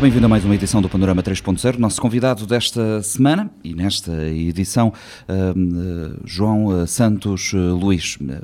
bem-vindo 0.00 0.24
a 0.24 0.28
mais 0.30 0.46
uma 0.46 0.54
edição 0.54 0.80
do 0.80 0.88
Panorama 0.88 1.22
3.0. 1.22 1.76
Nosso 1.76 2.00
convidado 2.00 2.46
desta 2.46 3.02
semana 3.02 3.50
e 3.62 3.74
nesta 3.74 4.10
edição, 4.28 4.94
uh, 5.28 6.20
João 6.24 6.86
Santos 6.86 7.52
Luís. 7.52 8.16
Uh, 8.16 8.40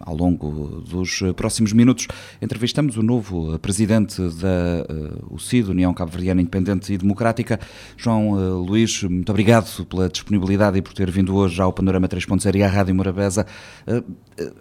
ao 0.00 0.14
longo 0.14 0.82
dos 0.82 1.20
próximos 1.34 1.72
minutos, 1.72 2.06
entrevistamos 2.42 2.98
o 2.98 3.02
novo 3.02 3.58
presidente 3.58 4.20
da 4.20 4.86
UCID, 5.30 5.70
União 5.70 5.92
Cabo-Verdiana 5.92 6.40
Independente 6.40 6.92
e 6.92 6.98
Democrática. 6.98 7.58
João 7.96 8.32
Luís, 8.64 9.02
muito 9.02 9.28
obrigado 9.28 9.84
pela 9.86 10.08
disponibilidade 10.08 10.78
e 10.78 10.82
por 10.82 10.94
ter 10.94 11.10
vindo 11.10 11.34
hoje 11.36 11.60
ao 11.60 11.72
Panorama 11.72 12.08
3.0 12.08 12.54
e 12.56 12.62
à 12.62 12.68
Rádio 12.68 12.94
Morabeza. 12.94 13.46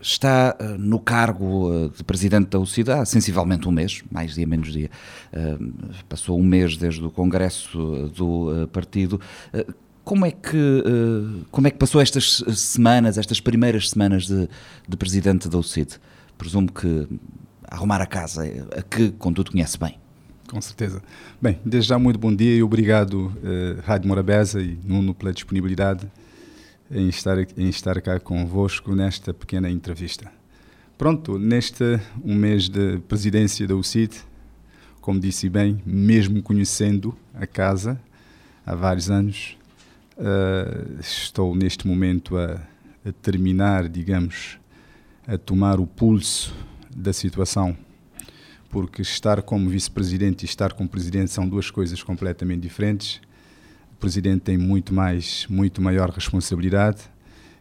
Está 0.02 0.55
no 0.80 0.99
cargo 0.99 1.91
de 1.95 2.04
presidente 2.04 2.49
da 2.49 2.59
UCID 2.59 2.90
há 2.91 3.05
sensivelmente 3.05 3.67
um 3.67 3.72
mês, 3.72 4.03
mais 4.12 4.34
dia 4.34 4.48
menos 4.48 4.72
dia 4.72 4.90
passou 6.08 6.40
um 6.40 6.44
mês 6.44 6.77
desde 6.77 7.03
o 7.03 7.12
congresso 7.12 7.80
eh, 7.80 8.09
do 8.16 8.67
partido. 8.72 9.20
Como 10.03 10.26
é, 10.26 10.31
que, 10.31 10.84
como 11.52 11.67
é 11.67 11.72
que 11.72 11.77
passou 11.77 12.00
estas 12.00 12.41
semanas, 12.55 13.17
estas 13.17 13.41
primeiras 13.41 13.90
semanas 13.90 14.26
de, 14.26 14.48
de 14.88 14.95
presidente 14.95 15.50
da 15.50 15.58
UCID? 15.58 15.95
Presumo 16.38 16.72
que 16.72 17.08
arrumar 17.67 18.02
a 18.02 18.05
casa, 18.05 18.44
a 18.78 18.81
que 18.81 19.12
contudo 19.12 19.52
conhece 19.52 19.78
bem. 19.78 20.00
Com 20.50 20.62
certeza. 20.62 21.02
Bem, 21.41 21.59
desde 21.66 21.89
já 21.89 22.00
muito 22.00 22.17
bom 22.17 22.34
dia 22.34 22.55
e 22.55 22.64
obrigado 22.64 23.33
Rádio 23.83 24.08
Morabeza 24.08 24.61
e 24.61 24.80
Nuno 24.81 25.14
pela 25.14 25.33
disponibilidade 25.33 26.08
em 26.89 27.09
estar, 27.09 27.38
em 27.57 27.69
estar 27.69 28.02
cá 28.02 28.19
convosco 28.19 28.95
nesta 28.95 29.33
pequena 29.33 29.69
entrevista. 29.69 30.31
Pronto, 30.97 31.38
neste 31.38 31.83
um 32.23 32.33
mês 32.33 32.69
de 32.69 32.97
presidência 33.07 33.67
da 33.67 33.75
UCID, 33.75 34.16
como 34.99 35.19
disse 35.19 35.47
bem, 35.47 35.81
mesmo 35.85 36.41
conhecendo 36.41 37.15
a 37.33 37.45
casa 37.45 38.02
há 38.65 38.73
vários 38.73 39.09
anos, 39.09 39.58
uh, 40.17 40.99
estou 40.99 41.55
neste 41.55 41.88
momento 41.88 42.38
a, 42.38 42.61
a, 43.05 43.11
terminar, 43.21 43.88
digamos, 43.88 44.58
a 45.27 45.38
tomar 45.38 45.80
o 45.80 45.85
pulso 45.85 46.53
da 46.95 47.13
situação, 47.13 47.77
porque 48.69 49.02
estar 49.02 49.41
como 49.43 49.69
vice-presidente 49.69 50.43
e 50.43 50.45
estar 50.45 50.73
como 50.73 50.89
presidente 50.89 51.31
são 51.31 51.47
duas 51.47 51.69
coisas 51.69 52.02
completamente 52.02 52.61
diferentes. 52.61 53.21
O 53.98 54.00
presidente 54.00 54.42
tem 54.42 54.59
muito 54.59 54.94
mais, 54.94 55.48
muito 55.50 55.81
maior 55.81 56.12
responsabilidade. 56.12 57.00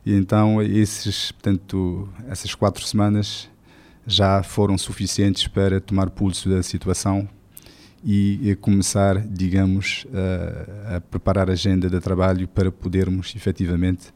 E 0.04 0.12
então 0.12 0.60
esses, 0.60 1.32
portanto, 1.32 2.06
essas 2.28 2.54
quatro 2.54 2.86
semanas 2.86 3.48
já 4.06 4.42
foram 4.42 4.76
suficientes 4.76 5.48
para 5.48 5.80
tomar 5.80 6.10
pulso 6.10 6.50
da 6.50 6.62
situação 6.62 7.26
e, 8.04 8.54
começar, 8.60 9.18
digamos, 9.18 10.06
a, 10.12 10.96
a 10.96 11.00
preparar 11.00 11.48
a 11.48 11.54
agenda 11.54 11.88
de 11.88 11.98
trabalho 12.00 12.46
para 12.46 12.70
podermos 12.70 13.34
efetivamente 13.34 14.14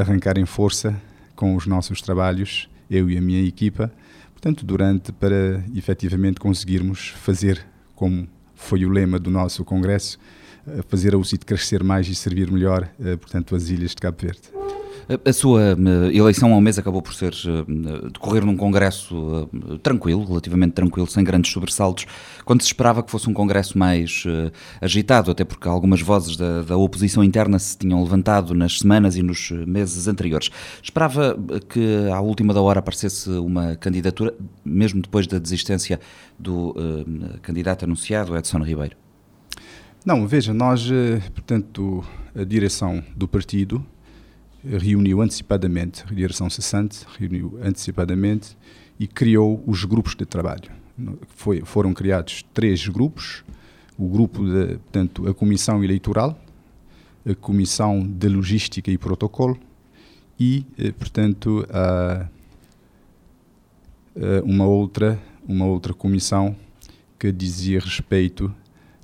arrancar 0.00 0.38
em 0.38 0.46
força 0.46 0.94
com 1.34 1.56
os 1.56 1.66
nossos 1.66 2.00
trabalhos, 2.00 2.70
eu 2.88 3.10
e 3.10 3.18
a 3.18 3.20
minha 3.20 3.42
equipa, 3.42 3.92
portanto, 4.32 4.64
durante 4.64 5.10
para 5.10 5.64
efetivamente 5.74 6.38
conseguirmos 6.38 7.08
fazer, 7.08 7.66
como 7.96 8.28
foi 8.54 8.84
o 8.84 8.88
lema 8.88 9.18
do 9.18 9.28
nosso 9.28 9.64
congresso, 9.64 10.18
fazer 10.88 11.14
a 11.14 11.18
UCIT 11.18 11.44
crescer 11.44 11.82
mais 11.82 12.08
e 12.08 12.14
servir 12.14 12.50
melhor, 12.50 12.88
portanto, 13.20 13.54
as 13.54 13.68
ilhas 13.68 13.90
de 13.90 13.96
Cabo 13.96 14.16
Verde. 14.20 14.40
A 15.24 15.32
sua 15.32 15.72
eh, 15.72 16.16
eleição 16.16 16.52
ao 16.52 16.60
mês 16.60 16.78
acabou 16.78 17.02
por 17.02 17.12
ser 17.12 17.32
eh, 17.32 18.10
decorrer 18.12 18.44
num 18.44 18.56
congresso 18.56 19.48
eh, 19.52 19.78
tranquilo, 19.82 20.24
relativamente 20.24 20.74
tranquilo, 20.74 21.08
sem 21.08 21.24
grandes 21.24 21.50
sobressaltos, 21.50 22.06
quando 22.44 22.60
se 22.60 22.68
esperava 22.68 23.02
que 23.02 23.10
fosse 23.10 23.28
um 23.28 23.34
congresso 23.34 23.76
mais 23.76 24.22
agitado, 24.80 25.32
até 25.32 25.44
porque 25.44 25.66
algumas 25.66 26.00
vozes 26.00 26.36
da, 26.36 26.62
da 26.62 26.76
oposição 26.76 27.24
interna 27.24 27.58
se 27.58 27.76
tinham 27.76 28.00
levantado 28.00 28.54
nas 28.54 28.78
semanas 28.78 29.16
e 29.16 29.22
nos 29.22 29.50
meses 29.50 30.06
anteriores. 30.06 30.48
Esperava 30.80 31.36
que 31.68 32.08
à 32.12 32.20
última 32.20 32.54
da 32.54 32.60
hora 32.60 32.78
aparecesse 32.78 33.28
uma 33.30 33.74
candidatura, 33.74 34.32
mesmo 34.64 35.02
depois 35.02 35.26
da 35.26 35.38
desistência 35.38 35.98
do 36.38 36.70
uh, 36.70 37.40
candidato 37.42 37.84
anunciado, 37.84 38.36
Edson 38.36 38.58
Ribeiro? 38.62 38.96
Não, 40.04 40.26
veja, 40.26 40.54
nós, 40.54 40.88
portanto, 41.34 42.02
a 42.34 42.42
direção 42.42 43.04
do 43.14 43.28
partido 43.28 43.84
reuniu 44.64 45.20
antecipadamente, 45.20 46.04
a 46.10 46.14
direção 46.14 46.48
cessante 46.48 47.04
reuniu 47.18 47.58
antecipadamente 47.62 48.56
e 48.98 49.06
criou 49.06 49.62
os 49.66 49.84
grupos 49.84 50.14
de 50.14 50.24
trabalho. 50.24 50.70
Foi, 51.28 51.62
foram 51.62 51.92
criados 51.92 52.44
três 52.54 52.86
grupos, 52.88 53.44
o 53.98 54.08
grupo 54.08 54.42
de, 54.44 54.78
portanto, 54.78 55.28
a 55.28 55.34
comissão 55.34 55.84
eleitoral, 55.84 56.38
a 57.28 57.34
comissão 57.34 58.00
de 58.00 58.28
logística 58.28 58.90
e 58.90 58.96
protocolo 58.96 59.58
e, 60.38 60.64
eh, 60.78 60.92
portanto, 60.92 61.66
a, 61.70 62.26
a 64.16 64.42
uma 64.44 64.66
outra 64.66 65.20
uma 65.46 65.66
outra 65.66 65.92
comissão 65.92 66.56
que 67.18 67.32
dizia 67.32 67.80
respeito 67.80 68.54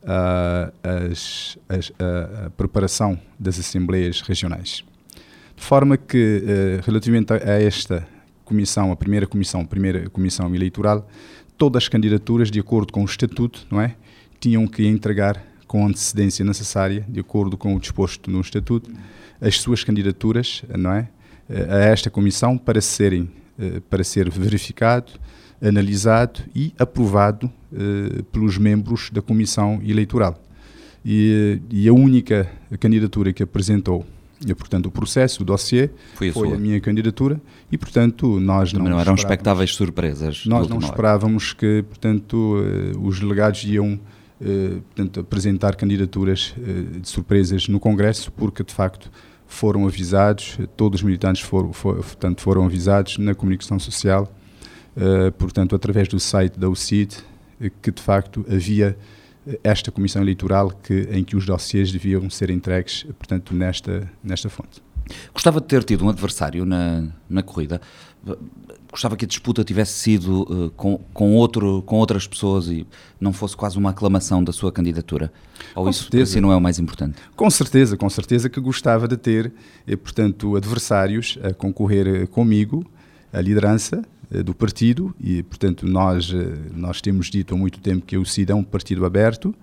à 0.06 0.72
a, 1.68 2.46
a, 2.46 2.50
preparação 2.50 3.18
das 3.38 3.58
assembleias 3.58 4.20
regionais. 4.20 4.84
De 5.56 5.62
forma 5.62 5.96
que, 5.96 6.42
uh, 6.44 6.82
relativamente 6.84 7.32
a 7.32 7.60
esta 7.60 8.06
comissão, 8.44 8.92
a 8.92 8.96
primeira 8.96 9.26
comissão, 9.26 9.62
a 9.62 9.64
primeira 9.64 10.08
comissão 10.10 10.54
eleitoral, 10.54 11.08
todas 11.58 11.84
as 11.84 11.88
candidaturas, 11.88 12.50
de 12.50 12.60
acordo 12.60 12.92
com 12.92 13.02
o 13.02 13.04
estatuto, 13.04 13.66
não 13.70 13.80
é, 13.80 13.96
tinham 14.38 14.66
que 14.66 14.86
entregar 14.86 15.42
com 15.66 15.86
antecedência 15.86 16.44
necessária, 16.44 17.04
de 17.08 17.18
acordo 17.18 17.56
com 17.56 17.74
o 17.74 17.80
disposto 17.80 18.30
no 18.30 18.40
estatuto, 18.40 18.90
as 19.40 19.60
suas 19.60 19.82
candidaturas, 19.82 20.62
não 20.78 20.92
é, 20.92 21.08
a 21.48 21.78
esta 21.78 22.10
comissão 22.10 22.56
para 22.56 22.80
serem 22.80 23.30
para 23.88 24.04
ser 24.04 24.28
verificado, 24.30 25.12
analisado 25.62 26.40
e 26.54 26.72
aprovado 26.78 27.50
pelos 28.32 28.58
membros 28.58 29.10
da 29.10 29.20
comissão 29.20 29.80
eleitoral. 29.84 30.40
E, 31.04 31.60
e 31.70 31.88
a 31.88 31.92
única 31.92 32.50
candidatura 32.78 33.32
que 33.32 33.42
apresentou 33.42 34.04
e, 34.44 34.54
portanto, 34.54 34.86
o 34.86 34.90
processo, 34.90 35.42
o 35.42 35.46
dossiê, 35.46 35.88
foi 36.14 36.28
a, 36.28 36.32
foi 36.32 36.52
a 36.52 36.58
minha 36.58 36.80
candidatura 36.80 37.40
e, 37.70 37.78
portanto, 37.78 38.38
nós 38.38 38.72
Também 38.72 38.88
não, 38.88 38.96
não 38.96 39.00
eram 39.00 39.14
expectáveis 39.14 39.74
surpresas. 39.74 40.44
Nós 40.46 40.68
não 40.68 40.78
esperávamos 40.78 41.48
hora. 41.48 41.56
que, 41.58 41.84
portanto, 41.88 42.34
uh, 42.34 43.06
os 43.06 43.18
delegados 43.18 43.64
iam 43.64 43.94
uh, 43.94 44.80
portanto, 44.94 45.20
apresentar 45.20 45.74
candidaturas 45.76 46.54
uh, 46.58 47.00
de 47.00 47.08
surpresas 47.08 47.66
no 47.68 47.80
Congresso, 47.80 48.30
porque, 48.32 48.62
de 48.62 48.74
facto, 48.74 49.10
foram 49.46 49.86
avisados, 49.86 50.58
todos 50.76 51.00
os 51.00 51.04
militantes 51.04 51.42
foram, 51.42 51.72
for, 51.72 51.96
portanto, 51.96 52.42
foram 52.42 52.64
avisados 52.64 53.16
na 53.16 53.34
comunicação 53.34 53.78
social, 53.78 54.30
portanto, 55.38 55.74
através 55.74 56.08
do 56.08 56.18
site 56.18 56.58
da 56.58 56.68
UCID, 56.68 57.16
que, 57.82 57.90
de 57.90 58.02
facto, 58.02 58.44
havia 58.50 58.96
esta 59.62 59.92
comissão 59.92 60.22
eleitoral 60.22 60.70
que, 60.70 61.08
em 61.12 61.22
que 61.22 61.36
os 61.36 61.46
dossiês 61.46 61.92
deviam 61.92 62.28
ser 62.30 62.50
entregues, 62.50 63.04
portanto, 63.18 63.54
nesta, 63.54 64.10
nesta 64.22 64.48
fonte. 64.48 64.82
Gostava 65.32 65.60
de 65.60 65.66
ter 65.66 65.84
tido 65.84 66.04
um 66.04 66.08
adversário 66.08 66.64
na, 66.64 67.04
na 67.28 67.42
corrida. 67.42 67.80
Gostava 68.90 69.16
que 69.16 69.24
a 69.24 69.28
disputa 69.28 69.62
tivesse 69.62 69.92
sido 69.92 70.42
uh, 70.42 70.70
com, 70.70 70.98
com, 71.12 71.34
outro, 71.34 71.82
com 71.82 71.96
outras 71.96 72.26
pessoas 72.26 72.66
e 72.68 72.86
não 73.20 73.32
fosse 73.32 73.56
quase 73.56 73.78
uma 73.78 73.91
aclamação 73.91 74.42
da 74.42 74.53
sua 74.53 74.72
candidatura? 74.72 75.32
Ou 75.74 75.84
com 75.84 75.91
isso 75.91 76.04
certeza. 76.04 76.32
assim 76.32 76.41
não 76.41 76.50
é 76.50 76.56
o 76.56 76.60
mais 76.60 76.78
importante? 76.78 77.18
Com 77.36 77.48
certeza, 77.50 77.97
com 77.97 78.09
certeza 78.09 78.48
que 78.48 78.60
gostava 78.60 79.06
de 79.06 79.16
ter, 79.16 79.53
eh, 79.86 79.97
portanto, 79.97 80.56
adversários 80.56 81.38
a 81.42 81.53
concorrer 81.53 82.06
eh, 82.06 82.26
comigo, 82.26 82.84
a 83.32 83.41
liderança, 83.41 84.03
eh, 84.03 84.06
do 84.30 84.54
partido 84.54 85.14
e, 85.20 85.42
portanto, 85.42 85.86
nós, 85.86 86.32
eh, 86.32 86.70
nós 86.74 87.00
temos 87.00 87.30
dito 87.30 87.54
há 87.54 87.56
muito 87.56 87.78
tempo 87.80 88.04
que 88.04 88.16
o 88.16 88.24
CID 88.24 88.50
é 88.50 88.54
um 88.54 88.64
partido 88.64 89.04
aberto, 89.04 89.54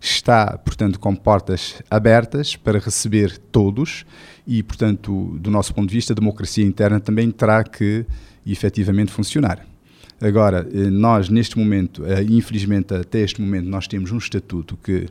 está, 0.00 0.56
portanto, 0.58 0.98
com 0.98 1.14
portas 1.14 1.82
abertas 1.90 2.56
para 2.56 2.78
receber 2.78 3.36
todos 3.38 4.04
e, 4.46 4.62
portanto, 4.62 5.36
do 5.40 5.50
nosso 5.50 5.74
ponto 5.74 5.88
de 5.88 5.94
vista, 5.94 6.12
a 6.12 6.16
democracia 6.16 6.64
interna 6.64 7.00
também 7.00 7.30
terá 7.30 7.64
que 7.64 8.04
efetivamente 8.46 9.10
funcionar. 9.10 9.66
Agora, 10.20 10.68
eh, 10.72 10.90
nós 10.90 11.28
neste 11.28 11.58
momento, 11.58 12.04
infelizmente 12.28 12.94
até 12.94 13.20
este 13.20 13.40
momento, 13.40 13.68
nós 13.68 13.88
temos 13.88 14.12
um 14.12 14.18
estatuto 14.18 14.76
que, 14.76 15.08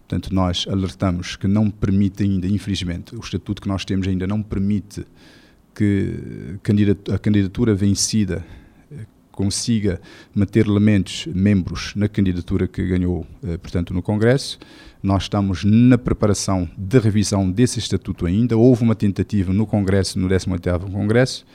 portanto, 0.00 0.34
nós 0.34 0.66
alertamos 0.68 1.36
que 1.36 1.46
não 1.46 1.70
permite 1.70 2.24
ainda, 2.24 2.48
infelizmente, 2.48 3.14
o 3.14 3.20
estatuto 3.20 3.62
que 3.62 3.68
nós 3.68 3.84
temos 3.84 4.08
ainda 4.08 4.26
não 4.26 4.42
permite 4.42 5.04
que 5.78 6.58
a 7.14 7.18
candidatura 7.20 7.72
vencida 7.72 8.44
eh, 8.90 9.06
consiga 9.30 10.00
manter 10.34 10.66
elementos, 10.66 11.28
membros 11.32 11.92
na 11.94 12.08
candidatura 12.08 12.66
que 12.66 12.84
ganhou, 12.84 13.24
eh, 13.44 13.56
portanto, 13.58 13.94
no 13.94 14.02
Congresso. 14.02 14.58
Nós 15.00 15.22
estamos 15.22 15.62
na 15.62 15.96
preparação 15.96 16.68
da 16.76 16.98
revisão 16.98 17.48
desse 17.48 17.78
estatuto 17.78 18.26
ainda. 18.26 18.56
Houve 18.56 18.82
uma 18.82 18.96
tentativa 18.96 19.52
no 19.52 19.68
Congresso, 19.68 20.18
no 20.18 20.28
18º 20.28 20.90
Congresso, 20.90 21.46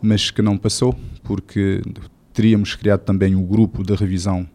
mas 0.00 0.30
que 0.30 0.40
não 0.40 0.56
passou, 0.56 0.94
porque 1.24 1.82
teríamos 2.32 2.76
criado 2.76 3.00
também 3.00 3.34
um 3.34 3.44
grupo 3.44 3.82
de 3.82 3.92
revisão 3.96 4.48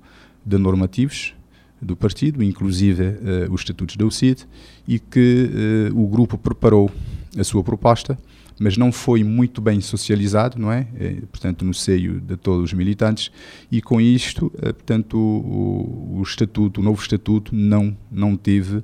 de 0.46 0.58
normativos, 0.58 1.34
do 1.82 1.96
partido, 1.96 2.42
inclusive 2.42 3.04
uh, 3.04 3.54
os 3.54 3.62
estatutos 3.62 3.98
da 3.98 4.06
UCID, 4.06 4.46
e 4.88 4.98
que 4.98 5.90
uh, 5.92 6.02
o 6.02 6.08
grupo 6.08 6.38
preparou 6.38 6.90
a 7.38 7.44
sua 7.44 7.64
proposta, 7.64 8.18
mas 8.60 8.78
não 8.78 8.92
foi 8.92 9.24
muito 9.24 9.62
bem 9.62 9.80
socializado, 9.82 10.60
não 10.60 10.72
é? 10.72 10.88
é 11.00 11.14
portanto, 11.32 11.64
no 11.64 11.74
seio 11.74 12.20
de 12.20 12.36
todos 12.36 12.66
os 12.66 12.74
militantes, 12.74 13.32
e 13.72 13.82
com 13.82 14.00
isto, 14.02 14.48
uh, 14.48 14.74
portanto, 14.74 15.18
o, 15.18 16.18
o, 16.20 16.24
estatuto, 16.24 16.82
o 16.82 16.84
novo 16.84 17.02
estatuto 17.02 17.56
não, 17.56 17.98
não 18.12 18.36
teve, 18.36 18.84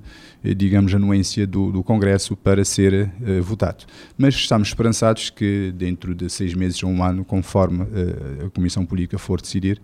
digamos, 0.56 0.94
anuência 0.94 1.46
do, 1.46 1.72
do 1.72 1.84
Congresso 1.84 2.36
para 2.36 2.64
ser 2.64 3.12
votado. 3.42 3.86
Mas 4.18 4.36
estamos 4.36 4.70
esperançados 4.70 5.30
que 5.30 5.74
dentro 5.76 6.14
de 6.16 6.30
seis 6.30 6.54
meses 6.54 6.82
ou 6.84 6.90
um 6.90 7.04
ano, 7.04 7.26
conforme 7.26 7.86
a 8.46 8.50
Comissão 8.50 8.86
Política 8.86 9.18
for 9.18 9.42
decidir, 9.42 9.82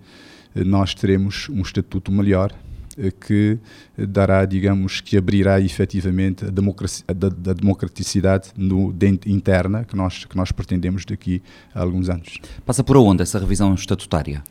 nós 0.56 0.94
teremos 0.94 1.50
um 1.50 1.62
estatuto 1.62 2.12
melhor 2.12 2.52
eh, 2.52 2.71
que 3.20 3.58
dará, 3.98 4.46
digamos, 4.46 5.02
que 5.02 5.18
abrirá 5.18 5.60
efetivamente 5.60 6.46
a, 6.46 6.48
a, 6.48 7.50
a 7.50 7.54
democraticidade 7.54 8.50
no, 8.56 8.92
dentro, 8.92 9.30
interna 9.30 9.84
que 9.84 9.96
nós, 9.96 10.26
que 10.26 10.36
nós 10.36 10.52
pretendemos 10.52 11.06
daqui 11.06 11.42
a 11.74 11.82
alguns 11.82 12.10
anos. 12.10 12.38
Passa 12.66 12.84
por 12.84 12.98
onde 12.98 13.24
essa 13.24 13.40
revisão 13.40 13.74
estatutária? 13.74 14.44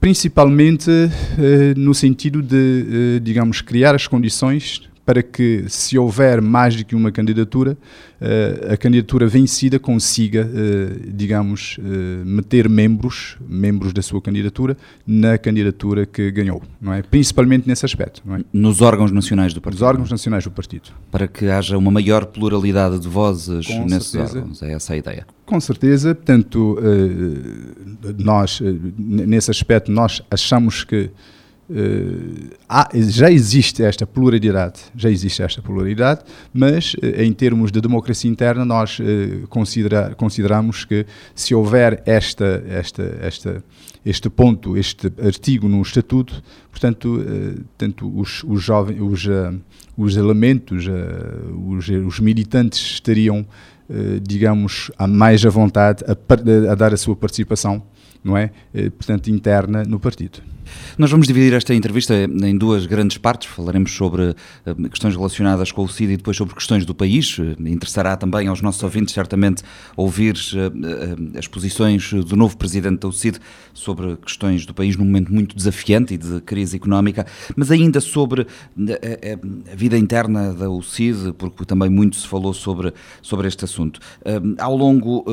Principalmente 0.00 0.90
eh, 0.90 1.74
no 1.76 1.94
sentido 1.94 2.42
de, 2.42 3.16
eh, 3.16 3.20
digamos, 3.20 3.60
criar 3.60 3.94
as 3.94 4.06
condições 4.06 4.82
para 5.06 5.22
que, 5.22 5.64
se 5.68 5.96
houver 5.96 6.42
mais 6.42 6.74
do 6.74 6.84
que 6.84 6.96
uma 6.96 7.12
candidatura, 7.12 7.78
uh, 8.20 8.72
a 8.72 8.76
candidatura 8.76 9.28
vencida 9.28 9.78
consiga, 9.78 10.44
uh, 10.44 11.12
digamos, 11.12 11.78
uh, 11.78 12.26
meter 12.26 12.68
membros, 12.68 13.36
membros 13.48 13.92
da 13.92 14.02
sua 14.02 14.20
candidatura, 14.20 14.76
na 15.06 15.38
candidatura 15.38 16.04
que 16.04 16.28
ganhou, 16.32 16.60
não 16.80 16.92
é? 16.92 17.02
Principalmente 17.02 17.68
nesse 17.68 17.86
aspecto, 17.86 18.20
não 18.26 18.34
é? 18.34 18.40
Nos 18.52 18.82
órgãos 18.82 19.12
nacionais 19.12 19.54
do 19.54 19.60
partido. 19.60 19.80
Nos 19.80 19.88
órgãos 19.88 20.10
nacionais 20.10 20.42
do 20.42 20.50
partido. 20.50 20.90
Para 21.12 21.28
que 21.28 21.46
haja 21.46 21.78
uma 21.78 21.92
maior 21.92 22.26
pluralidade 22.26 22.98
de 22.98 23.06
vozes 23.06 23.64
Com 23.64 23.84
nesses 23.84 24.08
certeza. 24.08 24.38
órgãos, 24.40 24.60
é 24.60 24.72
essa 24.72 24.92
a 24.92 24.96
ideia. 24.96 25.24
Com 25.44 25.60
certeza, 25.60 26.16
portanto, 26.16 26.76
nós, 28.18 28.60
nesse 28.98 29.48
aspecto, 29.48 29.92
nós 29.92 30.20
achamos 30.28 30.82
que 30.82 31.10
Uh, 31.68 32.54
já 32.94 33.28
existe 33.28 33.82
esta 33.82 34.06
pluralidade, 34.06 34.82
já 34.94 35.10
existe 35.10 35.42
esta 35.42 35.60
pluralidade, 35.60 36.20
mas 36.54 36.94
uh, 36.94 37.20
em 37.20 37.32
termos 37.32 37.72
de 37.72 37.80
democracia 37.80 38.30
interna 38.30 38.64
nós 38.64 39.00
uh, 39.00 39.48
considera, 39.48 40.14
consideramos 40.14 40.84
que 40.84 41.04
se 41.34 41.56
houver 41.56 42.04
esta, 42.06 42.62
esta, 42.68 43.18
esta, 43.20 43.64
este 44.04 44.30
ponto, 44.30 44.76
este 44.76 45.12
artigo 45.20 45.68
no 45.68 45.82
estatuto, 45.82 46.40
portanto, 46.70 47.24
tanto 47.76 48.16
os, 48.16 48.44
os 48.44 48.62
jovens, 48.62 49.00
os, 49.00 49.26
os 49.96 50.16
elementos, 50.16 50.86
os, 51.66 51.88
os 51.88 52.20
militantes 52.20 52.78
estariam, 52.78 53.44
digamos, 54.22 54.92
a 54.96 55.08
mais 55.08 55.44
à 55.44 55.50
vontade 55.50 56.04
a, 56.06 56.12
a 56.70 56.74
dar 56.76 56.94
a 56.94 56.96
sua 56.96 57.16
participação, 57.16 57.82
não 58.22 58.36
é, 58.36 58.52
portanto, 58.96 59.28
interna 59.28 59.82
no 59.82 59.98
partido. 59.98 60.40
Nós 60.98 61.10
vamos 61.10 61.26
dividir 61.26 61.52
esta 61.52 61.74
entrevista 61.74 62.14
em 62.14 62.56
duas 62.56 62.86
grandes 62.86 63.18
partes. 63.18 63.48
Falaremos 63.48 63.92
sobre 63.92 64.34
eh, 64.64 64.74
questões 64.90 65.14
relacionadas 65.14 65.70
com 65.70 65.84
o 65.84 65.88
CID 65.88 66.14
e 66.14 66.16
depois 66.16 66.36
sobre 66.36 66.54
questões 66.54 66.84
do 66.84 66.94
país. 66.94 67.38
Eh, 67.38 67.70
interessará 67.70 68.16
também 68.16 68.48
aos 68.48 68.60
nossos 68.60 68.82
ouvintes, 68.82 69.14
certamente, 69.14 69.62
ouvir 69.96 70.34
eh, 70.54 71.38
as 71.38 71.46
posições 71.46 72.12
do 72.12 72.36
novo 72.36 72.56
presidente 72.56 73.00
da 73.00 73.08
UCID 73.08 73.38
sobre 73.72 74.16
questões 74.16 74.66
do 74.66 74.74
país 74.74 74.96
num 74.96 75.04
momento 75.04 75.32
muito 75.32 75.54
desafiante 75.54 76.14
e 76.14 76.18
de 76.18 76.40
crise 76.40 76.76
económica, 76.76 77.26
mas 77.54 77.70
ainda 77.70 78.00
sobre 78.00 78.46
a 79.72 79.76
vida 79.76 79.96
interna 79.96 80.52
da 80.52 80.70
UCID, 80.70 81.32
porque 81.36 81.64
também 81.64 81.90
muito 81.90 82.16
se 82.16 82.26
falou 82.26 82.52
sobre, 82.52 82.92
sobre 83.22 83.48
este 83.48 83.64
assunto. 83.64 84.00
Ao 84.58 84.76
longo 84.76 85.24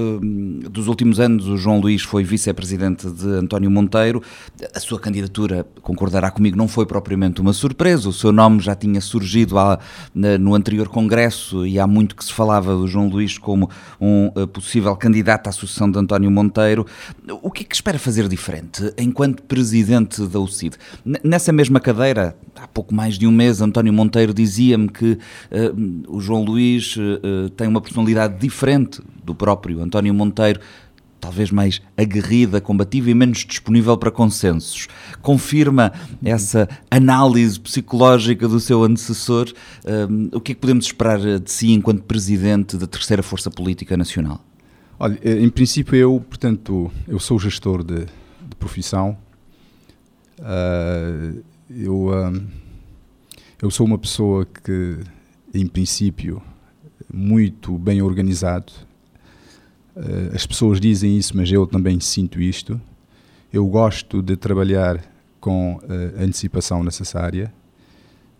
dos 0.70 0.88
últimos 0.88 1.20
anos, 1.20 1.48
o 1.48 1.58
João 1.58 1.80
Luís 1.80 2.04
foi 2.04 2.24
vice-presidente 2.24 3.10
de 3.10 3.28
António 3.28 3.72
Monteiro. 3.72 4.22
A 4.74 4.80
sua 4.80 5.00
candidatura 5.00 5.23
candidatura, 5.24 5.66
concordará 5.82 6.30
comigo, 6.30 6.58
não 6.58 6.68
foi 6.68 6.86
propriamente 6.86 7.42
uma 7.42 7.54
surpresa. 7.54 8.10
O 8.10 8.14
seu 8.14 8.32
nome 8.32 8.60
já 8.60 8.76
tinha 8.76 9.00
surgido 9.00 9.56
lá, 9.56 9.80
no 10.14 10.54
anterior 10.54 10.88
Congresso 10.88 11.66
e 11.66 11.80
há 11.80 11.88
muito 11.88 12.16
que 12.16 12.24
se 12.24 12.34
falava 12.34 12.76
do 12.76 12.88
João 12.88 13.08
Luís 13.08 13.38
como 13.38 13.70
um 14.00 14.32
eh, 14.36 14.46
possível 14.46 14.96
candidato 14.96 15.48
à 15.48 15.52
sucessão 15.52 15.90
de 15.90 15.98
António 15.98 16.30
Monteiro. 16.30 16.86
O 17.42 17.52
que 17.52 17.64
é 17.64 17.66
que 17.66 17.76
espera 17.76 17.98
fazer 17.98 18.28
diferente 18.28 18.94
enquanto 18.98 19.44
presidente 19.44 20.26
da 20.28 20.40
UCID? 20.40 20.76
Nessa 21.24 21.52
mesma 21.52 21.80
cadeira, 21.80 22.36
há 22.56 22.68
pouco 22.68 22.94
mais 22.94 23.18
de 23.18 23.28
um 23.28 23.32
mês, 23.32 23.62
António 23.62 23.94
Monteiro 23.94 24.34
dizia-me 24.34 24.90
que 24.90 25.14
uh, 25.14 26.16
o 26.16 26.20
João 26.20 26.44
Luís 26.44 26.96
uh, 26.98 27.50
tem 27.52 27.68
uma 27.68 27.82
personalidade 27.82 28.40
diferente 28.40 29.02
do 29.24 29.34
próprio 29.34 29.82
António 29.82 30.14
Monteiro 30.14 30.60
talvez 31.24 31.52
mais 31.52 31.82
aguerrida, 31.96 32.60
combativa 32.60 33.10
e 33.10 33.14
menos 33.14 33.46
disponível 33.46 33.98
para 33.98 34.12
consensos. 34.12 34.90
Confirma 35.22 35.94
essa 36.22 36.68
análise 36.92 37.58
psicológica 37.58 38.46
do 38.46 38.60
seu 38.60 38.84
antecessor. 38.84 39.50
Um, 39.86 40.30
o 40.34 40.42
que 40.42 40.52
é 40.52 40.56
que 40.56 40.60
podemos 40.60 40.86
esperar 40.86 41.40
de 41.40 41.50
si 41.50 41.72
enquanto 41.72 42.04
presidente 42.04 42.76
da 42.76 42.86
terceira 42.86 43.24
força 43.24 43.50
política 43.50 43.96
nacional? 43.96 44.44
Olha, 45.00 45.18
eh, 45.24 45.40
em 45.40 45.50
princípio 45.50 45.96
eu, 45.96 46.20
portanto, 46.28 46.92
eu 47.08 47.18
sou 47.20 47.40
gestor 47.40 47.86
de, 47.86 48.00
de 48.00 48.56
profissão. 48.60 49.18
Uh, 50.40 51.42
eu, 51.70 52.08
uh, 52.08 52.48
eu 53.62 53.72
sou 53.72 53.86
uma 53.86 53.98
pessoa 53.98 54.46
que, 54.46 55.00
em 55.54 55.66
princípio, 55.68 56.42
muito 57.12 57.78
bem 57.78 58.02
organizado, 58.02 58.74
Uh, 59.96 60.34
as 60.34 60.46
pessoas 60.46 60.80
dizem 60.80 61.18
isso, 61.18 61.38
mas 61.38 61.52
eu 61.52 61.68
também 61.68 62.00
sinto 62.00 62.42
isto. 62.42 62.82
Eu 63.52 63.66
gosto 63.68 64.24
de 64.24 64.36
trabalhar 64.36 65.00
com 65.40 65.76
uh, 65.76 66.20
a 66.20 66.24
antecipação 66.24 66.84
necessária, 66.84 67.54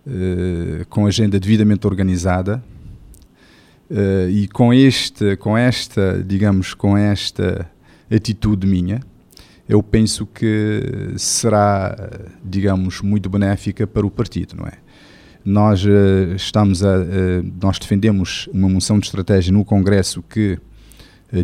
uh, 0.08 0.86
com 0.90 1.06
agenda 1.06 1.40
devidamente 1.40 1.86
organizada 1.86 2.64
e 4.28 4.48
com 4.48 4.74
este, 4.74 5.36
com 5.38 5.56
esta, 5.56 6.24
digamos, 6.26 6.74
com 6.74 6.98
esta 6.98 7.70
atitude 8.10 8.66
minha, 8.66 9.00
eu 9.70 9.84
penso 9.84 10.26
que 10.26 11.14
será, 11.16 11.96
digamos, 12.44 13.02
muito 13.02 13.30
benéfica 13.30 13.86
para 13.86 14.04
o 14.04 14.10
partido, 14.10 14.56
não 14.56 14.66
é? 14.66 14.80
Nós 15.46 15.86
estamos 16.36 16.84
a, 16.84 16.96
nós 17.62 17.78
defendemos 17.78 18.50
uma 18.52 18.68
moção 18.68 18.98
de 18.98 19.06
estratégia 19.06 19.54
no 19.54 19.64
Congresso 19.64 20.24
que 20.24 20.58
eh, 20.58 20.58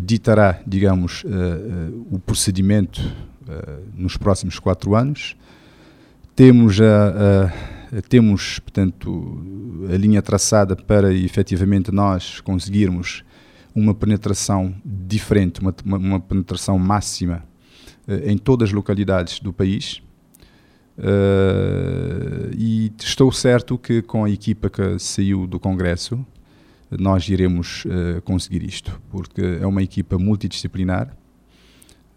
ditará, 0.01 0.62
digamos, 0.65 1.24
eh, 1.25 1.29
eh, 1.29 1.89
o 2.12 2.19
procedimento 2.19 3.01
nos 3.95 4.15
próximos 4.15 4.59
quatro 4.59 4.95
anos. 4.95 5.36
Temos, 6.36 6.79
a, 6.79 7.50
a, 7.98 8.01
temos, 8.07 8.59
portanto, 8.59 9.43
a 9.91 9.98
linha 9.98 10.21
traçada 10.21 10.75
para 10.75 11.12
efetivamente 11.12 11.91
nós 11.91 12.39
conseguirmos 12.41 13.24
uma 13.74 13.95
penetração 13.95 14.75
diferente, 14.86 15.62
uma, 15.62 15.74
uma 15.83 16.19
penetração 16.19 16.77
máxima 16.77 17.43
em 18.24 18.38
todas 18.38 18.69
as 18.69 18.74
localidades 18.74 19.39
do 19.39 19.51
país. 19.51 20.00
Uh, 21.00 22.51
e 22.57 22.91
estou 23.00 23.31
certo 23.31 23.77
que 23.77 24.01
com 24.01 24.25
a 24.25 24.29
equipa 24.29 24.69
que 24.69 25.00
saiu 25.00 25.48
do 25.48 25.57
Congresso, 25.57 26.25
nós 26.98 27.27
iremos 27.29 27.86
uh, 27.86 28.22
conseguir 28.24 28.63
isto, 28.63 29.00
porque 29.10 29.41
é 29.41 29.65
uma 29.65 29.84
equipa 29.84 30.17
multidisciplinar. 30.17 31.15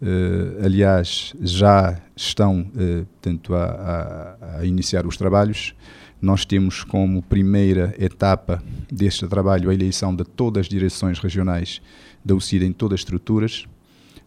Uh, 0.01 0.65
aliás, 0.65 1.33
já 1.39 2.01
estão 2.15 2.61
uh, 2.61 3.53
a, 3.53 3.57
a, 3.57 4.59
a, 4.59 4.65
iniciar 4.65 5.05
os 5.05 5.15
trabalhos. 5.15 5.75
Nós 6.21 6.45
temos 6.45 6.83
como 6.83 7.21
primeira 7.21 7.93
etapa 7.99 8.63
deste 8.91 9.27
trabalho 9.27 9.69
a 9.69 9.73
eleição 9.73 10.15
de 10.15 10.23
todas 10.23 10.61
as 10.61 10.69
direções 10.69 11.19
regionais 11.19 11.81
da 12.23 12.33
UCID 12.33 12.65
em 12.65 12.73
todas 12.73 12.95
as 12.95 13.01
estruturas. 13.01 13.65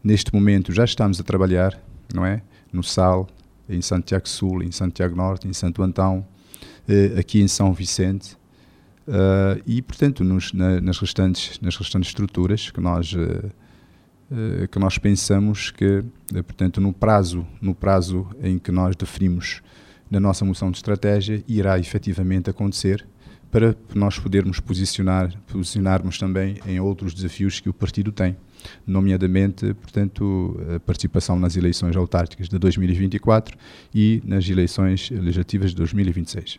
Neste 0.04 0.32
momento 0.32 0.72
já 0.72 0.84
estamos 0.84 1.18
a 1.18 1.24
trabalhar, 1.24 1.78
não 2.14 2.24
é? 2.24 2.42
No 2.72 2.82
SAL, 2.82 3.26
em 3.68 3.80
Santiago 3.80 4.28
Sul, 4.28 4.62
em 4.62 4.70
Santiago 4.70 5.16
Norte, 5.16 5.48
em 5.48 5.52
Santo 5.52 5.82
Antão, 5.82 6.26
aqui 7.18 7.40
em 7.40 7.48
São 7.48 7.72
Vicente 7.72 8.36
Uh, 9.06 9.62
e, 9.64 9.80
portanto, 9.80 10.24
nos, 10.24 10.52
na, 10.52 10.80
nas, 10.80 10.98
restantes, 10.98 11.60
nas 11.60 11.76
restantes 11.76 12.08
estruturas 12.08 12.70
que 12.70 12.80
nós, 12.80 13.12
uh, 13.12 13.52
uh, 14.30 14.68
que 14.68 14.78
nós 14.80 14.98
pensamos 14.98 15.70
que, 15.70 16.02
portanto, 16.32 16.80
no 16.80 16.92
prazo, 16.92 17.46
no 17.60 17.74
prazo 17.74 18.26
em 18.42 18.58
que 18.58 18.72
nós 18.72 18.96
definimos 18.96 19.62
na 20.10 20.18
nossa 20.18 20.44
moção 20.44 20.72
de 20.72 20.78
estratégia, 20.78 21.42
irá 21.46 21.78
efetivamente 21.78 22.50
acontecer 22.50 23.06
para 23.50 23.76
nós 23.94 24.18
podermos 24.18 24.58
posicionar, 24.58 25.32
posicionarmos 25.46 26.18
também 26.18 26.58
em 26.66 26.80
outros 26.80 27.14
desafios 27.14 27.60
que 27.60 27.68
o 27.68 27.72
partido 27.72 28.10
tem, 28.10 28.36
nomeadamente, 28.84 29.72
portanto, 29.74 30.60
a 30.74 30.80
participação 30.80 31.38
nas 31.38 31.56
eleições 31.56 31.96
autárquicas 31.96 32.48
de 32.48 32.58
2024 32.58 33.56
e 33.94 34.20
nas 34.24 34.48
eleições 34.48 35.10
legislativas 35.10 35.70
de 35.70 35.76
2026. 35.76 36.58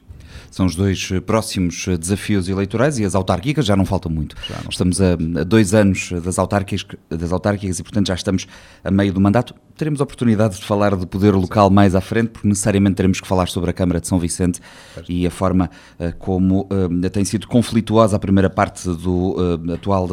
São 0.49 0.65
os 0.65 0.75
dois 0.75 1.09
eh, 1.11 1.19
próximos 1.19 1.87
eh, 1.87 1.97
desafios 1.97 2.49
eleitorais 2.49 2.99
e 2.99 3.05
as 3.05 3.15
autárquicas 3.15 3.65
já 3.65 3.75
não 3.75 3.85
faltam 3.85 4.11
muito. 4.11 4.35
Não. 4.49 4.69
Estamos 4.69 5.01
a, 5.01 5.13
a, 5.13 5.43
dois 5.43 5.73
anos 5.73 6.11
das 6.23 6.39
autárquicas, 6.39 6.85
das 7.09 7.31
autárquicas 7.31 7.79
e, 7.79 7.83
portanto, 7.83 8.07
já 8.07 8.15
estamos 8.15 8.47
a 8.83 8.91
meio 8.91 9.13
do 9.13 9.21
mandato. 9.21 9.53
Teremos 9.75 10.01
oportunidade 10.01 10.55
de 10.55 10.63
falar 10.63 10.95
de 10.95 11.05
poder 11.05 11.35
local 11.35 11.69
mais 11.69 11.95
à 11.95 12.01
frente, 12.01 12.29
porque 12.29 12.47
necessariamente 12.47 12.95
teremos 12.95 13.21
que 13.21 13.27
falar 13.27 13.47
sobre 13.47 13.69
a 13.69 13.73
Câmara 13.73 14.01
de 14.01 14.07
São 14.07 14.19
Vicente 14.19 14.59
certo. 14.95 15.11
e 15.11 15.27
a 15.27 15.31
forma 15.31 15.69
uh, 15.99 16.15
como 16.17 16.61
uh, 16.71 17.09
tem 17.09 17.23
sido 17.23 17.47
conflituosa 17.47 18.15
a 18.15 18.19
primeira 18.19 18.49
parte 18.49 18.87
do 18.89 19.35
uh, 19.35 19.73
atual 19.73 20.07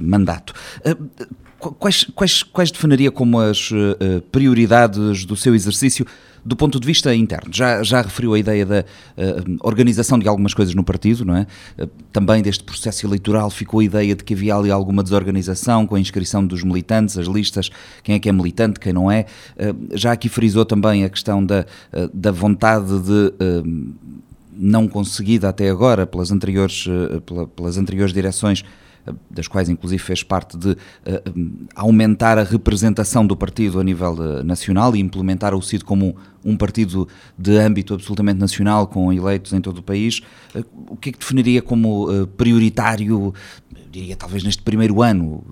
mandato. 0.00 0.52
Quais, 1.78 2.04
quais, 2.14 2.42
quais 2.42 2.70
definiria 2.72 3.10
como 3.10 3.38
as 3.38 3.70
prioridades 4.32 5.24
do 5.24 5.36
seu 5.36 5.54
exercício 5.54 6.04
do 6.44 6.56
ponto 6.56 6.80
de 6.80 6.86
vista 6.86 7.14
interno, 7.14 7.52
já, 7.52 7.82
já 7.82 8.02
referiu 8.02 8.34
a 8.34 8.38
ideia 8.38 8.66
da 8.66 8.80
uh, 8.80 9.58
organização 9.62 10.18
de 10.18 10.26
algumas 10.26 10.52
coisas 10.52 10.74
no 10.74 10.82
partido, 10.82 11.24
não 11.24 11.36
é? 11.36 11.46
Uh, 11.78 11.86
também 12.12 12.42
deste 12.42 12.64
processo 12.64 13.06
eleitoral 13.06 13.48
ficou 13.48 13.80
a 13.80 13.84
ideia 13.84 14.14
de 14.14 14.24
que 14.24 14.34
havia 14.34 14.56
ali 14.56 14.70
alguma 14.70 15.02
desorganização 15.02 15.86
com 15.86 15.94
a 15.94 16.00
inscrição 16.00 16.44
dos 16.44 16.64
militantes, 16.64 17.16
as 17.16 17.26
listas, 17.26 17.70
quem 18.02 18.16
é 18.16 18.18
que 18.18 18.28
é 18.28 18.32
militante, 18.32 18.80
quem 18.80 18.92
não 18.92 19.10
é. 19.10 19.26
Uh, 19.56 19.96
já 19.96 20.12
aqui 20.12 20.28
frisou 20.28 20.64
também 20.64 21.04
a 21.04 21.08
questão 21.08 21.44
da, 21.44 21.64
da 22.12 22.30
vontade 22.30 22.98
de 23.00 23.32
não 24.52 24.86
conseguida 24.86 25.48
até 25.48 25.68
agora 25.68 26.06
pelas 26.06 26.30
anteriores, 26.30 26.86
pelas 27.56 27.78
anteriores 27.78 28.12
direções 28.12 28.64
das 29.30 29.48
quais 29.48 29.68
inclusive 29.68 30.00
fez 30.02 30.22
parte 30.22 30.56
de 30.56 30.70
uh, 30.70 30.76
aumentar 31.74 32.38
a 32.38 32.44
representação 32.44 33.26
do 33.26 33.36
partido 33.36 33.80
a 33.80 33.84
nível 33.84 34.12
uh, 34.12 34.44
nacional 34.44 34.94
e 34.94 35.00
implementar 35.00 35.54
o 35.54 35.62
CID 35.62 35.84
como 35.84 36.16
um, 36.44 36.56
partido 36.56 37.08
de 37.36 37.56
âmbito 37.58 37.94
absolutamente 37.94 38.38
nacional, 38.38 38.86
com 38.86 39.12
eleitos 39.12 39.52
em 39.52 39.60
todo 39.60 39.78
o 39.78 39.82
país. 39.82 40.20
Uh, 40.54 40.64
o 40.90 40.96
que 40.96 41.10
é 41.10 41.12
que 41.12 41.18
definiria 41.18 41.60
como 41.60 42.26
prioritário, 42.36 43.34
diria 43.90 44.16
talvez 44.16 44.44
neste 44.44 44.62
primeiro 44.62 45.02
ano? 45.02 45.44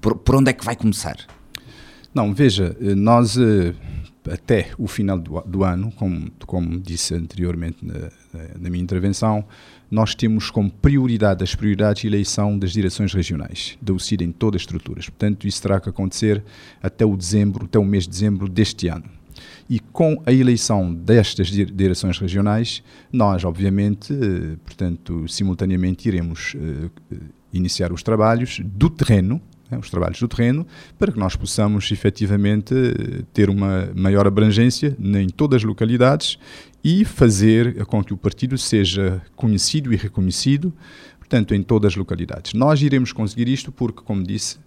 Por, 0.00 0.36
onde 0.36 0.50
é 0.50 0.52
que 0.52 0.64
vai 0.64 0.76
começar? 0.76 1.16
Não, 2.14 2.32
veja, 2.34 2.76
nós 2.96 3.36
até 4.30 4.70
o 4.78 4.86
final 4.86 5.18
do, 5.18 5.40
do 5.42 5.64
ano, 5.64 5.90
como, 5.92 6.30
como, 6.46 6.78
disse 6.78 7.14
anteriormente 7.14 7.78
na, 7.82 8.10
na 8.58 8.70
minha 8.70 8.82
intervenção, 8.82 9.44
nós 9.90 10.14
temos 10.14 10.50
como 10.50 10.70
prioridade 10.70 11.42
as 11.42 11.54
prioridades 11.54 12.04
a 12.04 12.06
eleição 12.06 12.58
das 12.58 12.72
direções 12.72 13.12
regionais 13.12 13.78
da 13.80 13.92
UCID 13.92 14.24
em 14.24 14.32
todas 14.32 14.60
as 14.60 14.62
estruturas. 14.62 15.08
Portanto, 15.08 15.46
isso 15.46 15.62
terá 15.62 15.80
que 15.80 15.88
acontecer 15.88 16.42
até 16.82 17.04
o 17.04 17.16
dezembro, 17.16 17.64
até 17.64 17.78
o 17.78 17.84
mês 17.84 18.04
de 18.04 18.10
dezembro 18.10 18.48
deste 18.48 18.88
ano. 18.88 19.04
E 19.68 19.78
com 19.78 20.20
a 20.24 20.32
eleição 20.32 20.92
destas 20.92 21.48
direções 21.48 22.18
regionais, 22.18 22.82
nós, 23.12 23.44
obviamente, 23.44 24.12
eh, 24.12 24.56
portanto, 24.64 25.28
simultaneamente 25.28 26.08
iremos 26.08 26.56
eh, 26.56 27.16
iniciar 27.52 27.92
os 27.92 28.02
trabalhos 28.02 28.60
do 28.64 28.88
terreno, 28.88 29.40
né, 29.70 29.78
os 29.78 29.90
trabalhos 29.90 30.18
do 30.18 30.26
terreno, 30.26 30.66
para 30.98 31.12
que 31.12 31.18
nós 31.18 31.36
possamos 31.36 31.90
efetivamente 31.90 32.74
ter 33.32 33.50
uma 33.50 33.90
maior 33.94 34.26
abrangência 34.26 34.96
em 34.98 35.28
todas 35.28 35.58
as 35.58 35.64
localidades 35.64 36.38
e 36.82 37.04
fazer 37.04 37.84
com 37.86 38.02
que 38.02 38.14
o 38.14 38.16
partido 38.16 38.56
seja 38.56 39.22
conhecido 39.34 39.92
e 39.92 39.96
reconhecido, 39.96 40.72
portanto, 41.18 41.54
em 41.54 41.62
todas 41.62 41.92
as 41.92 41.96
localidades. 41.96 42.54
Nós 42.54 42.80
iremos 42.80 43.12
conseguir 43.12 43.48
isto 43.48 43.70
porque, 43.72 44.02
como 44.02 44.22
disse, 44.22 44.58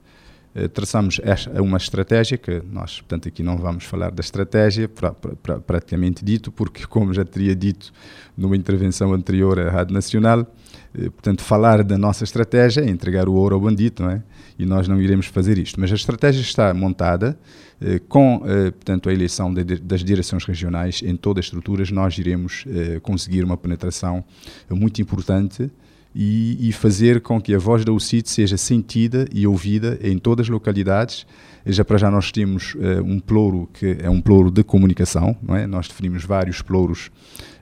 eh, 0.53 0.67
traçamos 0.67 1.19
uma 1.61 1.77
estratégia 1.77 2.37
que 2.37 2.61
nós, 2.69 2.99
portanto, 2.99 3.27
aqui 3.27 3.41
não 3.41 3.57
vamos 3.57 3.85
falar 3.85 4.11
da 4.11 4.21
estratégia, 4.21 4.87
pra, 4.87 5.11
pra, 5.13 5.59
praticamente 5.59 6.23
dito, 6.23 6.51
porque, 6.51 6.85
como 6.85 7.13
já 7.13 7.23
teria 7.23 7.55
dito 7.55 7.93
numa 8.37 8.55
intervenção 8.55 9.13
anterior 9.13 9.59
à 9.59 9.71
Rádio 9.71 9.93
Nacional, 9.93 10.45
portanto, 10.93 11.43
falar 11.43 11.83
da 11.83 11.97
nossa 11.97 12.23
estratégia 12.23 12.81
é 12.81 12.89
entregar 12.89 13.29
o 13.29 13.33
ouro 13.33 13.55
ao 13.55 13.61
bandido, 13.61 14.03
não 14.03 14.11
é? 14.11 14.21
E 14.59 14.65
nós 14.65 14.87
não 14.87 15.01
iremos 15.01 15.25
fazer 15.25 15.57
isto. 15.57 15.79
Mas 15.79 15.91
a 15.91 15.95
estratégia 15.95 16.41
está 16.41 16.73
montada 16.73 17.37
eh, 17.81 17.99
com, 18.07 18.43
eh, 18.45 18.71
portanto, 18.71 19.09
a 19.09 19.13
eleição 19.13 19.53
de, 19.53 19.63
das 19.63 20.03
direções 20.03 20.45
regionais 20.45 21.01
em 21.03 21.15
todas 21.15 21.43
as 21.43 21.45
estruturas, 21.45 21.89
nós 21.91 22.17
iremos 22.17 22.65
conseguir 23.01 23.43
uma 23.43 23.57
penetração 23.57 24.23
muito 24.69 25.01
importante 25.01 25.71
e, 26.13 26.69
e, 26.69 26.71
fazer 26.71 27.21
com 27.21 27.39
que 27.39 27.53
a 27.55 27.57
voz 27.57 27.85
da 27.85 27.91
UCIT 27.91 28.29
seja 28.29 28.57
sentida 28.57 29.25
e 29.33 29.47
ouvida 29.47 29.97
em 30.01 30.17
todas 30.17 30.45
as 30.45 30.49
localidades. 30.49 31.25
Já 31.65 31.85
para 31.85 31.97
já 31.97 32.11
nós 32.11 32.31
temos 32.31 32.73
uh, 32.75 33.03
um 33.03 33.19
ploro 33.19 33.69
que 33.73 33.97
é 33.99 34.09
um 34.09 34.19
ploro 34.19 34.51
de 34.51 34.63
comunicação, 34.63 35.35
não 35.41 35.55
é? 35.55 35.65
Nós 35.67 35.87
definimos 35.87 36.25
vários 36.25 36.61
plouros 36.61 37.11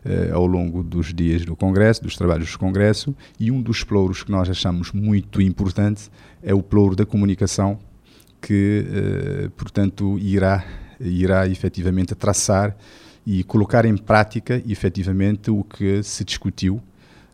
uh, 0.05 0.33
ao 0.33 0.47
longo 0.47 0.81
dos 0.81 1.13
dias 1.13 1.45
do 1.45 1.55
Congresso, 1.55 2.01
dos 2.01 2.15
trabalhos 2.15 2.51
do 2.51 2.57
Congresso, 2.57 3.15
e 3.39 3.51
um 3.51 3.61
dos 3.61 3.83
plouros 3.83 4.23
que 4.23 4.31
nós 4.31 4.49
achamos 4.49 4.91
muito 4.91 5.41
importante 5.41 6.09
é 6.41 6.53
o 6.53 6.63
ploro 6.63 6.95
da 6.95 7.05
comunicação, 7.05 7.77
que, 8.41 8.85
uh, 8.87 9.49
portanto, 9.51 10.17
irá, 10.17 10.65
irá 10.99 11.47
efetivamente 11.47 12.15
traçar 12.15 12.75
e 13.27 13.43
colocar 13.43 13.85
em 13.85 13.97
prática 13.97 14.63
efetivamente 14.67 15.51
o 15.51 15.63
que 15.63 16.01
se 16.01 16.23
discutiu 16.23 16.81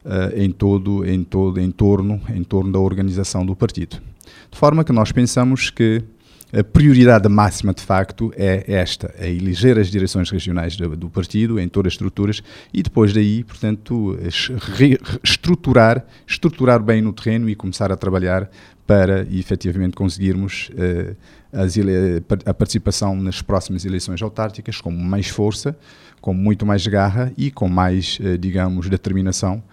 uh, 0.05 0.39
em 0.39 0.51
todo 0.51 1.05
em 1.05 1.23
todo 1.23 1.59
em 1.59 1.71
torno 1.71 2.21
em 2.29 2.43
torno 2.43 2.71
da 2.71 2.79
organização 2.79 3.45
do 3.45 3.55
partido. 3.55 3.97
De 4.51 4.57
forma 4.57 4.83
que 4.83 4.93
nós 4.93 5.11
pensamos 5.11 5.69
que 5.69 6.03
a 6.53 6.63
prioridade 6.63 7.27
máxima, 7.27 7.73
de 7.73 7.81
facto, 7.81 8.31
é 8.37 8.63
esta: 8.67 9.13
é 9.17 9.29
eleger 9.29 9.77
as 9.77 9.89
direções 9.89 10.29
regionais 10.29 10.77
do, 10.77 10.95
do 10.95 11.09
partido 11.09 11.59
em 11.59 11.67
todas 11.67 11.91
as 11.91 11.93
estruturas 11.95 12.41
e 12.73 12.81
depois 12.81 13.11
daí, 13.11 13.43
portanto, 13.43 14.17
estruturar, 15.21 16.05
estruturar 16.25 16.81
bem 16.81 17.01
no 17.01 17.11
terreno 17.11 17.49
e 17.49 17.55
começar 17.55 17.91
a 17.91 17.97
trabalhar 17.97 18.49
para 18.87 19.27
efetivamente 19.31 19.95
conseguirmos 19.95 20.69
uh, 20.71 21.15
a 22.45 22.53
participação 22.53 23.15
nas 23.15 23.41
próximas 23.41 23.83
eleições 23.83 24.21
autárquicas 24.21 24.79
com 24.79 24.91
mais 24.91 25.27
força, 25.27 25.75
com 26.21 26.33
muito 26.33 26.65
mais 26.65 26.85
garra 26.85 27.33
e 27.35 27.49
com 27.49 27.67
mais, 27.67 28.19
uh, 28.21 28.37
digamos, 28.37 28.87
determinação 28.87 29.63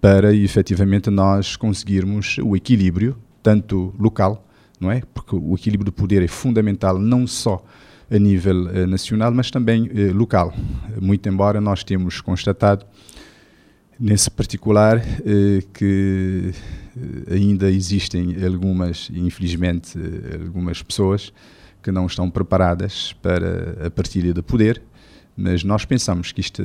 para 0.00 0.34
efetivamente 0.34 1.10
nós 1.10 1.56
conseguirmos 1.56 2.36
o 2.42 2.54
equilíbrio, 2.54 3.16
tanto 3.42 3.94
local 3.98 4.46
não 4.80 4.90
é? 4.90 5.02
Porque 5.14 5.34
o 5.34 5.54
equilíbrio 5.54 5.86
de 5.86 5.92
poder 5.92 6.22
é 6.22 6.28
fundamental 6.28 6.98
não 6.98 7.26
só 7.26 7.64
a 8.10 8.18
nível 8.18 8.66
uh, 8.66 8.86
nacional, 8.86 9.32
mas 9.32 9.50
também 9.50 9.84
uh, 9.84 10.14
local. 10.14 10.54
Muito 11.00 11.28
embora 11.28 11.60
nós 11.60 11.82
temos 11.82 12.20
constatado, 12.20 12.86
nesse 13.98 14.30
particular, 14.30 14.98
uh, 14.98 15.66
que 15.72 16.52
ainda 17.30 17.70
existem 17.70 18.36
algumas, 18.44 19.10
infelizmente, 19.12 19.98
algumas 20.44 20.82
pessoas 20.82 21.32
que 21.82 21.90
não 21.90 22.06
estão 22.06 22.30
preparadas 22.30 23.12
para 23.22 23.86
a 23.86 23.90
partilha 23.90 24.32
de 24.32 24.42
poder, 24.42 24.82
mas 25.36 25.62
nós 25.62 25.84
pensamos 25.84 26.32
que 26.32 26.40
isto, 26.40 26.62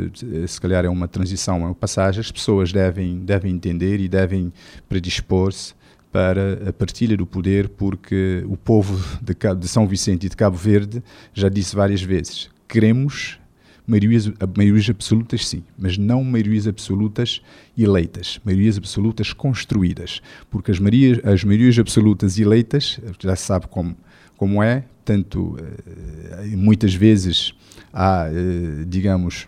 se 0.48 0.62
calhar, 0.62 0.86
é 0.86 0.90
uma 0.90 1.08
transição, 1.08 1.58
é 1.58 1.66
uma 1.66 1.76
passagem, 1.76 2.22
as 2.22 2.32
pessoas 2.32 2.72
devem, 2.72 3.20
devem 3.20 3.54
entender 3.54 4.00
e 4.00 4.08
devem 4.08 4.54
predispor-se 4.88 5.74
para 6.12 6.70
a 6.70 6.74
partilha 6.74 7.18
do 7.18 7.26
poder, 7.26 7.70
porque 7.70 8.44
o 8.48 8.56
povo 8.56 8.98
de, 9.22 9.36
de, 9.56 9.68
São 9.68 9.88
Vicente 9.88 10.26
e 10.26 10.30
de 10.30 10.36
Cabo 10.36 10.58
Verde 10.58 11.04
já 11.34 11.50
disse 11.50 11.76
várias 11.76 12.02
vezes: 12.02 12.50
queremos 12.68 13.40
maiorias, 13.86 14.32
maiorias 14.56 14.90
absolutas, 14.90 15.48
sim, 15.48 15.64
mas 15.78 15.98
não 15.98 16.24
maiorias 16.24 16.68
absolutas 16.68 17.42
eleitas, 17.78 18.40
maiorias 18.44 18.78
absolutas 18.78 19.34
construídas, 19.34 20.22
porque 20.50 20.72
as 20.72 20.80
maiorias, 20.80 21.20
as 21.26 21.44
maiorias 21.44 21.78
absolutas 21.80 22.38
eleitas, 22.38 23.00
já 23.20 23.36
se 23.36 23.44
sabe 23.44 23.68
como, 23.68 23.96
como 24.38 24.62
é, 24.62 24.86
tanto 25.12 25.58
eh, 25.60 26.56
muitas 26.56 26.94
vezes 26.94 27.54
há, 27.92 28.30
eh, 28.32 28.86
digamos, 28.88 29.46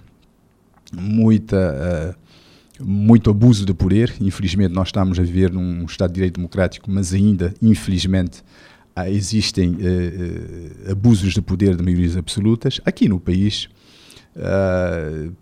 muita 0.93 1.58
eh, 1.58 2.15
muito 2.82 3.29
abuso 3.29 3.65
de 3.65 3.74
poder. 3.74 4.13
Infelizmente, 4.20 4.74
nós 4.74 4.89
estamos 4.89 5.17
a 5.17 5.24
viver 5.24 5.53
num 5.53 5.86
Estado 5.86 6.10
de 6.10 6.15
Direito 6.15 6.36
Democrático, 6.36 6.91
mas 6.91 7.13
ainda, 7.13 7.53
infelizmente, 7.62 8.43
existem 9.08 9.77
abusos 10.89 11.34
de 11.34 11.41
poder 11.41 11.77
de 11.77 11.84
maiorias 11.84 12.17
absolutas. 12.17 12.82
Aqui 12.84 13.08
no 13.08 13.20
país, 13.20 13.70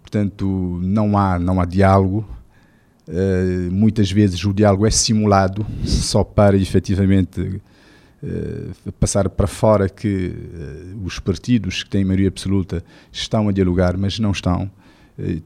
portanto, 0.01 0.79
não 0.83 1.17
há, 1.17 1.39
não 1.39 1.59
há 1.59 1.65
diálogo. 1.65 2.27
muitas 3.71 4.11
vezes 4.11 4.43
o 4.43 4.53
diálogo 4.53 4.85
é 4.85 4.91
simulado 4.91 5.65
só 5.85 6.23
para 6.23 6.57
efetivamente 6.57 7.61
passar 8.99 9.29
para 9.29 9.47
fora 9.47 9.89
que 9.89 10.33
os 11.03 11.19
partidos 11.19 11.83
que 11.83 11.89
têm 11.89 12.05
maioria 12.05 12.27
absoluta 12.27 12.83
estão 13.11 13.49
a 13.49 13.51
dialogar, 13.51 13.97
mas 13.97 14.19
não 14.19 14.31
estão. 14.31 14.69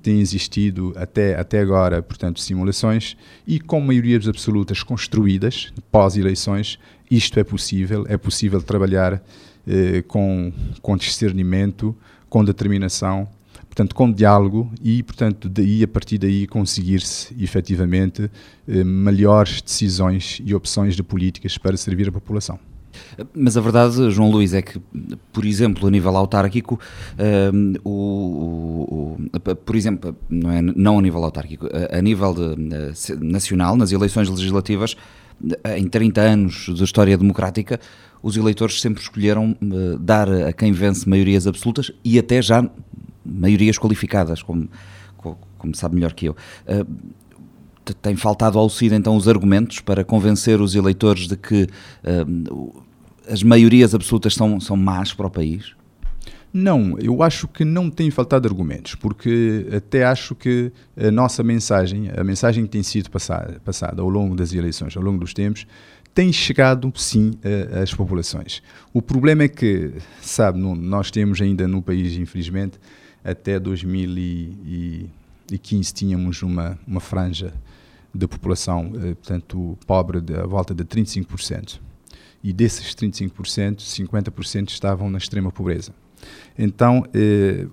Tem 0.01 0.19
existido 0.19 0.93
até, 0.95 1.39
até 1.39 1.59
agora, 1.59 2.01
portanto, 2.01 2.39
simulações 2.39 3.15
e 3.47 3.59
com 3.59 3.79
maiorias 3.79 4.27
absolutas 4.27 4.83
construídas 4.83 5.73
pós-eleições, 5.91 6.77
isto 7.09 7.39
é 7.39 7.43
possível, 7.43 8.05
é 8.07 8.17
possível 8.17 8.61
trabalhar 8.61 9.21
eh, 9.67 10.03
com, 10.07 10.53
com 10.81 10.95
discernimento, 10.95 11.95
com 12.29 12.43
determinação, 12.43 13.27
portanto, 13.75 13.93
com 13.93 14.09
diálogo 14.09 14.71
e, 14.81 15.03
portanto, 15.03 15.49
daí, 15.49 15.83
a 15.83 15.87
partir 15.87 16.17
daí, 16.17 16.47
conseguir-se, 16.47 17.35
efetivamente, 17.37 18.31
eh, 18.65 18.83
melhores 18.85 19.61
decisões 19.61 20.41
e 20.45 20.55
opções 20.55 20.95
de 20.95 21.03
políticas 21.03 21.57
para 21.57 21.75
servir 21.75 22.07
a 22.07 22.11
população. 22.11 22.57
Mas 23.33 23.57
a 23.57 23.61
verdade, 23.61 24.09
João 24.09 24.31
Luís, 24.31 24.53
é 24.53 24.61
que, 24.61 24.79
por 25.33 25.43
exemplo, 25.43 25.85
a 25.85 25.91
nível 25.91 26.15
autárquico, 26.15 26.79
uh, 27.19 27.79
o, 27.83 27.91
o, 27.91 29.17
o, 29.33 29.55
por 29.57 29.75
exemplo, 29.75 30.15
não, 30.29 30.51
é, 30.51 30.61
não 30.61 30.99
a 30.99 31.01
nível 31.01 31.21
autárquico, 31.25 31.67
a, 31.67 31.97
a 31.97 32.01
nível 32.01 32.33
de, 32.33 32.41
uh, 32.41 33.19
nacional, 33.19 33.75
nas 33.75 33.91
eleições 33.91 34.29
legislativas, 34.29 34.95
em 35.77 35.89
30 35.89 36.21
anos 36.21 36.69
de 36.73 36.81
história 36.81 37.17
democrática, 37.17 37.77
os 38.23 38.37
eleitores 38.37 38.79
sempre 38.79 39.01
escolheram 39.01 39.55
uh, 39.61 39.99
dar 39.99 40.29
a 40.31 40.53
quem 40.53 40.71
vence 40.71 41.07
maiorias 41.09 41.45
absolutas 41.45 41.91
e 42.05 42.17
até 42.17 42.41
já 42.41 42.67
maiorias 43.25 43.77
qualificadas, 43.77 44.43
como, 44.43 44.69
como 45.17 45.75
sabe 45.75 45.95
melhor 45.95 46.13
que 46.13 46.27
eu. 46.27 46.35
Uh, 46.67 46.85
tem 48.01 48.15
faltado 48.15 48.57
ao 48.57 48.69
CID 48.69 48.95
então 48.95 49.15
os 49.15 49.27
argumentos 49.27 49.79
para 49.79 50.03
convencer 50.03 50.59
os 50.59 50.75
eleitores 50.75 51.27
de 51.27 51.37
que 51.37 51.67
uh, 52.03 52.83
as 53.29 53.43
maiorias 53.43 53.93
absolutas 53.93 54.33
são, 54.33 54.59
são 54.59 54.75
más 54.75 55.13
para 55.13 55.27
o 55.27 55.29
país? 55.29 55.75
Não, 56.57 56.97
eu 56.99 57.21
acho 57.21 57.49
que 57.49 57.65
não 57.65 57.89
tem 57.89 58.09
faltado 58.09 58.47
argumentos, 58.47 58.95
porque 58.95 59.67
até 59.75 60.05
acho 60.05 60.33
que 60.33 60.71
a 60.95 61.11
nossa 61.11 61.43
mensagem, 61.43 62.09
a 62.15 62.23
mensagem 62.23 62.63
que 62.63 62.69
tem 62.69 62.81
sido 62.81 63.11
passada, 63.11 63.59
passada 63.65 64.01
ao 64.01 64.07
longo 64.07 64.35
das 64.35 64.53
eleições, 64.53 64.95
ao 64.95 65.03
longo 65.03 65.19
dos 65.19 65.33
tempos, 65.33 65.67
tem 66.13 66.31
chegado 66.31 66.93
sim 66.95 67.31
às 67.83 67.93
populações. 67.93 68.63
O 68.93 69.01
problema 69.01 69.43
é 69.43 69.49
que, 69.49 69.95
sabe, 70.21 70.57
nós 70.57 71.11
temos 71.11 71.41
ainda 71.41 71.67
no 71.67 71.81
país, 71.81 72.15
infelizmente, 72.15 72.79
até 73.25 73.59
2015 73.59 75.93
tínhamos 75.93 76.41
uma, 76.43 76.77
uma 76.87 76.99
franja 76.99 77.53
de 78.13 78.27
população, 78.27 78.91
eh, 78.95 79.15
portanto, 79.15 79.77
pobre, 79.85 80.19
à 80.41 80.45
volta 80.45 80.73
de 80.73 80.85
35%. 80.85 81.79
E 82.43 82.53
desses 82.53 82.93
35%, 82.93 83.77
50% 83.77 84.69
estavam 84.69 85.09
na 85.09 85.17
extrema 85.17 85.51
pobreza. 85.51 85.91
Então, 86.57 87.03
eh, 87.13 87.67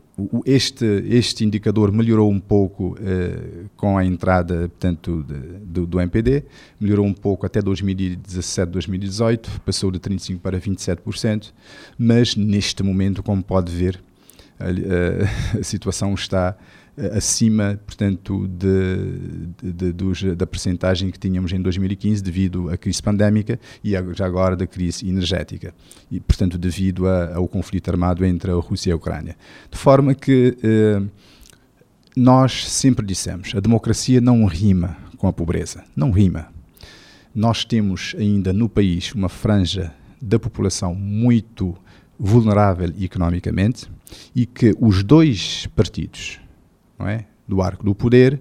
este, 0.44 0.84
este 1.06 1.44
indicador 1.44 1.92
melhorou 1.92 2.30
um 2.30 2.40
pouco 2.40 2.96
eh, 3.00 3.66
com 3.76 3.96
a 3.96 4.04
entrada 4.04 4.68
portanto, 4.68 5.24
do, 5.62 5.86
do, 5.86 6.00
MPD, 6.00 6.44
melhorou 6.80 7.06
um 7.06 7.14
pouco 7.14 7.46
até 7.46 7.62
2017, 7.62 8.70
2018, 8.70 9.60
passou 9.60 9.90
de 9.90 10.00
35% 10.00 10.40
para 10.40 10.60
27%, 10.60 11.52
mas 11.96 12.34
neste 12.34 12.82
momento, 12.82 13.22
como 13.22 13.42
pode 13.42 13.72
ver, 13.72 14.02
a, 14.62 15.56
a, 15.56 15.58
a 15.60 15.62
situação 15.62 16.14
está 16.14 16.56
acima, 17.16 17.80
portanto, 17.86 18.46
de, 18.48 19.72
de, 19.72 19.92
dos, 19.92 20.22
da 20.36 20.46
percentagem 20.46 21.10
que 21.10 21.18
tínhamos 21.18 21.52
em 21.52 21.60
2015 21.60 22.22
devido 22.22 22.68
à 22.68 22.76
crise 22.76 23.02
pandémica 23.02 23.58
e 23.82 23.92
já 24.14 24.26
agora 24.26 24.54
da 24.54 24.66
crise 24.66 25.08
energética 25.08 25.74
e, 26.10 26.20
portanto, 26.20 26.58
devido 26.58 27.08
a, 27.08 27.36
ao 27.36 27.48
conflito 27.48 27.88
armado 27.90 28.24
entre 28.24 28.50
a 28.50 28.54
Rússia 28.54 28.90
e 28.90 28.92
a 28.92 28.96
Ucrânia. 28.96 29.36
De 29.70 29.78
forma 29.78 30.14
que 30.14 30.56
eh, 30.62 31.02
nós 32.14 32.68
sempre 32.68 33.06
dissemos, 33.06 33.54
a 33.54 33.60
democracia 33.60 34.20
não 34.20 34.44
rima 34.44 34.96
com 35.16 35.26
a 35.26 35.32
pobreza, 35.32 35.82
não 35.96 36.10
rima. 36.10 36.48
Nós 37.34 37.64
temos 37.64 38.14
ainda 38.18 38.52
no 38.52 38.68
país 38.68 39.14
uma 39.14 39.30
franja 39.30 39.94
da 40.20 40.38
população 40.38 40.94
muito 40.94 41.74
vulnerável 42.18 42.92
economicamente 43.00 43.88
e 44.34 44.46
que 44.46 44.74
os 44.80 45.02
dois 45.02 45.66
partidos 45.74 46.40
não 46.98 47.08
é? 47.08 47.26
do 47.46 47.60
arco 47.62 47.84
do 47.84 47.94
poder. 47.94 48.40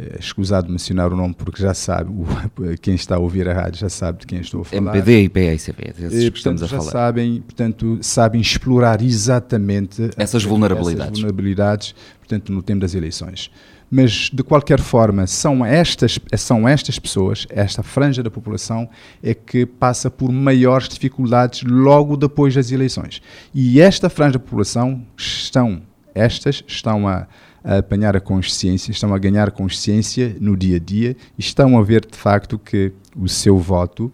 É, 0.00 0.16
escusado 0.20 0.70
mencionar 0.70 1.12
o 1.12 1.16
nome 1.16 1.34
porque 1.34 1.60
já 1.60 1.74
sabe, 1.74 2.08
o, 2.08 2.24
quem 2.80 2.94
está 2.94 3.16
a 3.16 3.18
ouvir 3.18 3.48
a 3.48 3.52
rádio 3.52 3.80
já 3.80 3.88
sabe 3.88 4.20
de 4.20 4.28
quem 4.28 4.38
estou 4.38 4.60
a 4.60 4.64
falar. 4.64 4.94
MPD 4.94 5.22
e 5.24 5.28
PICP, 5.28 5.88
esses 5.88 6.28
que 6.30 6.36
estamos 6.36 6.62
a 6.62 6.68
falar. 6.68 6.82
Sabem, 6.92 7.40
portanto, 7.40 7.98
sabem 8.00 8.40
explorar 8.40 9.02
exatamente 9.02 10.08
essas 10.16 10.44
vulnerabilidades. 10.44 11.04
essas 11.06 11.18
vulnerabilidades, 11.18 11.94
portanto, 12.20 12.52
no 12.52 12.62
tempo 12.62 12.80
das 12.80 12.94
eleições. 12.94 13.50
Mas, 13.90 14.30
de 14.32 14.42
qualquer 14.42 14.80
forma, 14.80 15.26
são 15.26 15.64
estas, 15.64 16.18
são 16.36 16.68
estas 16.68 16.98
pessoas, 16.98 17.46
esta 17.48 17.82
franja 17.82 18.22
da 18.22 18.30
população, 18.30 18.88
é 19.22 19.32
que 19.32 19.64
passa 19.64 20.10
por 20.10 20.30
maiores 20.30 20.88
dificuldades 20.88 21.62
logo 21.62 22.16
depois 22.16 22.54
das 22.54 22.70
eleições. 22.70 23.22
E 23.54 23.80
esta 23.80 24.10
franja 24.10 24.32
da 24.34 24.38
população 24.40 25.02
estão, 25.16 25.80
estas 26.14 26.62
estão 26.66 27.08
a 27.08 27.26
a 27.64 27.78
apanhar 27.78 28.16
a 28.16 28.20
consciência, 28.20 28.90
estão 28.90 29.12
a 29.12 29.18
ganhar 29.18 29.50
consciência 29.50 30.36
no 30.40 30.56
dia 30.56 30.76
a 30.76 30.78
dia 30.78 31.16
estão 31.36 31.78
a 31.78 31.82
ver 31.82 32.06
de 32.06 32.16
facto 32.16 32.58
que 32.58 32.92
o 33.16 33.28
seu 33.28 33.58
voto, 33.58 34.12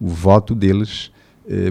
o 0.00 0.08
voto 0.08 0.54
deles, 0.54 1.12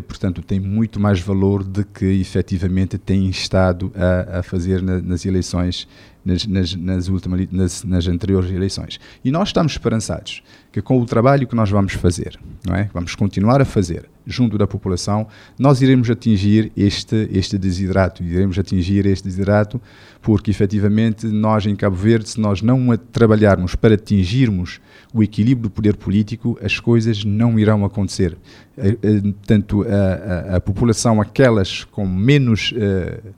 portanto, 0.08 0.42
tem 0.42 0.60
muito 0.60 1.00
mais 1.00 1.20
valor 1.20 1.64
do 1.64 1.84
que 1.86 2.06
efetivamente 2.06 2.98
têm 2.98 3.30
estado 3.30 3.92
a, 3.96 4.40
a 4.40 4.44
fazer 4.44 4.82
na, 4.82 5.02
nas 5.02 5.26
eleições, 5.26 5.88
nas, 6.24 6.46
nas, 6.46 6.76
nas, 6.76 7.08
últimas, 7.10 7.48
nas, 7.52 7.84
nas 7.84 8.08
anteriores 8.08 8.50
eleições. 8.50 9.00
E 9.24 9.32
nós 9.32 9.50
estamos 9.50 9.74
esperançados 9.74 10.42
que 10.72 10.82
com 10.82 11.00
o 11.00 11.06
trabalho 11.06 11.48
que 11.48 11.56
nós 11.56 11.70
vamos 11.70 11.94
fazer, 11.94 12.40
não 12.66 12.76
é? 12.76 12.90
vamos 12.94 13.16
continuar 13.16 13.62
a 13.62 13.66
fazer 13.66 14.10
junto 14.26 14.58
da 14.58 14.68
população, 14.68 15.28
nós 15.58 15.82
iremos 15.82 16.10
atingir 16.10 16.72
este, 16.76 17.30
este 17.32 17.58
desidrato, 17.58 18.24
iremos 18.24 18.58
atingir 18.58 19.06
este 19.06 19.26
desidrato 19.26 19.82
porque 20.22 20.50
efetivamente 20.50 21.28
nós 21.28 21.66
em 21.66 21.76
Cabo 21.76 21.96
Verde, 21.96 22.30
se 22.30 22.40
nós 22.40 22.62
não 22.62 22.98
trabalharmos 22.98 23.76
para 23.76 23.94
atingirmos 23.94 24.80
o 25.14 25.22
equilíbrio 25.22 25.70
do 25.70 25.70
poder 25.70 25.96
político, 25.96 26.58
as 26.64 26.80
coisas 26.80 27.24
não 27.24 27.60
irão 27.60 27.86
acontecer. 27.86 28.36
Eh, 28.78 28.98
eh, 29.02 29.34
tanto 29.46 29.84
a, 29.84 30.54
a, 30.54 30.56
a 30.58 30.62
população, 30.62 31.22
aquelas 31.22 31.84
com 31.84 32.08
menos 32.08 32.72
uh, 32.72 33.34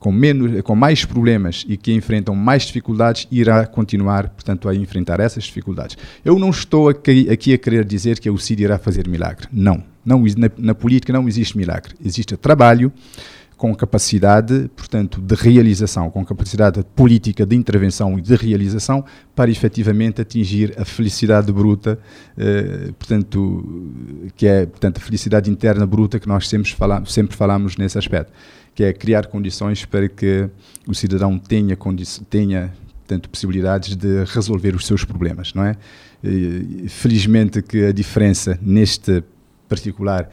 com, 0.00 0.10
menos, 0.10 0.62
com 0.62 0.74
mais 0.74 1.04
problemas 1.04 1.64
e 1.68 1.76
que 1.76 1.92
enfrentam 1.92 2.34
mais 2.34 2.62
dificuldades, 2.62 3.28
irá 3.30 3.66
continuar, 3.66 4.30
portanto, 4.30 4.68
a 4.68 4.74
enfrentar 4.74 5.20
essas 5.20 5.44
dificuldades. 5.44 5.96
Eu 6.24 6.38
não 6.38 6.50
estou 6.50 6.88
aqui, 6.88 7.28
aqui 7.30 7.52
a 7.52 7.58
querer 7.58 7.84
dizer 7.84 8.18
que 8.18 8.28
o 8.30 8.38
CID 8.38 8.62
irá 8.62 8.78
fazer 8.78 9.06
milagre. 9.06 9.46
Não. 9.52 9.89
Não 10.04 10.24
na, 10.36 10.50
na 10.56 10.74
política 10.74 11.12
não 11.12 11.28
existe 11.28 11.56
milagre. 11.56 11.94
Existe 12.04 12.36
trabalho 12.36 12.92
com 13.56 13.74
capacidade, 13.74 14.70
portanto, 14.74 15.20
de 15.20 15.34
realização, 15.34 16.10
com 16.10 16.24
capacidade 16.24 16.82
política 16.96 17.44
de 17.44 17.54
intervenção 17.54 18.18
e 18.18 18.22
de 18.22 18.34
realização 18.34 19.04
para 19.36 19.50
efetivamente 19.50 20.22
atingir 20.22 20.72
a 20.78 20.84
felicidade 20.86 21.52
bruta, 21.52 21.98
eh, 22.38 22.90
portanto, 22.98 23.92
que 24.34 24.46
é 24.46 24.64
portanto, 24.64 24.96
a 24.96 25.00
felicidade 25.00 25.50
interna 25.50 25.86
bruta 25.86 26.18
que 26.18 26.26
nós 26.26 26.48
sempre 26.48 26.72
falamos, 26.72 27.12
sempre 27.12 27.36
falamos 27.36 27.76
nesse 27.76 27.98
aspecto 27.98 28.32
que 28.74 28.84
é 28.84 28.94
criar 28.94 29.26
condições 29.26 29.84
para 29.84 30.08
que 30.08 30.48
o 30.86 30.94
cidadão 30.94 31.38
tenha, 31.38 31.76
tenha 32.30 32.72
portanto, 33.00 33.28
possibilidades 33.28 33.94
de 33.94 34.24
resolver 34.24 34.74
os 34.74 34.86
seus 34.86 35.04
problemas, 35.04 35.52
não 35.52 35.64
é? 35.64 35.76
Felizmente 36.88 37.60
que 37.60 37.84
a 37.84 37.92
diferença 37.92 38.58
neste 38.62 39.22
particular 39.70 40.28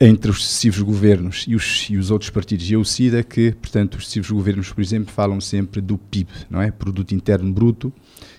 entre 0.00 0.30
os 0.30 0.44
sucessivos 0.44 0.80
governos 0.82 1.44
e 1.48 1.54
os, 1.56 1.88
e 1.90 1.96
os 1.96 2.10
outros 2.10 2.30
partidos. 2.30 2.70
E 2.70 2.74
a 2.74 2.78
UCIDA 2.78 3.20
é 3.20 3.22
que, 3.22 3.52
portanto, 3.52 3.94
os 3.94 4.04
sucessivos 4.04 4.30
governos, 4.30 4.72
por 4.72 4.80
exemplo, 4.80 5.12
falam 5.12 5.40
sempre 5.40 5.80
do 5.80 5.96
PIB, 5.96 6.28
não 6.50 6.60
é? 6.60 6.70
Produto 6.70 7.14
Interno 7.14 7.52
Bruto, 7.52 7.92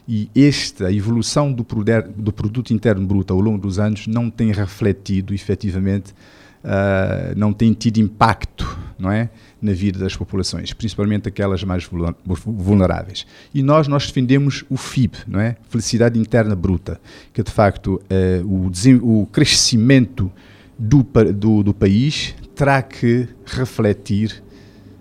e 0.08 0.30
esta 0.36 0.92
evolução 0.92 1.52
do, 1.52 1.66
do 2.16 2.34
produto 2.34 2.74
interno 2.74 3.06
bruto 3.06 3.32
ao 3.32 3.40
longo 3.40 3.60
dos 3.60 3.78
anos 3.78 4.08
não 4.08 4.30
tem 4.30 4.52
refletido 4.52 5.36
efetivamente 5.36 6.14
uh, 6.64 7.38
não 7.38 7.54
tem 7.54 7.74
tido 7.74 8.00
impacto 8.00 8.76
não 8.98 9.12
é, 9.12 9.30
na 9.62 9.74
vida 9.74 10.00
das 10.00 10.16
populações, 10.16 10.74
principalmente 10.74 11.28
aquelas 11.28 11.64
mais 11.64 11.90
vulneráveis. 12.46 13.26
E 13.54 13.62
nós 13.62 13.88
nós 13.88 14.08
defendemos 14.08 14.64
o 14.70 14.78
FIB, 14.78 15.18
não 15.28 15.40
é, 15.40 15.58
felicidade 15.70 16.18
interna 16.18 16.56
bruta, 16.56 17.00
que 17.34 17.44
de 17.44 17.52
facto 17.52 18.02
uh, 18.44 18.72
o, 19.04 19.22
o 19.22 19.26
crescimento 19.28 20.32
do, 20.78 21.06
do, 21.34 21.64
do 21.64 21.74
país 21.74 22.34
terá 22.56 22.82
que 22.82 23.28
refletir 23.46 24.42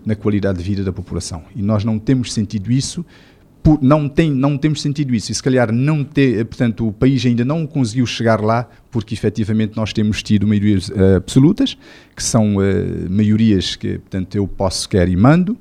na 0.04 0.16
qualidade 0.16 0.58
de 0.58 0.64
vida 0.64 0.82
da 0.82 0.92
população. 0.92 1.44
E 1.54 1.62
nós 1.62 1.84
não 1.84 1.98
temos 1.98 2.32
sentido 2.32 2.72
isso 2.72 3.04
por, 3.68 3.82
não, 3.82 4.08
tem, 4.08 4.30
não 4.30 4.56
temos 4.56 4.80
sentido 4.80 5.14
isso. 5.14 5.30
E 5.30 5.34
se 5.34 5.42
calhar 5.42 5.70
não 5.70 6.02
ter, 6.02 6.42
portanto, 6.46 6.88
o 6.88 6.92
país 6.92 7.26
ainda 7.26 7.44
não 7.44 7.66
conseguiu 7.66 8.06
chegar 8.06 8.40
lá, 8.40 8.66
porque 8.90 9.12
efetivamente 9.12 9.76
nós 9.76 9.92
temos 9.92 10.22
tido 10.22 10.46
maiorias 10.46 10.88
uh, 10.88 11.16
absolutas, 11.16 11.76
que 12.16 12.22
são 12.22 12.56
uh, 12.56 12.60
maiorias 13.10 13.76
que, 13.76 13.98
portanto, 13.98 14.34
eu 14.36 14.48
posso, 14.48 14.88
quero 14.88 15.10
e 15.10 15.16
mando, 15.16 15.54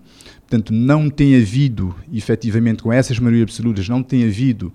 portanto, 0.47 0.71
não 0.71 1.09
tem 1.09 1.35
havido, 1.35 1.93
efetivamente, 2.13 2.81
com 2.81 2.93
essas 2.93 3.19
maiorias 3.19 3.49
absolutas, 3.49 3.89
não 3.89 4.01
tem 4.01 4.23
havido, 4.23 4.71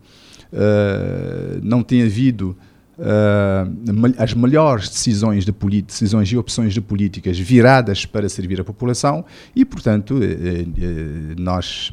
uh, 0.53 1.59
não 1.63 1.83
tem 1.83 2.03
havido 2.03 2.55
uh, 2.99 4.15
as 4.19 4.35
melhores 4.35 4.89
decisões, 4.89 5.45
de 5.45 5.53
decisões 5.83 6.29
e 6.29 6.37
opções 6.37 6.75
de 6.75 6.81
políticas 6.81 7.39
viradas 7.39 8.05
para 8.05 8.29
servir 8.29 8.61
a 8.61 8.65
população 8.65 9.25
e, 9.55 9.65
portanto, 9.65 10.21
eh, 10.23 10.27
eh, 10.27 11.35
nós, 11.39 11.93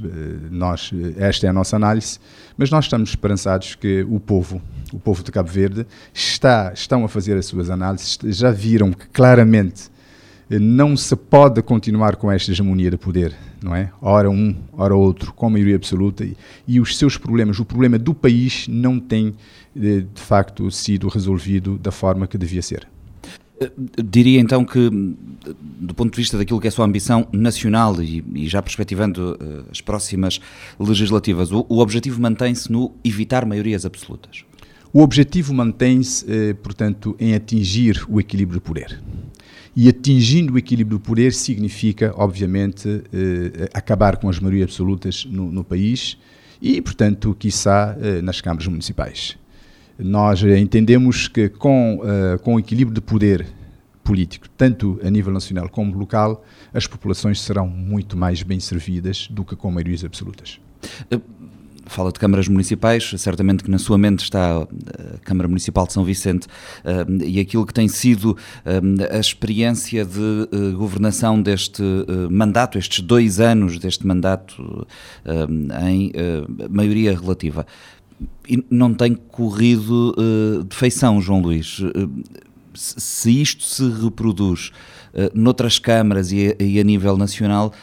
nós, 0.50 0.92
esta 1.18 1.48
é 1.48 1.50
a 1.50 1.54
nossa 1.54 1.76
análise, 1.76 2.20
mas 2.58 2.70
nós 2.70 2.86
estamos 2.86 3.10
esperançados 3.10 3.76
que 3.76 4.06
o 4.10 4.20
povo, 4.20 4.62
o 4.94 5.00
povo 5.00 5.24
de 5.24 5.32
Cabo 5.32 5.50
Verde, 5.50 5.86
está, 6.14 6.72
estão 6.74 7.04
a 7.06 7.10
fazer 7.10 7.38
as 7.38 7.46
suas 7.46 7.70
análises, 7.70 8.18
já 8.24 8.52
viram 8.52 8.92
que 8.92 9.08
claramente 9.08 9.90
não 10.50 10.98
se 10.98 11.16
pode 11.16 11.62
continuar 11.62 12.16
com 12.16 12.32
esta 12.32 12.52
hegemonia 12.52 12.90
de 12.90 12.98
poder, 12.98 13.36
não 13.62 13.76
é? 13.76 13.92
Ora 14.02 14.32
um, 14.32 14.56
ora 14.74 14.96
outro, 14.96 15.32
com 15.34 15.48
maioria 15.50 15.76
absoluta, 15.76 16.24
e, 16.24 16.36
e 16.68 16.80
os 16.80 16.98
seus 16.98 17.18
problemas, 17.18 17.60
o 17.60 17.66
problema 17.66 18.00
do 18.00 18.16
país 18.16 18.68
não 18.68 19.00
tem 19.00 19.36
de, 19.80 20.06
facto 20.16 20.70
sido 20.72 21.08
resolvido 21.08 21.78
da 21.78 21.92
forma 21.92 22.28
que 22.28 22.38
devia 22.38 22.62
ser. 22.62 22.88
Eh, 23.60 23.72
diria 24.04 24.40
então 24.40 24.66
que, 24.66 24.90
do 25.80 25.94
ponto 25.94 26.12
de 26.12 26.18
vista 26.18 26.38
daquilo 26.38 26.60
que 26.60 26.68
é 26.68 26.70
a 26.70 26.72
sua 26.72 26.86
ambição 26.86 27.28
nacional 27.32 28.02
e, 28.02 28.24
e 28.36 28.48
já 28.48 28.62
perspectivando 28.62 29.38
uh, 29.42 29.66
as 29.72 29.82
próximas 29.82 30.40
legislativas, 30.80 31.52
o, 31.52 31.66
o 31.70 31.80
objetivo 31.80 32.22
mantém-se 32.22 32.72
no 32.72 32.94
evitar 33.04 33.46
maiorias 33.46 33.86
absolutas? 33.86 34.44
O 34.92 35.02
objetivo 35.02 35.54
mantém-se, 35.54 36.26
eh, 36.28 36.54
portanto, 36.54 37.16
em 37.20 37.36
atingir 37.36 38.04
o 38.10 38.20
equilíbrio 38.20 38.60
de 38.60 38.66
poder. 38.66 39.00
E 39.76 39.88
atingindo 39.88 40.54
o 40.54 40.58
equilíbrio 40.58 40.98
do 40.98 41.02
poder 41.02 41.32
significa, 41.32 42.12
obviamente, 42.18 43.04
eh, 43.14 43.70
acabar 43.72 44.18
com 44.18 44.28
as 44.28 44.40
maiorias 44.40 44.72
absolutas 44.72 45.26
no, 45.26 45.52
no 45.52 45.64
país 45.64 46.18
e, 46.60 46.82
portanto, 46.82 47.36
quiçá 47.38 47.96
eh, 48.02 48.22
nas 48.24 48.42
câmaras 48.42 48.68
municipais. 48.68 49.38
Nós 50.00 50.42
entendemos 50.42 51.28
que 51.28 51.50
com, 51.50 52.00
uh, 52.00 52.40
com 52.40 52.56
o 52.56 52.60
equilíbrio 52.60 52.96
de 52.96 53.02
poder 53.02 53.46
político, 54.02 54.48
tanto 54.58 54.98
a 55.04 55.10
nível 55.10 55.32
nacional 55.34 55.68
como 55.68 55.96
local, 55.98 56.44
as 56.74 56.88
populações 56.88 57.42
serão 57.42 57.68
muito 57.68 58.16
mais 58.16 58.42
bem 58.42 58.62
servidas 58.62 59.28
do 59.30 59.44
que 59.44 59.58
com 59.58 59.70
maiorias 59.70 60.06
absolutas. 60.06 60.58
Uh, 61.14 61.22
fala 61.86 62.14
de 62.14 62.20
câmaras 62.20 62.48
municipais, 62.48 63.12
certamente 63.18 63.64
que 63.64 63.70
na 63.70 63.80
sua 63.80 63.98
mente 63.98 64.24
está 64.24 64.62
a 64.62 65.18
Câmara 65.24 65.48
Municipal 65.50 65.88
de 65.88 65.94
São 65.94 66.04
Vicente 66.04 66.48
e 67.26 67.40
aquilo 67.40 67.66
que 67.66 67.74
tem 67.74 67.88
sido 67.88 68.38
a 69.12 69.18
experiência 69.18 70.06
de 70.06 70.48
governação 70.78 71.42
deste 71.42 71.82
mandato, 72.30 72.78
estes 72.78 73.02
dois 73.02 73.40
anos 73.40 73.80
deste 73.80 74.06
mandato 74.06 74.88
em 75.84 76.12
maioria 76.70 77.20
relativa 77.20 77.66
não 78.70 78.94
tem 78.94 79.14
corrido 79.16 80.16
uh, 80.18 80.64
de 80.64 80.76
feição, 80.76 81.22
João 81.22 81.42
Luís. 81.42 81.80
Uh, 81.80 82.24
se 82.74 83.42
isto 83.42 83.64
se 83.64 83.90
reproduz 83.90 84.72
uh, 85.14 85.30
noutras 85.34 85.80
câmaras 85.80 86.32
e 86.32 86.56
a, 86.60 86.64
e 86.64 86.80
a 86.80 86.84
nível 86.84 87.18
nacional, 87.18 87.74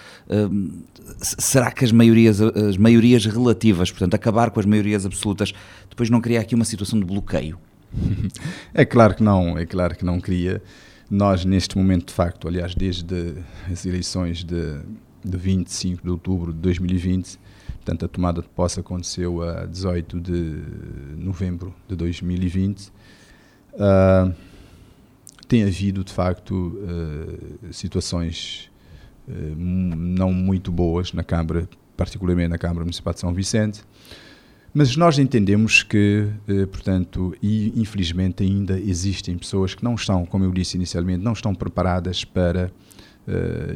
será 1.21 1.71
que 1.71 1.85
as 1.85 1.93
maiorias, 1.93 2.41
as 2.41 2.77
maiorias 2.77 3.25
relativas, 3.27 3.91
portanto, 3.91 4.15
acabar 4.15 4.51
com 4.51 4.59
as 4.59 4.67
maiorias 4.67 5.07
absolutas, 5.07 5.53
depois 5.89 6.11
não 6.11 6.21
cria 6.21 6.41
aqui 6.41 6.55
uma 6.55 6.65
situação 6.65 6.99
de 6.99 7.05
bloqueio? 7.05 7.59
É 8.75 8.85
claro 8.85 9.15
que 9.15 9.23
não, 9.23 9.57
é 9.57 9.65
claro 9.65 9.97
que 9.97 10.05
não 10.05 10.21
cria. 10.21 10.63
Nós, 11.11 11.45
neste 11.45 11.79
momento, 11.79 12.09
de 12.09 12.13
facto, 12.13 12.49
aliás, 12.49 12.75
desde 12.75 13.35
as 13.71 13.87
eleições 13.87 14.45
de, 14.45 14.81
de 15.25 15.37
25 15.37 16.03
de 16.03 16.11
outubro 16.11 16.53
de 16.53 16.59
2020, 16.59 17.39
Portanto, 17.87 18.05
a 18.05 18.09
tomada 18.09 18.43
de 18.43 18.49
posse 18.49 18.81
aconteceu 18.81 19.41
a 19.49 19.65
18 19.65 20.21
de 20.21 20.61
novembro 21.17 21.73
de 21.87 21.95
2020. 21.95 22.89
Uh, 22.89 22.91
ah, 23.79 24.33
tem 25.47 25.63
havido, 25.63 26.03
de 26.03 26.13
facto, 26.13 26.53
uh, 26.53 27.73
situações 27.73 28.69
uh, 29.29 29.33
não 29.57 30.33
muito 30.33 30.73
boas 30.73 31.13
na 31.13 31.23
Câmara, 31.23 31.69
particularmente 31.97 32.49
na 32.49 32.59
Câmara 32.59 32.81
Municipal 32.81 33.15
de 33.15 33.21
São 33.21 33.33
Vicente, 33.33 33.85
mas 34.75 34.97
nós 34.97 35.17
entendemos 35.21 35.85
que, 35.85 36.29
portanto, 36.71 37.35
e 37.41 37.73
infelizmente 37.81 38.43
ainda 38.43 38.79
existem 38.79 39.39
pessoas 39.39 39.75
que 39.75 39.83
não 39.83 39.95
estão, 39.95 40.27
como 40.27 40.45
eu 40.45 40.51
disse 40.51 40.77
inicialmente, 40.77 41.23
não 41.25 41.33
estão 41.33 41.55
preparadas 41.55 42.25
para, 42.25 42.71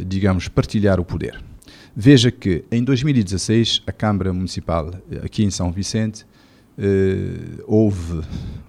digamos, 0.07 0.47
partilhar 0.47 1.01
o 1.01 1.05
poder. 1.05 1.43
Veja 1.95 2.31
que 2.31 2.65
em 2.71 2.85
2016 2.85 3.83
a 3.85 3.91
Câmara 3.91 4.33
Municipal 4.33 4.93
aqui 5.25 5.43
em 5.43 5.51
São 5.51 5.73
Vicente 5.73 6.25
eh, 6.79 7.63
houve 7.67 8.23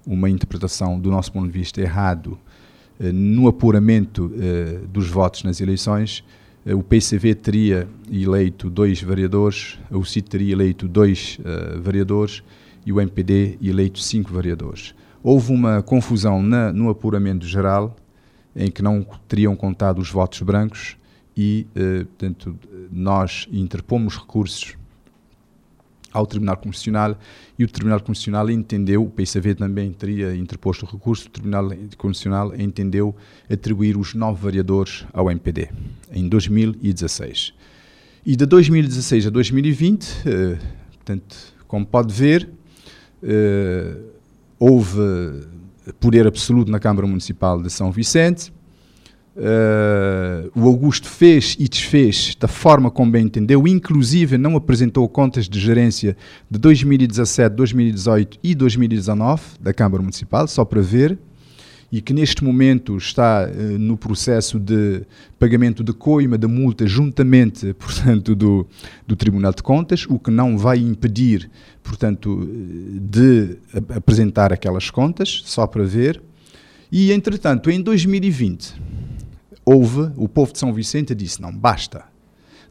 uma 0.04 0.28
interpretação 0.28 0.98
do 0.98 1.08
nosso 1.08 1.32
ponto 1.32 1.46
de 1.46 1.52
vista 1.52 1.80
errado 1.80 2.36
eh, 2.98 3.12
no 3.12 3.46
apuramento 3.46 4.32
eh, 4.34 4.80
dos 4.92 5.08
votos 5.08 5.44
nas 5.44 5.60
eleições. 5.60 6.24
Eh, 6.66 6.74
o 6.74 6.82
PCV 6.82 7.36
teria 7.36 7.88
eleito 8.10 8.68
dois 8.68 9.00
vereadores, 9.00 9.78
o 9.88 10.04
CIT 10.04 10.28
teria 10.28 10.52
eleito 10.52 10.88
dois 10.88 11.38
eh, 11.44 11.78
vereadores 11.78 12.42
e 12.84 12.92
o 12.92 13.00
MPD 13.00 13.56
eleito 13.62 14.00
cinco 14.00 14.32
vereadores. 14.32 14.96
Houve 15.22 15.52
uma 15.52 15.80
confusão 15.80 16.42
na, 16.42 16.72
no 16.72 16.90
apuramento 16.90 17.46
geral 17.46 17.94
em 18.54 18.68
que 18.68 18.82
não 18.82 19.06
teriam 19.28 19.54
contado 19.54 20.00
os 20.00 20.10
votos 20.10 20.42
brancos 20.42 20.96
e, 21.36 21.66
uh, 21.70 22.04
portanto, 22.06 22.58
nós 22.90 23.48
interpomos 23.50 24.16
recursos 24.16 24.76
ao 26.12 26.26
Tribunal 26.26 26.56
Constitucional 26.56 27.18
e 27.58 27.64
o 27.64 27.68
Tribunal 27.68 28.00
Constitucional 28.00 28.50
entendeu, 28.50 29.02
o 29.02 29.10
PCV 29.10 29.54
também 29.54 29.92
teria 29.92 30.34
interposto 30.36 30.84
recurso, 30.84 31.28
o 31.28 31.30
Tribunal 31.30 31.70
Constitucional 31.96 32.54
entendeu 32.54 33.16
atribuir 33.50 33.96
os 33.96 34.14
nove 34.14 34.42
vereadores 34.42 35.06
ao 35.12 35.30
MPD 35.30 35.70
em 36.12 36.28
2016. 36.28 37.54
E 38.24 38.36
de 38.36 38.46
2016 38.46 39.26
a 39.26 39.30
2020, 39.30 40.06
eh, 40.26 40.58
portanto, 40.92 41.36
como 41.66 41.84
pode 41.84 42.12
ver, 42.12 42.48
eh, 43.22 43.96
houve 44.58 45.00
poder 45.98 46.26
absoluto 46.26 46.70
na 46.70 46.78
Câmara 46.78 47.06
Municipal 47.06 47.60
de 47.60 47.68
São 47.70 47.90
Vicente, 47.90 48.52
Uh, 49.34 50.50
o 50.54 50.68
Augusto 50.68 51.08
fez 51.08 51.56
e 51.58 51.66
desfez 51.66 52.36
da 52.38 52.46
forma 52.46 52.90
como 52.90 53.10
bem 53.10 53.24
entendeu, 53.24 53.66
inclusive 53.66 54.36
não 54.36 54.56
apresentou 54.56 55.08
contas 55.08 55.48
de 55.48 55.58
gerência 55.58 56.14
de 56.50 56.58
2017, 56.58 57.56
2018 57.56 58.38
e 58.42 58.54
2019 58.54 59.42
da 59.58 59.72
Câmara 59.72 60.02
Municipal, 60.02 60.46
só 60.46 60.66
para 60.66 60.82
ver, 60.82 61.18
e 61.90 62.02
que 62.02 62.12
neste 62.12 62.44
momento 62.44 62.94
está 62.98 63.48
uh, 63.48 63.78
no 63.78 63.96
processo 63.96 64.60
de 64.60 65.00
pagamento 65.38 65.82
de 65.82 65.94
coima 65.94 66.36
da 66.36 66.46
multa 66.46 66.86
juntamente, 66.86 67.72
portanto, 67.80 68.34
do, 68.34 68.66
do 69.06 69.16
Tribunal 69.16 69.54
de 69.54 69.62
Contas, 69.62 70.04
o 70.10 70.18
que 70.18 70.30
não 70.30 70.58
vai 70.58 70.76
impedir, 70.76 71.50
portanto, 71.82 72.46
de 73.00 73.56
apresentar 73.96 74.52
aquelas 74.52 74.90
contas, 74.90 75.40
só 75.46 75.66
para 75.66 75.84
ver. 75.84 76.22
E, 76.90 77.10
entretanto, 77.12 77.70
em 77.70 77.80
2020 77.80 78.92
houve, 79.64 80.12
o 80.16 80.28
povo 80.28 80.52
de 80.52 80.58
São 80.58 80.72
Vicente 80.72 81.14
disse: 81.14 81.40
não, 81.40 81.52
basta. 81.52 82.04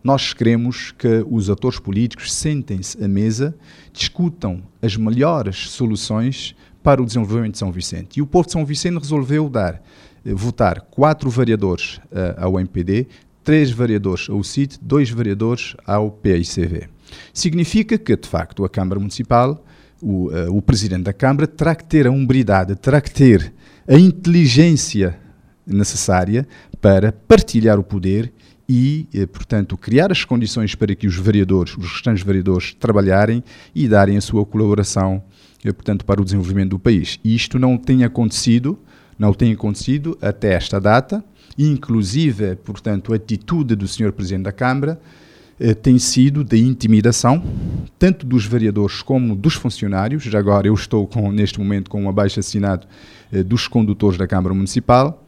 Nós 0.04 0.34
queremos 0.34 0.92
que 0.92 1.24
os 1.30 1.50
atores 1.50 1.80
políticos 1.80 2.34
sentem-se 2.34 3.04
à 3.04 3.08
mesa, 3.08 3.56
discutam 3.94 4.64
as 4.82 4.98
melhores 4.98 5.70
soluções 5.70 6.56
para 6.82 7.02
o 7.02 7.06
desenvolvimento 7.06 7.54
de 7.54 7.60
São 7.60 7.72
Vicente. 7.72 8.18
E 8.18 8.22
o 8.22 8.26
povo 8.26 8.48
de 8.48 8.54
São 8.54 8.66
Vicente 8.66 8.98
resolveu 8.98 9.48
dar, 9.48 9.82
eh, 10.26 10.34
votar 10.34 10.82
quatro 10.82 11.30
vereadores 11.30 11.98
uh, 11.98 12.34
ao 12.38 12.60
MPD, 12.60 13.08
três 13.44 13.70
vereadores 13.70 14.28
ao 14.28 14.44
CIT, 14.44 14.80
dois 14.82 15.10
vereadores 15.10 15.76
ao 15.86 16.10
PICV. 16.10 16.90
Significa 17.32 17.98
que, 17.98 18.16
de 18.16 18.28
facto, 18.28 18.66
a 18.66 18.70
Câmara 18.70 19.00
Municipal, 19.00 19.64
o, 20.02 20.30
uh, 20.30 20.58
o 20.58 20.64
Presidente 20.64 21.04
da 21.04 21.14
Câmara, 21.14 21.46
terá 21.46 21.76
que 21.76 21.84
ter 21.84 22.08
a 22.08 22.12
umbridade, 22.12 22.76
terá 22.76 23.00
que 23.00 23.12
ter 23.12 23.54
a 23.88 24.00
inteligência 24.00 25.20
necessária 25.66 26.48
para 26.80 27.12
partilhar 27.12 27.80
o 27.80 27.84
poder 27.84 28.32
e, 28.74 29.06
eh, 29.14 29.26
portanto, 29.26 29.76
criar 29.76 30.14
as 30.14 30.24
condições 30.24 30.76
para 30.76 30.96
que 30.96 31.06
os 31.06 31.18
vereadores, 31.18 31.76
os 31.76 31.92
restantes 31.92 32.24
vereadores, 32.24 32.74
trabalharem 32.74 33.44
e 33.76 33.86
darem 33.86 34.16
a 34.16 34.22
sua 34.22 34.46
colaboração, 34.46 35.22
eh, 35.62 35.74
portanto, 35.74 36.06
para 36.06 36.22
o 36.22 36.24
desenvolvimento 36.24 36.70
do 36.70 36.80
país. 36.80 37.20
E 37.22 37.36
isto 37.36 37.60
não 37.60 37.78
tem 37.78 38.06
acontecido, 38.06 38.80
não 39.20 39.34
tem 39.34 39.52
acontecido 39.52 40.18
até 40.22 40.54
esta 40.54 40.80
data, 40.80 41.22
inclusive, 41.58 42.56
portanto, 42.56 43.12
a 43.12 43.18
atitude 43.18 43.76
do 43.76 43.90
Sr. 43.90 44.14
Presidente 44.14 44.44
da 44.44 44.54
Câmara 44.54 45.02
eh, 45.60 45.74
tem 45.74 46.00
sido 46.00 46.42
de 46.42 46.58
intimidação, 46.58 47.44
tanto 48.00 48.26
dos 48.26 48.46
vereadores 48.46 49.02
como 49.02 49.36
dos 49.36 49.56
funcionários. 49.56 50.24
Já 50.24 50.40
agora 50.40 50.68
eu 50.68 50.74
estou 50.74 51.06
com, 51.06 51.30
neste 51.30 51.60
momento 51.60 51.90
com 51.90 52.02
um 52.04 52.08
abaixo 52.08 52.40
assinado 52.40 52.88
dos 53.46 53.68
condutores 53.68 54.18
da 54.18 54.28
Câmara 54.28 54.54
Municipal, 54.54 55.21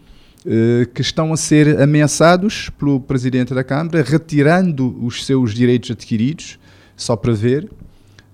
que 0.93 1.01
estão 1.01 1.31
a 1.31 1.37
ser 1.37 1.79
ameaçados 1.81 2.69
pelo 2.77 2.99
Presidente 2.99 3.53
da 3.53 3.63
Câmara, 3.63 4.03
retirando 4.03 4.95
os 5.03 5.25
seus 5.25 5.53
direitos 5.53 5.91
adquiridos, 5.91 6.59
só 6.95 7.15
para 7.15 7.33
ver, 7.33 7.69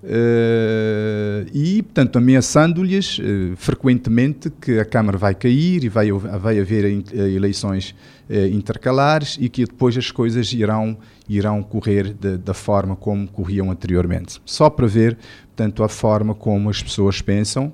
Uh, 0.02 1.44
e, 1.52 1.82
portanto, 1.82 2.16
ameaçando-lhes 2.16 3.18
uh, 3.18 3.54
frequentemente 3.56 4.48
que 4.48 4.78
a 4.78 4.84
Câmara 4.84 5.18
vai 5.18 5.34
cair 5.34 5.84
e 5.84 5.90
vai, 5.90 6.10
vai 6.10 6.58
haver 6.58 7.04
eleições 7.12 7.94
uh, 8.30 8.46
intercalares 8.46 9.36
e 9.38 9.50
que 9.50 9.66
depois 9.66 9.98
as 9.98 10.10
coisas 10.10 10.54
irão, 10.54 10.96
irão 11.28 11.62
correr 11.62 12.14
de, 12.14 12.38
da 12.38 12.54
forma 12.54 12.96
como 12.96 13.28
corriam 13.28 13.70
anteriormente. 13.70 14.40
Só 14.46 14.70
para 14.70 14.86
ver, 14.86 15.18
portanto, 15.48 15.84
a 15.84 15.88
forma 15.88 16.34
como 16.34 16.70
as 16.70 16.82
pessoas 16.82 17.20
pensam 17.20 17.70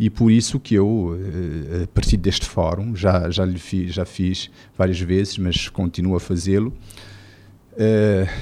e 0.00 0.10
por 0.10 0.32
isso 0.32 0.58
que 0.58 0.74
eu, 0.74 1.16
a 1.82 1.86
partir 1.88 2.16
deste 2.16 2.46
fórum, 2.46 2.94
já, 2.94 3.30
já, 3.30 3.46
fiz, 3.56 3.92
já 3.94 4.04
fiz 4.04 4.50
várias 4.76 5.00
vezes, 5.00 5.38
mas 5.38 5.68
continuo 5.68 6.16
a 6.16 6.20
fazê-lo, 6.20 6.72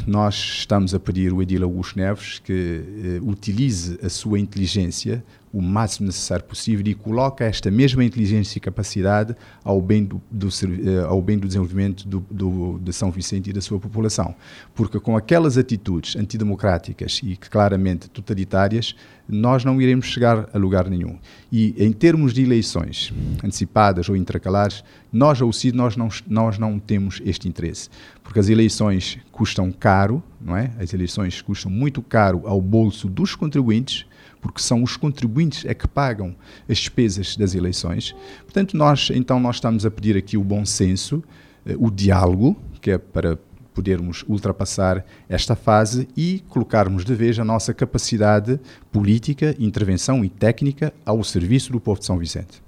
nós 0.07 0.35
estamos 0.35 0.95
a 0.95 1.01
pedir 1.01 1.31
ao 1.31 1.43
Edil 1.43 1.63
Augusto 1.63 1.99
Neves 1.99 2.39
que 2.39 3.21
uh, 3.21 3.29
utilize 3.29 3.99
a 4.03 4.09
sua 4.09 4.39
inteligência 4.39 5.23
o 5.53 5.61
máximo 5.61 6.07
necessário 6.07 6.45
possível 6.45 6.87
e 6.87 6.95
coloca 6.95 7.45
esta 7.45 7.71
mesma 7.71 8.05
inteligência 8.05 8.59
e 8.59 8.61
capacidade 8.61 9.35
ao 9.63 9.81
bem 9.81 10.05
do, 10.05 10.21
do 10.31 10.49
uh, 10.49 11.07
ao 11.09 11.21
bem 11.21 11.39
do 11.39 11.47
desenvolvimento 11.47 12.09
do, 12.09 12.21
do, 12.31 12.79
de 12.79 12.93
São 12.93 13.11
Vicente 13.11 13.51
e 13.51 13.53
da 13.53 13.61
sua 13.61 13.79
população. 13.79 14.35
Porque 14.75 14.99
com 14.99 15.17
aquelas 15.17 15.59
atitudes 15.59 16.17
antidemocráticas 16.17 17.21
e 17.23 17.37
claramente 17.37 18.09
totalitárias, 18.09 18.95
nós 19.29 19.65
não 19.65 19.81
iremos 19.81 20.07
chegar 20.07 20.49
a 20.53 20.59
lugar 20.59 20.89
nenhum. 20.89 21.19
E 21.51 21.75
em 21.79 21.93
termos 21.93 22.33
de 22.33 22.43
eleições 22.43 23.13
antecipadas 23.43 24.09
ou 24.09 24.17
intercalares, 24.17 24.85
nós, 25.13 25.41
ao 25.41 25.53
CID, 25.53 25.77
nós 25.77 25.97
não, 25.97 26.09
nós 26.27 26.59
não 26.59 26.79
temos 26.79 27.21
este 27.25 27.49
interesse. 27.49 27.89
Porque 28.23 28.39
as 28.39 28.49
eleições 28.49 29.19
custam 29.33 29.73
caro, 29.73 30.23
não 30.41 30.57
é? 30.57 30.71
As 30.79 30.93
eleições 30.93 31.41
custam 31.43 31.71
muito 31.71 32.03
caro 32.03 32.43
ao 32.47 32.61
bolso 32.61 33.09
dos 33.09 33.35
contribuintes, 33.35 34.07
porque 34.41 34.61
são 34.61 34.83
os 34.83 34.97
contribuintes 34.97 35.65
é 35.65 35.75
que 35.75 35.89
pagam 35.89 36.35
as 36.69 36.79
despesas 36.79 37.37
das 37.37 37.55
eleições. 37.55 38.15
Portanto, 38.45 38.77
nós 38.77 39.11
então 39.13 39.41
nós 39.41 39.57
estamos 39.57 39.85
a 39.85 39.91
pedir 39.91 40.17
aqui 40.17 40.37
o 40.37 40.45
bom 40.45 40.65
senso, 40.65 41.23
eh, 41.65 41.75
o 41.79 41.91
diálogo, 41.91 42.57
que 42.81 42.93
é 42.93 42.99
para 42.99 43.37
podermos 43.77 44.25
ultrapassar 44.27 45.05
esta 45.29 45.55
fase 45.55 46.09
e 46.17 46.43
colocarmos 46.49 47.05
de 47.05 47.15
vez 47.15 47.39
a 47.39 47.45
nossa 47.45 47.75
capacidade 47.75 48.59
política, 48.91 49.55
intervenção 49.59 50.25
e 50.25 50.31
técnica 50.31 50.95
ao 51.05 51.23
serviço 51.23 51.71
do 51.71 51.79
povo 51.79 52.01
de 52.01 52.07
São 52.07 52.17
Vicente. 52.17 52.63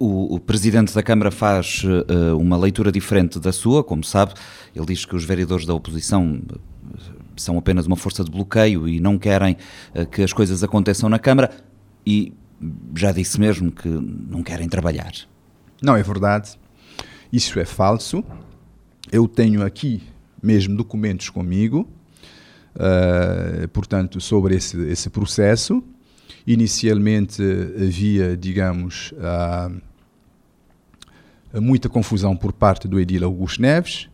O, 0.00 0.34
o, 0.34 0.40
Presidente 0.40 0.92
da 0.92 1.02
Câmara 1.04 1.30
faz 1.30 1.84
uh, 1.84 2.36
uma 2.36 2.56
leitura 2.56 2.90
diferente 2.90 3.38
da 3.38 3.52
sua, 3.52 3.84
como 3.84 4.02
sabe. 4.02 4.34
Ele 4.74 4.86
diz 4.86 5.04
que 5.04 5.14
os 5.14 5.24
vereadores 5.24 5.64
da 5.64 5.72
oposição 5.72 6.40
eh, 6.50 6.98
são 7.36 7.56
apenas 7.56 7.86
uma 7.86 7.96
força 7.96 8.24
de 8.24 8.30
bloqueio 8.30 8.88
e 8.88 8.98
não 8.98 9.18
querem 9.18 9.56
uh, 9.94 10.04
que 10.06 10.22
as 10.22 10.32
coisas 10.32 10.64
aconteçam 10.64 11.08
na 11.08 11.18
Câmara 11.18 11.50
e 12.04 12.32
já 12.96 13.12
disse 13.12 13.38
mesmo 13.38 13.70
que 13.70 13.88
não 13.88 14.42
querem 14.42 14.68
trabalhar. 14.68 15.12
Não 15.80 15.94
é 15.94 16.02
verdade. 16.02 16.58
Isso 17.32 17.60
é 17.60 17.64
falso. 17.64 18.24
Eu 19.12 19.28
tenho 19.28 19.64
aqui 19.64 20.02
mesmo 20.42 20.76
documentos 20.76 21.28
comigo, 21.28 21.88
uh, 22.74 23.68
portanto, 23.68 24.20
sobre 24.20 24.56
esse, 24.56 24.76
esse 24.88 25.10
processo. 25.10 25.82
Inicialmente 26.46 27.42
havia, 27.76 28.36
digamos, 28.36 29.12
uh, 29.12 29.80
muita 31.60 31.88
confusão 31.88 32.36
por 32.36 32.52
parte 32.52 32.88
do 32.88 32.98
Edil 32.98 33.24
Augusto 33.24 33.62
Neves. 33.62 34.08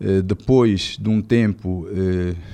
Uh, 0.00 0.22
depois 0.22 0.96
de 1.00 1.08
um 1.08 1.22
tempo, 1.22 1.86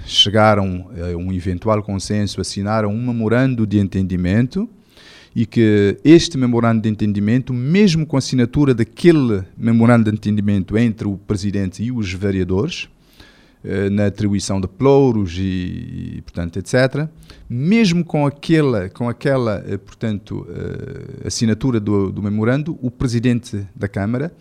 chegaram 0.07 0.91
a 0.97 1.17
um 1.17 1.33
eventual 1.33 1.83
consenso, 1.83 2.41
assinaram 2.41 2.91
um 2.91 3.07
memorando 3.07 3.67
de 3.67 3.79
entendimento 3.79 4.69
e 5.35 5.47
que 5.47 5.99
este 6.05 6.37
memorando 6.37 6.83
de 6.83 6.89
entendimento, 6.89 7.53
mesmo 7.53 8.07
com 8.07 8.17
a 8.17 8.19
assinatura 8.19 8.75
daquele 8.75 9.43
memorando 9.57 10.11
de 10.11 10.17
entendimento 10.17 10.77
entre 10.77 11.09
o 11.09 11.17
presidente 11.17 11.83
e 11.83 11.91
os 11.91 12.13
vereadores, 12.13 12.87
eh, 12.87 12.92
na 13.91 14.07
atribuição 14.07 14.61
de 14.61 14.67
plouros 14.67 15.37
e, 15.39 16.17
e, 16.17 16.23
portanto, 16.23 16.59
etc. 16.59 17.09
Mesmo 17.49 18.05
com 18.05 18.27
aquela, 18.27 18.89
com 18.89 19.09
aquela 19.09 19.63
eh, 19.67 19.77
portanto, 19.77 20.47
eh, 20.51 21.27
assinatura 21.27 21.79
do, 21.79 22.11
do 22.11 22.23
memorando, 22.23 22.79
o 22.83 22.91
presidente 22.91 23.67
da 23.75 23.87
Câmara 23.87 24.33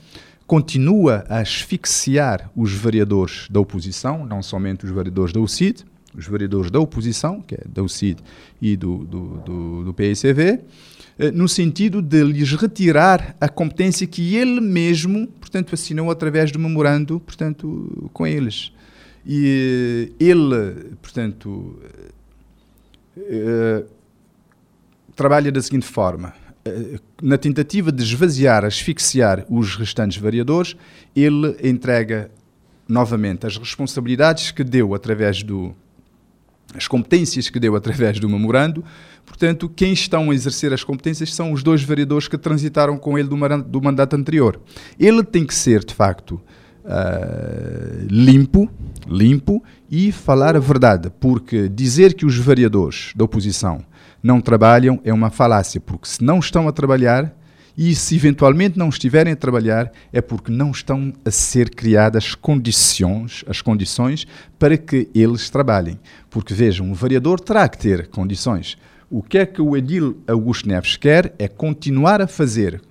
continua 0.47 1.23
a 1.29 1.39
asfixiar 1.39 2.49
os 2.55 2.73
vereadores 2.73 3.47
da 3.49 3.59
oposição, 3.59 4.25
não 4.25 4.41
somente 4.41 4.85
os 4.85 4.91
vereadores 4.91 5.33
da 5.33 5.39
UCID, 5.39 5.85
os 6.17 6.27
vereadores 6.27 6.69
da 6.69 6.79
oposição, 6.79 7.41
que 7.41 7.55
é 7.55 7.61
da 7.65 7.81
UCID 7.83 8.19
e 8.61 8.75
do, 8.75 9.05
do, 9.05 9.37
do, 9.45 9.83
do 9.85 9.93
PSV, 9.93 10.59
no 11.33 11.47
sentido 11.47 12.01
de 12.01 12.23
lhes 12.23 12.51
retirar 12.53 13.35
a 13.39 13.47
competência 13.47 14.07
que 14.07 14.35
ele 14.35 14.59
mesmo, 14.59 15.27
portanto, 15.27 15.73
assinou 15.73 16.09
através 16.09 16.51
do 16.51 16.59
memorando, 16.59 17.19
portanto, 17.19 18.09
com 18.11 18.25
eles. 18.25 18.73
E 19.25 20.13
ele, 20.19 20.95
portanto, 21.01 21.79
uh, 23.17 23.85
trabalha 25.15 25.51
da 25.51 25.61
seguinte 25.61 25.85
forma. 25.85 26.33
Uh, 26.67 26.99
na 27.21 27.37
tentativa 27.37 27.91
de 27.91 28.03
esvaziar, 28.03 28.65
asfixiar 28.65 29.45
os 29.49 29.75
restantes 29.75 30.17
variadores, 30.17 30.75
ele 31.15 31.55
entrega 31.63 32.31
novamente 32.87 33.45
as 33.45 33.57
responsabilidades 33.57 34.51
que 34.51 34.63
deu 34.63 34.93
através 34.93 35.43
do 35.43 35.75
as 36.73 36.87
competências 36.87 37.49
que 37.49 37.59
deu 37.59 37.75
através 37.75 38.19
do 38.19 38.29
memorando. 38.29 38.83
Portanto, 39.25 39.69
quem 39.69 39.93
estão 39.93 40.31
a 40.31 40.33
exercer 40.33 40.73
as 40.73 40.83
competências 40.83 41.33
são 41.33 41.51
os 41.51 41.61
dois 41.61 41.83
vereadores 41.83 42.27
que 42.27 42.37
transitaram 42.37 42.97
com 42.97 43.17
ele 43.17 43.27
do, 43.27 43.37
do 43.63 43.81
mandato 43.81 44.15
anterior. 44.15 44.59
Ele 44.99 45.23
tem 45.23 45.45
que 45.45 45.53
ser, 45.53 45.83
de 45.83 45.93
facto, 45.93 46.41
uh, 46.85 48.07
limpo, 48.09 48.69
limpo 49.11 49.61
e 49.89 50.11
falar 50.11 50.55
a 50.55 50.59
verdade, 50.59 51.11
porque 51.19 51.67
dizer 51.67 52.13
que 52.13 52.25
os 52.25 52.37
vereadores 52.37 53.11
da 53.15 53.25
oposição 53.25 53.83
não 54.23 54.39
trabalham 54.39 54.99
é 55.03 55.13
uma 55.13 55.29
falácia, 55.29 55.81
porque 55.81 56.07
se 56.07 56.23
não 56.23 56.39
estão 56.39 56.67
a 56.67 56.71
trabalhar 56.71 57.35
e 57.77 57.95
se 57.95 58.15
eventualmente 58.15 58.77
não 58.77 58.89
estiverem 58.89 59.33
a 59.33 59.35
trabalhar 59.35 59.91
é 60.11 60.21
porque 60.21 60.51
não 60.51 60.71
estão 60.71 61.13
a 61.25 61.31
ser 61.31 61.69
criadas 61.69 62.35
condições, 62.35 63.43
as 63.47 63.61
condições 63.61 64.27
para 64.59 64.77
que 64.77 65.09
eles 65.13 65.49
trabalhem. 65.49 65.99
Porque 66.29 66.53
vejam, 66.53 66.87
um 66.87 66.93
vereador 66.93 67.39
terá 67.39 67.67
que 67.67 67.77
ter 67.77 68.07
condições. 68.07 68.77
O 69.09 69.21
que 69.21 69.37
é 69.37 69.45
que 69.45 69.61
o 69.61 69.75
Edil 69.75 70.17
Augusto 70.27 70.67
Neves 70.67 70.95
quer 70.95 71.33
é 71.37 71.47
continuar 71.47 72.21
a 72.21 72.27
fazer 72.27 72.81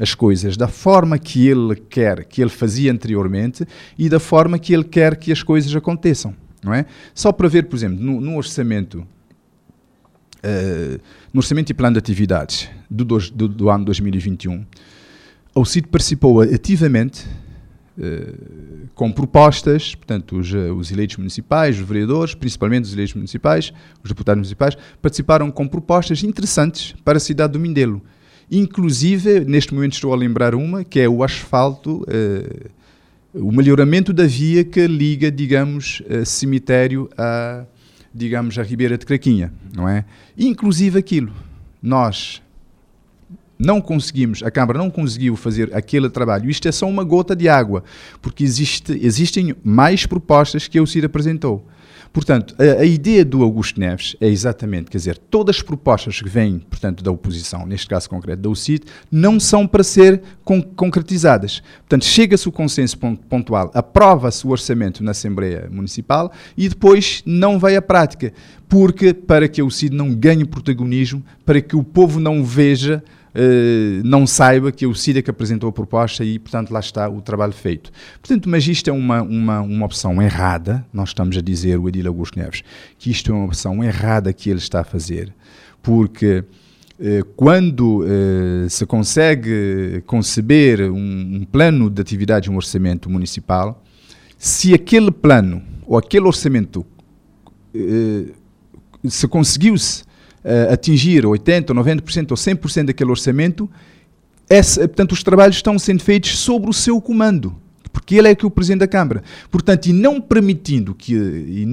as 0.00 0.14
coisas 0.14 0.56
da 0.56 0.66
forma 0.66 1.18
que 1.18 1.46
ele 1.46 1.76
quer, 1.76 2.24
que 2.24 2.40
ele 2.40 2.50
fazia 2.50 2.90
anteriormente 2.90 3.66
e 3.98 4.08
da 4.08 4.18
forma 4.18 4.58
que 4.58 4.72
ele 4.72 4.84
quer 4.84 5.14
que 5.14 5.30
as 5.30 5.42
coisas 5.42 5.76
aconteçam, 5.76 6.34
não 6.64 6.72
é? 6.72 6.86
Só 7.14 7.30
para 7.30 7.46
ver, 7.48 7.66
por 7.66 7.76
exemplo, 7.76 8.02
no, 8.02 8.20
no 8.20 8.36
orçamento 8.36 9.06
Uh, 10.42 10.98
no 11.34 11.40
orçamento 11.40 11.68
e 11.68 11.74
plano 11.74 11.92
de 11.92 11.98
atividades 11.98 12.70
do, 12.88 13.04
do, 13.04 13.46
do 13.46 13.68
ano 13.68 13.84
2021, 13.84 14.64
o 15.54 15.66
CID 15.66 15.88
participou 15.88 16.40
ativamente 16.40 17.26
uh, 17.98 18.88
com 18.94 19.12
propostas, 19.12 19.94
portanto, 19.94 20.38
os, 20.38 20.50
uh, 20.50 20.72
os, 20.74 20.90
eleitos 20.90 21.18
municipais, 21.18 21.78
os 21.78 21.86
vereadores, 21.86 22.34
principalmente 22.34 22.84
os 22.84 22.94
eleitos 22.94 23.14
municipais, 23.14 23.70
os 24.02 24.08
deputados 24.08 24.38
municipais, 24.38 24.78
participaram 25.02 25.50
com 25.50 25.68
propostas 25.68 26.24
interessantes 26.24 26.94
para 27.04 27.18
a 27.18 27.20
cidade 27.20 27.52
do 27.52 27.60
Mindelo. 27.60 28.00
Inclusive, 28.50 29.40
neste 29.40 29.72
momento 29.72 29.92
estou 29.92 30.12
a 30.12 30.16
lembrar 30.16 30.54
uma, 30.54 30.82
que 30.82 30.98
é 30.98 31.08
o 31.08 31.22
asfalto, 31.22 32.02
uh, 32.02 32.70
o 33.32 33.52
melhoramento 33.52 34.12
da 34.12 34.26
via 34.26 34.64
que 34.64 34.86
liga, 34.88 35.30
digamos, 35.30 36.00
uh, 36.00 36.26
cemitério 36.26 37.08
a, 37.16 37.64
digamos, 38.12 38.58
a 38.58 38.62
Ribeira 38.62 38.98
de 38.98 39.06
Craquinha, 39.06 39.52
não 39.74 39.88
é? 39.88 40.04
Inclusive 40.36 40.98
aquilo, 40.98 41.32
nós 41.80 42.42
não 43.56 43.80
conseguimos, 43.80 44.42
a 44.42 44.50
Câmara 44.50 44.78
não 44.78 44.90
conseguiu 44.90 45.36
fazer 45.36 45.74
aquele 45.76 46.08
trabalho. 46.08 46.48
Isto 46.48 46.66
é 46.66 46.72
só 46.72 46.88
uma 46.88 47.04
gota 47.04 47.36
de 47.36 47.48
água, 47.48 47.84
porque 48.22 48.42
existe, 48.42 48.98
existem 49.00 49.54
mais 49.62 50.06
propostas 50.06 50.66
que 50.66 50.78
a 50.78 50.82
UCIR 50.82 51.04
apresentou. 51.04 51.64
Portanto, 52.12 52.56
a, 52.58 52.80
a, 52.80 52.84
ideia 52.84 53.24
do 53.24 53.42
Augusto 53.42 53.78
Neves 53.78 54.16
é 54.20 54.26
exatamente, 54.26 54.90
quer 54.90 54.98
dizer, 54.98 55.16
todas 55.16 55.56
as 55.56 55.62
propostas 55.62 56.20
que 56.20 56.28
vêm, 56.28 56.58
portanto, 56.58 57.04
da 57.04 57.10
oposição, 57.10 57.64
neste 57.64 57.86
caso 57.86 58.10
concreto 58.10 58.42
da 58.42 58.48
UCIT, 58.48 58.84
não 59.10 59.38
são 59.38 59.66
para 59.66 59.84
ser 59.84 60.20
con 60.44 60.60
concretizadas. 60.60 61.62
Portanto, 61.78 62.04
chega-se 62.04 62.48
o 62.48 62.52
consenso 62.52 62.98
pontual, 62.98 63.70
aprova-se 63.74 64.44
o 64.44 64.50
orçamento 64.50 65.04
na 65.04 65.12
Assembleia 65.12 65.68
Municipal 65.70 66.32
e 66.56 66.68
depois 66.68 67.22
não 67.24 67.58
vai 67.58 67.76
à 67.76 67.82
prática, 67.82 68.32
porque 68.68 69.14
para 69.14 69.48
que 69.48 69.60
a 69.60 69.64
UCIT 69.64 69.94
não 69.94 70.12
ganhe 70.12 70.44
protagonismo, 70.44 71.24
para 71.46 71.60
que 71.60 71.76
o 71.76 71.84
povo 71.84 72.18
não 72.18 72.42
veja 72.44 73.04
uh, 73.34 74.02
não 74.04 74.26
saiba 74.26 74.72
que 74.72 74.84
é 74.84 74.88
o 74.88 74.94
CIDA 74.94 75.22
que 75.22 75.30
apresentou 75.30 75.68
a 75.68 75.72
proposta 75.72 76.24
e, 76.24 76.38
portanto, 76.38 76.70
lá 76.70 76.80
está 76.80 77.08
o 77.08 77.20
trabalho 77.20 77.52
feito. 77.52 77.90
Portanto, 78.20 78.48
mas 78.48 78.66
isto 78.66 78.88
é 78.90 78.92
uma, 78.92 79.22
uma, 79.22 79.60
uma 79.60 79.86
opção 79.86 80.20
errada, 80.20 80.84
nós 80.92 81.10
estamos 81.10 81.36
a 81.36 81.40
dizer, 81.40 81.78
o 81.78 81.88
Edil 81.88 82.06
Augusto 82.08 82.38
Neves, 82.38 82.62
que 82.98 83.10
isto 83.10 83.32
é 83.32 83.34
uma 83.34 83.46
opção 83.46 83.82
errada 83.82 84.32
que 84.32 84.50
ele 84.50 84.58
está 84.58 84.80
a 84.80 84.84
fazer, 84.84 85.32
porque 85.82 86.44
uh, 86.98 87.24
quando 87.36 88.04
uh, 88.04 88.68
se 88.68 88.84
consegue 88.86 90.02
conceber 90.06 90.90
um, 90.90 91.40
um 91.40 91.44
plano 91.50 91.88
de 91.88 92.00
atividade, 92.00 92.50
um 92.50 92.56
orçamento 92.56 93.08
municipal, 93.08 93.82
se 94.36 94.72
aquele 94.74 95.10
plano 95.10 95.62
ou 95.86 95.98
aquele 95.98 96.24
orçamento 96.26 96.86
se 99.08 99.28
conseguiu-se 99.28 100.02
uh, 100.44 100.72
atingir 100.72 101.24
80%, 101.24 101.66
90% 101.66 102.30
ou 102.30 102.36
100% 102.36 102.86
daquele 102.86 103.10
orçamento, 103.10 103.70
essa, 104.48 104.80
portanto, 104.88 105.12
os 105.12 105.22
trabalhos 105.22 105.56
estão 105.56 105.78
sendo 105.78 106.02
feitos 106.02 106.38
sobre 106.38 106.68
o 106.68 106.72
seu 106.72 107.00
comando, 107.00 107.54
porque 107.92 108.16
ele 108.16 108.28
é 108.28 108.34
que 108.34 108.44
o 108.44 108.50
Presidente 108.50 108.80
da 108.80 108.88
Câmara. 108.88 109.22
Portanto, 109.50 109.86
e 109.86 109.92
não 109.92 110.20
permitindo 110.20 110.94
que, 110.94 111.16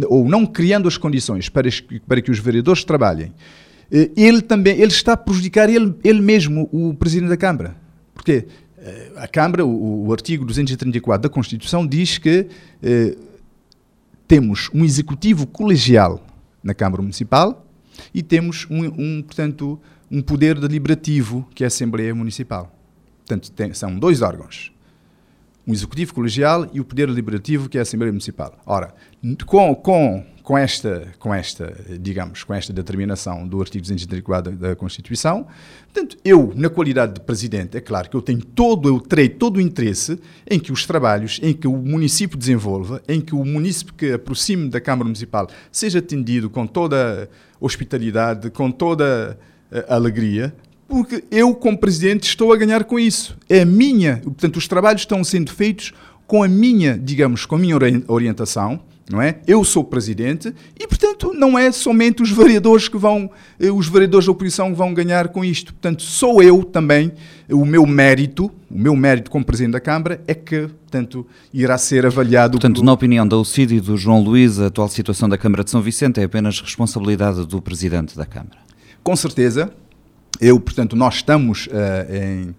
ou 0.07 0.27
não 0.27 0.45
criando 0.45 0.87
as 0.87 0.97
condições 0.97 1.49
para, 1.49 1.69
para 2.07 2.21
que 2.21 2.29
os 2.29 2.39
vereadores 2.39 2.83
trabalhem, 2.83 3.27
uh, 3.27 4.11
ele 4.15 4.41
também 4.41 4.75
ele 4.75 4.91
está 4.91 5.13
a 5.13 5.17
prejudicar 5.17 5.69
ele, 5.69 5.95
ele 6.03 6.21
mesmo, 6.21 6.69
o 6.71 6.93
Presidente 6.93 7.29
da 7.29 7.37
Câmara. 7.37 7.75
Porque 8.13 8.45
a 9.17 9.27
Câmara, 9.27 9.65
o, 9.65 10.07
o, 10.07 10.13
artigo 10.13 10.45
234 10.45 11.23
da 11.23 11.29
Constituição, 11.29 11.85
diz 11.85 12.17
que 12.17 12.47
temos 14.27 14.69
um 14.73 14.85
executivo 14.85 15.45
colegial 15.45 16.25
na 16.63 16.73
Câmara 16.73 17.01
Municipal 17.01 17.66
e 18.13 18.21
temos 18.21 18.67
um, 18.69 18.85
um, 18.85 19.21
portanto, 19.21 19.79
um 20.09 20.21
poder 20.21 20.59
deliberativo 20.59 21.47
que 21.53 21.63
é 21.63 21.65
a 21.65 21.67
Assembleia 21.67 22.13
Municipal. 22.15 22.73
Portanto, 23.19 23.51
tem, 23.51 23.73
são 23.73 23.97
dois 23.97 24.21
órgãos. 24.21 24.71
Um 25.67 25.73
executivo 25.73 26.13
colegial 26.13 26.69
e 26.71 26.79
o 26.79 26.85
poder 26.85 27.07
deliberativo 27.07 27.67
que 27.67 27.77
é 27.77 27.81
a 27.81 27.83
Assembleia 27.83 28.11
Municipal. 28.11 28.57
Ora, 28.65 28.93
com, 29.45 29.75
com, 29.75 30.25
com, 30.41 30.57
esta, 30.57 31.13
com 31.19 31.33
esta, 31.33 31.75
digamos, 31.99 32.45
com 32.45 32.53
esta 32.53 32.71
determinação 32.71 33.45
do 33.45 33.59
artigo 33.59 33.81
234 33.81 34.53
da, 34.53 34.69
da 34.69 34.75
Constituição, 34.77 35.45
portanto, 35.91 36.17
eu, 36.23 36.53
na 36.55 36.69
qualidade 36.69 37.15
de 37.15 37.19
presidente, 37.19 37.75
é 37.75 37.81
claro 37.81 38.09
que 38.09 38.15
eu 38.15 38.21
tenho 38.21 38.41
todo, 38.41 38.87
eu 38.87 39.01
terei 39.01 39.27
todo 39.27 39.57
o 39.57 39.61
interesse 39.61 40.17
em 40.49 40.57
que 40.57 40.71
os 40.71 40.85
trabalhos, 40.85 41.37
em 41.43 41.53
que 41.53 41.67
o 41.67 41.75
município 41.75 42.37
desenvolva, 42.37 43.01
em 43.05 43.19
que 43.19 43.35
o 43.35 43.43
município 43.43 43.93
que 43.93 44.13
aproxime 44.13 44.69
da 44.69 44.79
Câmara 44.79 45.03
Municipal 45.03 45.49
seja 45.69 45.99
atendido 45.99 46.49
com 46.49 46.65
toda 46.65 47.29
hospitalidade, 47.59 48.49
com 48.49 48.71
toda 48.71 49.37
eh, 49.71 49.85
alegria, 49.89 50.53
porque 50.87 51.23
eu, 51.29 51.53
como 51.53 51.77
presidente, 51.77 52.23
estou 52.23 52.53
a 52.53 52.55
ganhar 52.55 52.85
com 52.85 52.97
isso. 52.97 53.37
É 53.49 53.61
a 53.61 53.65
minha, 53.65 54.21
portanto, 54.23 54.55
os 54.55 54.67
trabalhos 54.67 55.01
estão 55.01 55.23
sendo 55.23 55.51
feitos 55.51 55.93
com 56.25 56.43
a 56.43 56.47
minha, 56.47 56.97
digamos, 56.97 57.45
com 57.45 57.55
a 57.55 57.59
minha 57.59 57.75
orientação, 58.07 58.79
não 59.09 59.21
é? 59.21 59.39
Eu 59.47 59.63
sou 59.63 59.83
presidente 59.83 60.53
e, 60.77 60.85
portanto, 60.85 61.33
não 61.33 61.57
é 61.57 61.71
somente 61.71 62.21
os 62.21 62.29
vereadores 62.29 62.89
que 62.89 62.97
vão, 62.97 63.29
eh, 63.59 63.71
os 63.71 63.87
vereadores 63.87 64.25
da 64.25 64.31
oposição 64.31 64.75
vão 64.75 64.93
ganhar 64.93 65.29
com 65.29 65.45
isto. 65.45 65.73
Portanto, 65.73 66.03
sou 66.03 66.43
eu 66.43 66.63
também, 66.63 67.13
o 67.49 67.65
meu 67.65 67.85
mérito, 67.85 68.51
o 68.69 68.77
meu 68.77 68.95
mérito 68.95 69.31
como 69.31 69.45
presidente 69.45 69.73
da 69.73 69.79
Câmara 69.79 70.21
é 70.27 70.33
que, 70.33 70.67
portanto, 70.67 71.25
irá 71.53 71.77
ser 71.77 72.05
avaliado. 72.05 72.51
Portanto, 72.51 72.81
por... 72.81 72.85
na 72.85 72.91
opinião 72.91 73.25
da 73.25 73.37
UCID 73.37 73.75
e 73.75 73.79
do 73.79 73.95
João 73.95 74.21
Luís, 74.21 74.59
a 74.59 74.67
atual 74.67 74.89
situação 74.89 75.29
da 75.29 75.37
Câmara 75.37 75.63
de 75.63 75.71
São 75.71 75.81
Vicente 75.81 76.19
é 76.19 76.25
apenas 76.25 76.59
responsabilidade 76.59 77.45
do 77.45 77.61
presidente 77.61 78.15
da 78.15 78.25
Câmara. 78.25 78.57
Com 79.03 79.15
certeza. 79.15 79.71
Eu, 80.39 80.59
portanto, 80.59 80.95
nós 80.95 81.15
estamos 81.15 81.67
uh, 81.67 82.13
em 82.13 82.55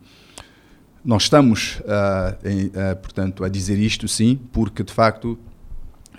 nós 1.04 1.22
estamos, 1.22 1.80
uh, 1.80 2.46
em, 2.46 2.66
uh, 2.66 2.96
portanto, 3.00 3.44
a 3.44 3.48
dizer 3.48 3.78
isto, 3.78 4.06
sim, 4.08 4.38
porque 4.52 4.82
de 4.82 4.92
facto 4.92 5.38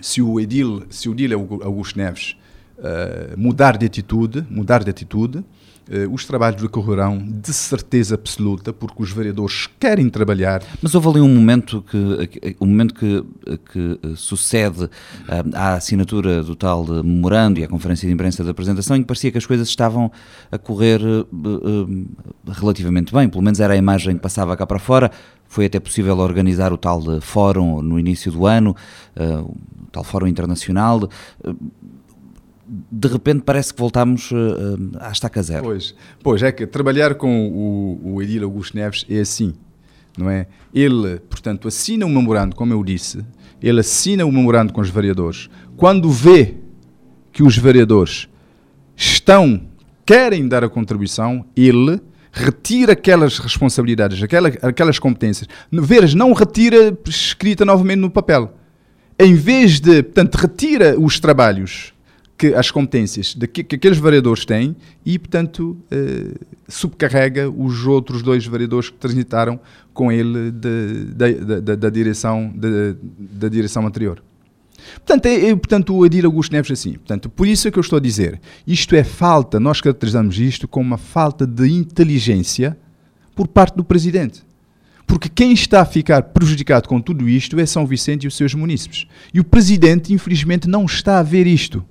se 0.00 0.22
o 0.22 0.40
Edil, 0.40 0.84
se 0.90 1.08
o 1.08 1.12
Edil 1.12 1.60
Augusto 1.62 1.98
Neves 1.98 2.36
uh, 2.78 3.38
mudar 3.38 3.76
de 3.76 3.86
atitude, 3.86 4.44
mudar 4.50 4.82
de 4.82 4.90
atitude, 4.90 5.38
uh, 5.38 5.44
os 6.12 6.24
trabalhos 6.24 6.60
decorrerão 6.60 7.18
de 7.18 7.52
certeza 7.52 8.14
absoluta, 8.14 8.72
porque 8.72 9.02
os 9.02 9.12
vereadores 9.12 9.68
querem 9.78 10.08
trabalhar. 10.08 10.62
Mas 10.82 10.94
houve 10.94 11.08
ali 11.08 11.20
um 11.20 11.28
momento 11.28 11.82
que, 11.82 12.56
um 12.60 12.66
momento 12.66 12.94
que, 12.94 13.24
que 13.72 14.16
sucede 14.16 14.84
uh, 14.84 14.90
à 15.54 15.74
assinatura 15.74 16.42
do 16.42 16.56
tal 16.56 16.84
memorando 17.04 17.60
e 17.60 17.64
à 17.64 17.68
conferência 17.68 18.06
de 18.06 18.14
imprensa 18.14 18.42
da 18.42 18.50
apresentação, 18.50 18.96
em 18.96 19.02
que 19.02 19.06
parecia 19.06 19.30
que 19.30 19.38
as 19.38 19.46
coisas 19.46 19.68
estavam 19.68 20.10
a 20.50 20.58
correr 20.58 21.00
relativamente 22.46 23.12
bem, 23.12 23.28
pelo 23.28 23.42
menos 23.42 23.60
era 23.60 23.74
a 23.74 23.76
imagem 23.76 24.16
que 24.16 24.22
passava 24.22 24.56
cá 24.56 24.66
para 24.66 24.78
fora. 24.78 25.10
Foi 25.50 25.66
até 25.66 25.80
possível 25.80 26.16
organizar 26.18 26.72
o 26.72 26.76
tal 26.78 27.20
fórum 27.20 27.82
no 27.82 27.98
início 27.98 28.30
do 28.30 28.46
ano, 28.46 28.76
uh, 29.16 29.52
tal 29.90 30.04
Fórum 30.04 30.28
Internacional, 30.28 31.08
de 32.68 33.08
repente 33.08 33.42
parece 33.44 33.74
que 33.74 33.80
voltamos 33.80 34.30
uh, 34.30 34.36
à 35.00 35.10
estaca 35.10 35.42
zero. 35.42 35.64
Pois, 35.64 35.92
pois, 36.22 36.42
é 36.44 36.52
que 36.52 36.68
trabalhar 36.68 37.16
com 37.16 37.48
o, 37.48 38.14
o 38.14 38.22
Edil 38.22 38.44
Augusto 38.44 38.76
Neves 38.76 39.04
é 39.10 39.18
assim, 39.18 39.52
não 40.16 40.30
é? 40.30 40.46
Ele, 40.72 41.18
portanto, 41.18 41.66
assina 41.66 42.06
o 42.06 42.08
um 42.08 42.12
memorando, 42.12 42.54
como 42.54 42.72
eu 42.72 42.84
disse, 42.84 43.24
ele 43.60 43.80
assina 43.80 44.24
o 44.24 44.28
um 44.28 44.32
memorando 44.32 44.72
com 44.72 44.80
os 44.80 44.88
vereadores. 44.88 45.50
Quando 45.76 46.08
vê 46.12 46.54
que 47.32 47.42
os 47.42 47.58
vereadores 47.58 48.28
estão, 48.94 49.62
querem 50.06 50.46
dar 50.46 50.62
a 50.62 50.68
contribuição, 50.68 51.44
ele 51.56 52.00
retira 52.32 52.92
aquelas 52.92 53.38
responsabilidades, 53.38 54.22
aquelas, 54.22 54.56
aquelas 54.62 54.98
competências. 54.98 55.48
Veres, 55.70 56.14
não 56.14 56.32
retira 56.32 56.96
escrita 57.06 57.64
novamente 57.64 57.98
no 57.98 58.10
papel 58.10 58.54
em 59.20 59.34
vez 59.34 59.78
de, 59.80 60.02
portanto, 60.02 60.36
retira 60.36 60.98
os 60.98 61.20
trabalhos, 61.20 61.92
que, 62.38 62.54
as 62.54 62.70
competências 62.70 63.34
de 63.34 63.46
que, 63.46 63.62
que 63.62 63.76
aqueles 63.76 63.98
vereadores 63.98 64.46
têm 64.46 64.74
e, 65.04 65.18
portanto, 65.18 65.76
eh, 65.90 66.38
subcarrega 66.66 67.50
os 67.50 67.86
outros 67.86 68.22
dois 68.22 68.46
vereadores 68.46 68.88
que 68.88 68.96
transitaram 68.96 69.60
com 69.92 70.10
ele 70.10 70.50
de, 70.50 71.04
de, 71.04 71.60
de, 71.60 71.76
da, 71.76 71.90
direção, 71.90 72.50
da 73.18 73.48
direção 73.48 73.86
anterior. 73.86 74.22
Portanto, 74.94 75.26
é, 75.26 75.48
é, 75.48 75.56
portanto, 75.56 75.94
o 75.94 76.04
Adil 76.04 76.26
Augusto 76.26 76.52
Neves 76.52 76.70
assim. 76.70 76.92
Portanto, 76.92 77.28
por 77.28 77.46
isso 77.46 77.68
é 77.68 77.70
que 77.70 77.78
eu 77.78 77.82
estou 77.82 77.96
a 77.96 78.00
dizer, 78.00 78.40
isto 78.66 78.94
é 78.94 79.04
falta, 79.04 79.58
nós 79.60 79.80
caracterizamos 79.80 80.38
isto 80.38 80.66
como 80.66 80.86
uma 80.86 80.98
falta 80.98 81.46
de 81.46 81.70
inteligência 81.70 82.76
por 83.34 83.48
parte 83.48 83.76
do 83.76 83.84
Presidente. 83.84 84.42
Porque 85.06 85.28
quem 85.28 85.52
está 85.52 85.80
a 85.80 85.84
ficar 85.84 86.22
prejudicado 86.22 86.88
com 86.88 87.00
tudo 87.00 87.28
isto 87.28 87.58
é 87.58 87.66
São 87.66 87.84
Vicente 87.84 88.24
e 88.24 88.28
os 88.28 88.36
seus 88.36 88.54
munícipes. 88.54 89.08
E 89.34 89.40
o 89.40 89.44
presidente, 89.44 90.12
infelizmente, 90.12 90.68
não 90.68 90.84
está 90.84 91.18
a 91.18 91.22
ver 91.24 91.48
isto. 91.48 91.84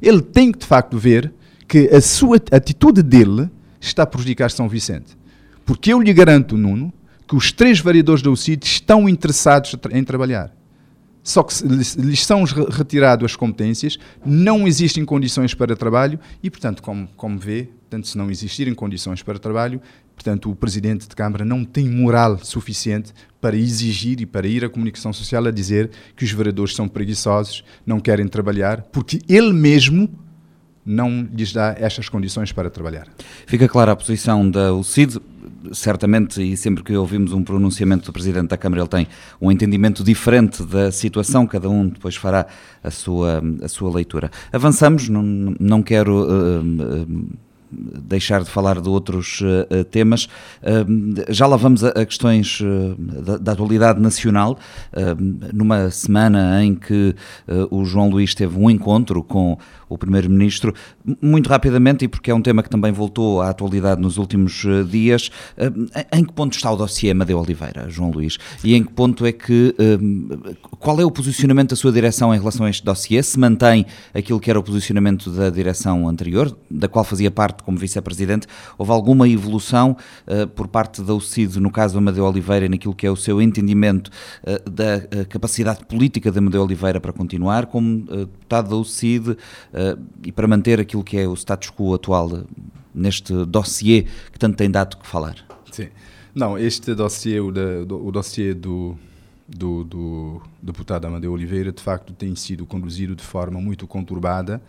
Ele 0.00 0.20
tem 0.20 0.52
que, 0.52 0.60
de 0.60 0.66
facto, 0.66 0.96
ver 0.96 1.32
que 1.66 1.88
a 1.88 2.00
sua 2.00 2.36
atitude 2.52 3.02
dele 3.02 3.50
está 3.80 4.04
a 4.04 4.06
prejudicar 4.06 4.48
São 4.52 4.68
Vicente. 4.68 5.18
Porque 5.66 5.92
eu 5.92 6.00
lhe 6.00 6.12
garanto, 6.12 6.56
Nuno, 6.56 6.92
que 7.26 7.34
os 7.34 7.50
três 7.50 7.80
vereadores 7.80 8.22
da 8.22 8.30
UCID 8.30 8.64
estão 8.64 9.08
interessados 9.08 9.74
em 9.90 10.04
trabalhar. 10.04 10.54
Só 11.22 11.42
que 11.42 11.54
lhes 11.64 12.24
são 12.24 12.42
retiradas 12.44 13.24
as 13.24 13.36
competências, 13.36 13.98
não 14.24 14.66
existem 14.66 15.04
condições 15.04 15.54
para 15.54 15.76
trabalho 15.76 16.18
e, 16.42 16.50
portanto, 16.50 16.82
como, 16.82 17.08
como 17.16 17.38
vê, 17.38 17.68
portanto, 17.82 18.08
se 18.08 18.18
não 18.18 18.30
existirem 18.30 18.74
condições 18.74 19.22
para 19.22 19.38
trabalho, 19.38 19.80
Portanto, 20.14 20.50
o 20.50 20.54
presidente 20.54 21.08
de 21.08 21.16
Câmara 21.16 21.44
não 21.44 21.64
tem 21.64 21.88
moral 21.88 22.38
suficiente 22.38 23.12
para 23.40 23.56
exigir 23.56 24.20
e 24.20 24.26
para 24.26 24.46
ir 24.46 24.64
à 24.64 24.68
comunicação 24.68 25.12
social 25.12 25.44
a 25.46 25.50
dizer 25.50 25.90
que 26.14 26.24
os 26.24 26.30
vereadores 26.30 26.76
são 26.76 26.86
preguiçosos, 26.86 27.64
não 27.84 27.98
querem 27.98 28.28
trabalhar, 28.28 28.82
porque 28.82 29.20
ele 29.28 29.52
mesmo 29.52 30.08
não 30.84 31.28
lhes 31.32 31.52
dá 31.52 31.74
estas 31.78 32.08
condições 32.08 32.52
para 32.52 32.70
trabalhar. 32.70 33.06
Fica 33.46 33.68
clara 33.68 33.92
a 33.92 33.96
posição 33.96 34.48
da 34.48 34.74
UCID. 34.74 35.20
Certamente, 35.72 36.42
e 36.42 36.56
sempre 36.56 36.82
que 36.82 36.96
ouvimos 36.96 37.32
um 37.32 37.44
pronunciamento 37.44 38.06
do 38.06 38.12
Presidente 38.12 38.48
da 38.48 38.56
Câmara, 38.56 38.82
ele 38.82 38.88
tem 38.88 39.06
um 39.40 39.50
entendimento 39.50 40.02
diferente 40.02 40.64
da 40.64 40.90
situação, 40.90 41.46
cada 41.46 41.70
um 41.70 41.86
depois 41.86 42.16
fará 42.16 42.48
a 42.82 42.90
sua, 42.90 43.40
a 43.62 43.68
sua 43.68 43.94
leitura. 43.94 44.28
Avançamos, 44.52 45.08
não, 45.08 45.22
não 45.22 45.80
quero. 45.80 46.24
Uh, 46.24 46.62
uh, 46.62 47.28
deixar 47.72 48.42
de 48.42 48.50
falar 48.50 48.80
de 48.80 48.88
outros 48.88 49.40
uh, 49.40 49.84
temas. 49.84 50.24
Uh, 50.62 51.32
já 51.32 51.46
lá 51.46 51.56
vamos 51.56 51.82
a, 51.82 51.88
a 51.88 52.06
questões 52.06 52.60
uh, 52.60 52.94
da, 52.98 53.38
da, 53.38 53.52
atualidade 53.52 54.00
nacional, 54.00 54.58
numa 55.52 55.90
semana 55.90 56.62
em 56.64 56.74
que 56.74 57.14
o 57.70 57.84
João 57.84 58.08
Luís 58.08 58.34
teve 58.34 58.58
um 58.58 58.68
encontro 58.68 59.22
com 59.22 59.56
o 59.92 59.98
Primeiro-Ministro. 59.98 60.74
Muito 61.20 61.48
rapidamente, 61.48 62.04
e 62.04 62.08
porque 62.08 62.30
é 62.30 62.34
um 62.34 62.42
tema 62.42 62.62
que 62.62 62.70
também 62.70 62.92
voltou 62.92 63.40
à 63.40 63.50
atualidade 63.50 64.00
nos 64.00 64.16
últimos 64.16 64.64
dias, 64.88 65.30
em 66.12 66.24
que 66.24 66.32
ponto 66.32 66.54
está 66.54 66.70
o 66.70 66.76
dossiê 66.76 67.10
Amadeu 67.10 67.38
Oliveira, 67.38 67.88
João 67.88 68.10
Luís? 68.10 68.38
E 68.64 68.74
em 68.74 68.82
que 68.82 68.92
ponto 68.92 69.26
é 69.26 69.32
que. 69.32 69.74
Qual 70.78 71.00
é 71.00 71.04
o 71.04 71.10
posicionamento 71.10 71.70
da 71.70 71.76
sua 71.76 71.92
direção 71.92 72.34
em 72.34 72.38
relação 72.38 72.66
a 72.66 72.70
este 72.70 72.84
dossiê? 72.84 73.22
Se 73.22 73.38
mantém 73.38 73.86
aquilo 74.12 74.40
que 74.40 74.50
era 74.50 74.58
o 74.58 74.62
posicionamento 74.62 75.30
da 75.30 75.50
direção 75.50 76.08
anterior, 76.08 76.56
da 76.70 76.88
qual 76.88 77.04
fazia 77.04 77.30
parte 77.30 77.62
como 77.62 77.78
vice-presidente, 77.78 78.46
houve 78.76 78.92
alguma 78.92 79.28
evolução 79.28 79.96
por 80.54 80.68
parte 80.68 81.02
da 81.02 81.14
UCID, 81.14 81.60
no 81.60 81.70
caso 81.70 81.98
Amadeu 81.98 82.24
Oliveira, 82.24 82.68
naquilo 82.68 82.94
que 82.94 83.06
é 83.06 83.10
o 83.10 83.16
seu 83.16 83.40
entendimento 83.40 84.10
da 84.70 85.24
capacidade 85.26 85.84
política 85.84 86.30
de 86.30 86.38
Amadeu 86.38 86.62
Oliveira 86.62 87.00
para 87.00 87.12
continuar 87.12 87.66
como 87.66 88.04
deputado 88.04 88.70
da 88.70 88.76
UCID 88.76 89.36
e 90.24 90.32
para 90.32 90.46
manter 90.46 90.80
aquilo 90.80 91.02
que 91.04 91.16
é 91.16 91.26
o 91.26 91.34
status 91.34 91.70
quo 91.70 91.94
atual 91.94 92.44
neste 92.94 93.32
dossiê 93.46 94.06
que 94.30 94.38
tanto 94.38 94.56
tem 94.56 94.70
dado 94.70 94.96
que 94.96 95.06
falar? 95.06 95.36
Sim. 95.70 95.88
Não, 96.34 96.58
este 96.58 96.94
dossiê, 96.94 97.40
o, 97.40 97.48
o 97.48 98.10
dossiê 98.10 98.54
do, 98.54 98.96
do, 99.48 99.84
do 99.84 100.42
deputado 100.62 101.06
Amadeu 101.06 101.32
Oliveira, 101.32 101.72
de 101.72 101.82
facto, 101.82 102.12
tem 102.12 102.34
sido 102.34 102.64
conduzido 102.64 103.14
de 103.14 103.22
forma 103.22 103.60
muito 103.60 103.86
conturbada 103.86 104.62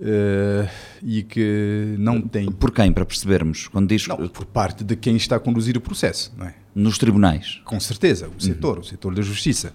uh, 0.00 0.68
e 1.02 1.22
que 1.22 1.96
não 1.98 2.20
tem. 2.20 2.50
Por 2.52 2.72
quem, 2.72 2.92
para 2.92 3.04
percebermos? 3.04 3.68
Quando 3.68 3.88
diz... 3.88 4.06
Não, 4.06 4.28
por 4.28 4.44
parte 4.44 4.84
de 4.84 4.94
quem 4.96 5.16
está 5.16 5.36
a 5.36 5.40
conduzir 5.40 5.76
o 5.76 5.80
processo, 5.80 6.32
não 6.36 6.46
é? 6.46 6.54
Nos 6.74 6.98
tribunais? 6.98 7.60
Com 7.64 7.80
certeza, 7.80 8.28
o 8.28 8.40
setor, 8.40 8.76
uhum. 8.76 8.82
o 8.82 8.84
setor 8.84 9.14
da 9.14 9.22
justiça. 9.22 9.74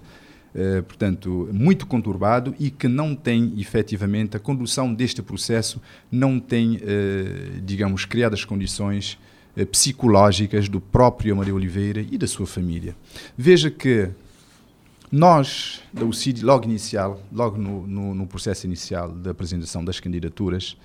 Uh, 0.56 0.82
portanto, 0.84 1.49
muito 1.51 1.86
conturbado 1.86 2.56
e 2.58 2.72
que 2.72 2.88
não 2.88 3.14
tem, 3.14 3.53
efetivamente, 3.60 4.38
a 4.38 4.39
condução 4.39 4.93
deste 4.93 5.22
processo 5.22 5.82
não 6.10 6.39
tem, 6.39 6.78
uh, 6.78 7.62
digamos, 7.62 8.06
criado 8.06 8.34
as 8.34 8.45
condições 8.45 9.20
psicológicas 9.72 10.68
do 10.68 10.82
próprio 10.82 11.34
Amadeu 11.34 11.56
Oliveira 11.56 12.06
e 12.12 12.18
da 12.18 12.28
sua 12.28 12.45
família. 12.45 12.93
Veja 13.38 13.72
que 13.72 14.12
nós, 15.12 15.82
da 15.93 16.03
UCID, 16.03 16.43
logo 16.43 16.66
inicial, 16.66 17.22
logo 17.32 17.58
no, 17.58 17.88
no, 17.88 18.14
no, 18.14 18.28
processo 18.28 18.66
inicial 18.66 19.12
da 19.12 19.32
apresentação 19.32 19.84
das 19.84 19.99
candidaturas 19.99 20.76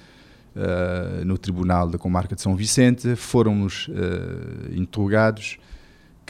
uh, 0.55 1.25
no 1.25 1.39
Tribunal 1.39 1.89
da 1.89 1.99
Comarca 1.99 2.35
de 2.35 2.43
São 2.43 2.55
Vicente, 2.55 3.17
fomos 3.17 3.89
uh, 3.89 4.73
interrogados 4.75 5.59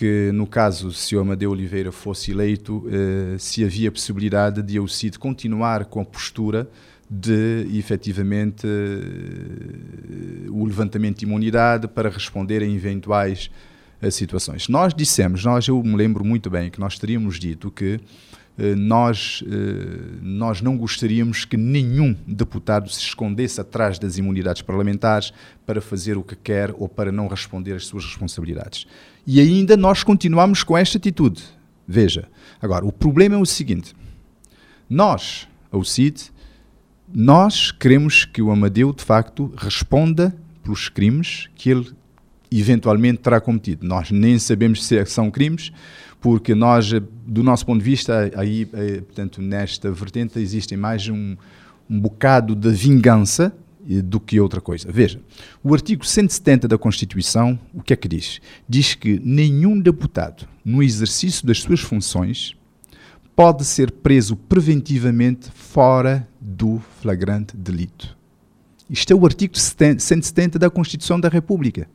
que, 0.00 0.30
no 0.32 0.46
caso, 0.46 0.94
se 0.94 1.14
o 1.14 1.20
Amadeu 1.20 1.50
Oliveira 1.50 1.92
fosse 1.92 2.30
eleito, 2.30 2.78
uh, 2.86 3.38
se 3.38 3.62
havia 3.62 3.92
possibilidade 3.92 4.62
de 4.62 4.78
a 4.78 4.82
UCID 4.82 5.18
continuar 5.18 5.84
com 5.84 6.00
a 6.00 6.04
postura 6.06 6.66
de, 7.10 7.66
efetivamente, 7.74 8.66
o 10.48 10.64
levantamento 10.64 11.18
de 11.18 11.26
imunidade 11.26 11.86
para 11.86 12.08
responder 12.08 12.62
a 12.62 12.64
eventuais 12.64 13.50
situações. 14.10 14.68
Nós 14.68 14.94
dissemos, 14.94 15.44
nós 15.44 15.68
eu 15.68 15.82
me 15.82 15.96
lembro 15.96 16.24
muito 16.24 16.48
bem 16.48 16.70
que 16.70 16.80
nós 16.80 16.98
teríamos 16.98 17.38
dito 17.38 17.70
que 17.70 18.00
eh, 18.58 18.74
nós, 18.74 19.42
eh, 19.46 20.18
nós 20.22 20.60
não 20.60 20.76
gostaríamos 20.76 21.44
que 21.44 21.56
nenhum 21.56 22.14
deputado 22.26 22.90
se 22.90 23.00
escondesse 23.00 23.60
atrás 23.60 23.98
das 23.98 24.18
imunidades 24.18 24.62
parlamentares 24.62 25.32
para 25.66 25.80
fazer 25.80 26.16
o 26.16 26.22
que 26.22 26.36
quer 26.36 26.74
ou 26.78 26.88
para 26.88 27.10
não 27.10 27.26
responder 27.26 27.72
às 27.72 27.86
suas 27.86 28.04
responsabilidades. 28.04 28.86
E 29.26 29.40
ainda 29.40 29.76
nós 29.76 30.02
continuamos 30.02 30.62
com 30.62 30.76
esta 30.76 30.98
atitude. 30.98 31.42
Veja, 31.86 32.28
agora, 32.60 32.84
o 32.84 32.92
problema 32.92 33.34
é 33.34 33.38
o 33.38 33.46
seguinte: 33.46 33.94
nós, 34.88 35.48
a 35.72 35.84
CID, 35.84 36.30
nós 37.12 37.72
queremos 37.72 38.24
que 38.24 38.40
o 38.40 38.50
Amadeu, 38.50 38.92
de 38.92 39.04
facto, 39.04 39.52
responda 39.56 40.34
pelos 40.62 40.88
crimes 40.88 41.48
que 41.54 41.70
ele 41.70 41.90
eventualmente 42.50 43.18
terá 43.18 43.40
cometido. 43.40 43.86
Nós 43.86 44.10
nem 44.10 44.38
sabemos 44.38 44.84
se 44.84 45.04
são 45.06 45.30
crimes, 45.30 45.72
porque 46.20 46.54
nós, 46.54 46.92
do 47.26 47.42
nosso 47.42 47.64
ponto 47.64 47.78
de 47.78 47.84
vista, 47.84 48.30
aí, 48.36 48.68
eh, 48.72 49.00
portanto, 49.00 49.40
nesta 49.40 49.90
vertente 49.90 50.38
existe 50.38 50.76
mais 50.76 51.08
um, 51.08 51.36
um 51.88 52.00
bocado 52.00 52.54
de 52.54 52.70
vingança 52.70 53.52
do 54.02 54.20
que 54.20 54.38
outra 54.38 54.60
coisa. 54.60 54.90
Veja, 54.90 55.20
o 55.62 55.74
artigo 55.74 56.06
170 56.06 56.68
da 56.68 56.78
Constituição, 56.78 57.58
o 57.74 57.82
que 57.82 57.92
é 57.92 57.96
que 57.96 58.06
diz? 58.06 58.40
Diz 58.68 58.94
que 58.94 59.20
nenhum 59.24 59.80
deputado, 59.80 60.46
no 60.64 60.82
exercício 60.82 61.46
das 61.46 61.60
suas 61.60 61.80
funções, 61.80 62.54
pode 63.34 63.64
ser 63.64 63.90
preso 63.90 64.36
preventivamente 64.36 65.50
fora 65.52 66.28
do 66.40 66.80
flagrante 67.00 67.56
delito. 67.56 68.16
Isto 68.88 69.12
é 69.12 69.16
o 69.16 69.24
artigo 69.24 69.56
170 69.56 70.58
da 70.58 70.68
Constituição 70.68 71.18
da 71.18 71.28
República. 71.28 71.88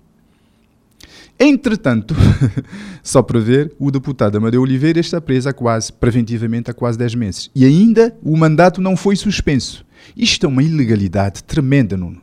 Entretanto, 1.37 2.15
só 3.03 3.21
para 3.21 3.39
ver, 3.39 3.73
o 3.77 3.91
deputado 3.91 4.37
Amadeu 4.37 4.61
Oliveira 4.61 4.99
está 4.99 5.19
preso 5.19 5.49
há 5.49 5.53
quase, 5.53 5.91
preventivamente 5.91 6.71
há 6.71 6.73
quase 6.73 6.97
10 6.97 7.15
meses. 7.15 7.51
E 7.53 7.65
ainda 7.65 8.17
o 8.23 8.37
mandato 8.37 8.81
não 8.81 8.95
foi 8.95 9.15
suspenso. 9.15 9.85
Isto 10.15 10.45
é 10.45 10.49
uma 10.49 10.63
ilegalidade 10.63 11.43
tremenda, 11.43 11.95
Nuno. 11.95 12.21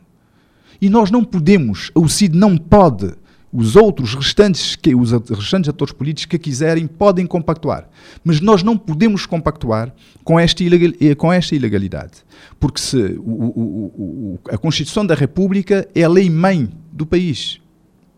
E 0.81 0.89
nós 0.89 1.09
não 1.09 1.23
podemos, 1.23 1.91
o 1.95 2.07
CID 2.09 2.37
não 2.37 2.57
pode, 2.57 3.13
os 3.53 3.75
outros 3.75 4.15
restantes, 4.15 4.75
que, 4.75 4.95
os 4.95 5.11
restantes 5.11 5.69
atores 5.69 5.93
políticos 5.93 6.25
que 6.25 6.39
quiserem 6.39 6.87
podem 6.87 7.27
compactuar. 7.27 7.87
Mas 8.23 8.41
nós 8.41 8.63
não 8.63 8.77
podemos 8.77 9.25
compactuar 9.25 9.93
com 10.23 10.39
esta, 10.39 10.63
ilegal, 10.63 10.91
eh, 10.99 11.13
com 11.13 11.31
esta 11.31 11.55
ilegalidade. 11.55 12.23
Porque 12.59 12.81
se, 12.81 12.97
o, 12.97 13.31
o, 13.31 13.93
o, 13.97 14.39
a 14.49 14.57
Constituição 14.57 15.05
da 15.05 15.13
República 15.13 15.87
é 15.93 16.03
a 16.03 16.09
lei-mãe 16.09 16.69
do 16.91 17.05
país, 17.05 17.61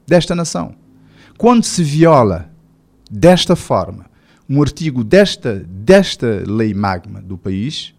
desta 0.08 0.34
nação. 0.34 0.74
Quando 1.38 1.64
se 1.66 1.84
viola 1.84 2.50
desta 3.12 3.56
forma 3.56 4.06
um 4.50 4.62
artigo 4.62 5.04
desta, 5.04 5.66
desta 5.68 6.44
lei 6.48 6.74
magma 6.74 7.22
do 7.22 7.38
país, 7.38 7.95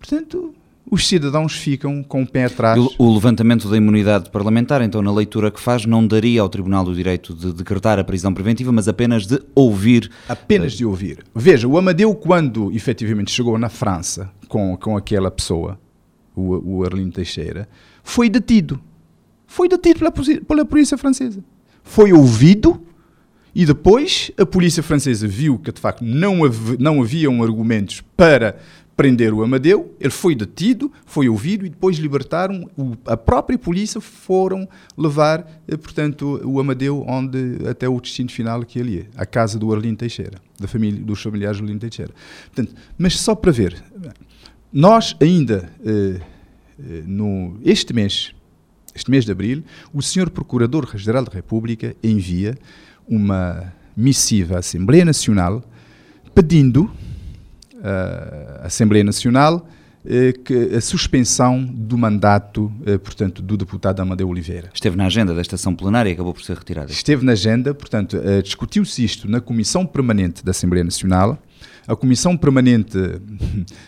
portanto, 0.00 0.52
os 0.90 1.06
cidadãos 1.06 1.52
ficam 1.52 2.02
com 2.02 2.22
o 2.22 2.26
pé 2.26 2.46
atrás. 2.46 2.76
O 2.98 3.14
levantamento 3.14 3.68
da 3.68 3.76
imunidade 3.76 4.30
parlamentar, 4.30 4.82
então, 4.82 5.00
na 5.00 5.12
leitura 5.12 5.52
que 5.52 5.60
faz, 5.60 5.86
não 5.86 6.04
daria 6.04 6.40
ao 6.40 6.48
Tribunal 6.48 6.84
o 6.86 6.94
direito 6.94 7.32
de 7.32 7.52
decretar 7.52 8.00
a 8.00 8.04
prisão 8.04 8.34
preventiva, 8.34 8.72
mas 8.72 8.88
apenas 8.88 9.26
de 9.26 9.40
ouvir. 9.54 10.10
Apenas 10.28 10.72
de 10.72 10.84
ouvir. 10.84 11.24
Veja, 11.32 11.68
o 11.68 11.78
Amadeu, 11.78 12.12
quando 12.14 12.72
efetivamente 12.72 13.30
chegou 13.30 13.56
na 13.56 13.68
França 13.68 14.28
com, 14.48 14.76
com 14.76 14.96
aquela 14.96 15.30
pessoa, 15.30 15.78
o, 16.34 16.78
o 16.78 16.84
Arlindo 16.84 17.12
Teixeira, 17.12 17.68
foi 18.02 18.28
detido. 18.28 18.80
Foi 19.46 19.68
detido 19.68 20.00
pela, 20.00 20.12
pela 20.40 20.64
polícia 20.64 20.98
francesa 20.98 21.44
foi 21.82 22.12
ouvido 22.12 22.80
e 23.52 23.66
depois 23.66 24.30
a 24.38 24.46
polícia 24.46 24.82
francesa 24.82 25.26
viu 25.26 25.58
que 25.58 25.72
de 25.72 25.80
facto 25.80 26.04
não, 26.04 26.44
hav 26.44 26.76
não 26.78 27.02
haviam 27.02 27.42
argumentos 27.42 28.00
para 28.16 28.56
prender 29.00 29.32
o 29.32 29.42
Amadeu, 29.42 29.96
ele 29.98 30.10
foi 30.10 30.34
detido, 30.34 30.92
foi 31.06 31.26
ouvido 31.26 31.64
e 31.64 31.70
depois 31.70 31.96
libertaram, 31.96 32.68
o, 32.76 32.94
a 33.06 33.16
própria 33.16 33.58
polícia 33.58 33.98
foram 33.98 34.68
levar, 34.94 35.62
eh, 35.66 35.74
portanto, 35.74 36.38
o 36.44 36.60
Amadeu 36.60 37.02
onde 37.08 37.66
até 37.66 37.88
o 37.88 37.98
destino 37.98 38.28
final 38.30 38.62
que 38.62 38.78
ele 38.78 38.96
ia, 38.96 39.06
a 39.16 39.24
casa 39.24 39.58
do 39.58 39.72
Arlindo 39.72 39.96
Teixeira, 39.96 40.36
da 40.58 40.68
família, 40.68 41.02
dos 41.02 41.22
familiares 41.22 41.56
do 41.56 41.64
Arlindo 41.64 41.80
Teixeira. 41.80 42.12
Portanto, 42.54 42.78
mas 42.98 43.18
só 43.18 43.34
para 43.34 43.50
ver, 43.50 43.82
nós 44.70 45.16
ainda, 45.18 45.72
eh, 45.82 46.20
eh 46.78 47.02
no, 47.06 47.58
este 47.64 47.94
mês, 47.94 48.34
este 48.94 49.10
mês 49.10 49.24
de 49.24 49.32
abril, 49.32 49.64
o 49.94 50.02
Sr. 50.02 50.28
Procurador-Geral 50.28 51.24
da 51.24 51.32
República 51.32 51.96
envia 52.04 52.54
uma 53.08 53.72
missiva 53.96 54.56
à 54.56 54.58
Assembleia 54.58 55.06
Nacional 55.06 55.64
pedindo 56.34 56.90
uh, 57.80 58.64
Assembleia 58.64 59.02
Nacional 59.02 59.66
uh, 60.04 60.38
que 60.42 60.74
a 60.74 60.80
suspensão 60.80 61.64
do 61.64 61.98
mandato, 61.98 62.72
uh, 62.86 62.98
portanto, 62.98 63.42
do 63.42 63.56
deputado 63.56 64.00
Amadeu 64.00 64.28
Oliveira. 64.28 64.70
Esteve 64.72 64.96
na 64.96 65.06
agenda 65.06 65.34
desta 65.34 65.56
sessão 65.56 65.74
plenária 65.74 66.10
e 66.10 66.12
acabou 66.12 66.32
por 66.32 66.42
ser 66.42 66.56
retirada. 66.56 66.90
Esteve 66.90 67.24
na 67.24 67.32
agenda, 67.32 67.74
portanto, 67.74 68.18
discutiu-se 68.42 69.04
isto 69.04 69.28
na 69.28 69.40
Comissão 69.40 69.84
Permanente 69.86 70.44
da 70.44 70.50
Assembleia 70.50 70.84
Nacional. 70.84 71.38
A 71.86 71.96
Comissão 71.96 72.36
Permanente 72.36 72.96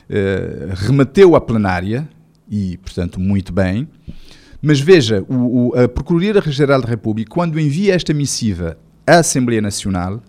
remeteu 0.74 1.36
à 1.36 1.40
plenária, 1.40 2.09
e, 2.53 2.76
portanto, 2.76 3.18
muito 3.18 3.51
bem. 3.51 3.88
Mas 4.61 4.78
veja, 4.78 5.24
o, 5.26 5.70
o, 5.70 5.74
a 5.74 5.88
Procuradoria-Geral 5.88 6.82
da 6.82 6.88
República, 6.88 7.30
quando 7.30 7.59
envia 7.59 7.95
esta 7.95 8.12
missiva 8.12 8.76
à 9.07 9.18
Assembleia 9.20 9.62
Nacional, 9.62 10.22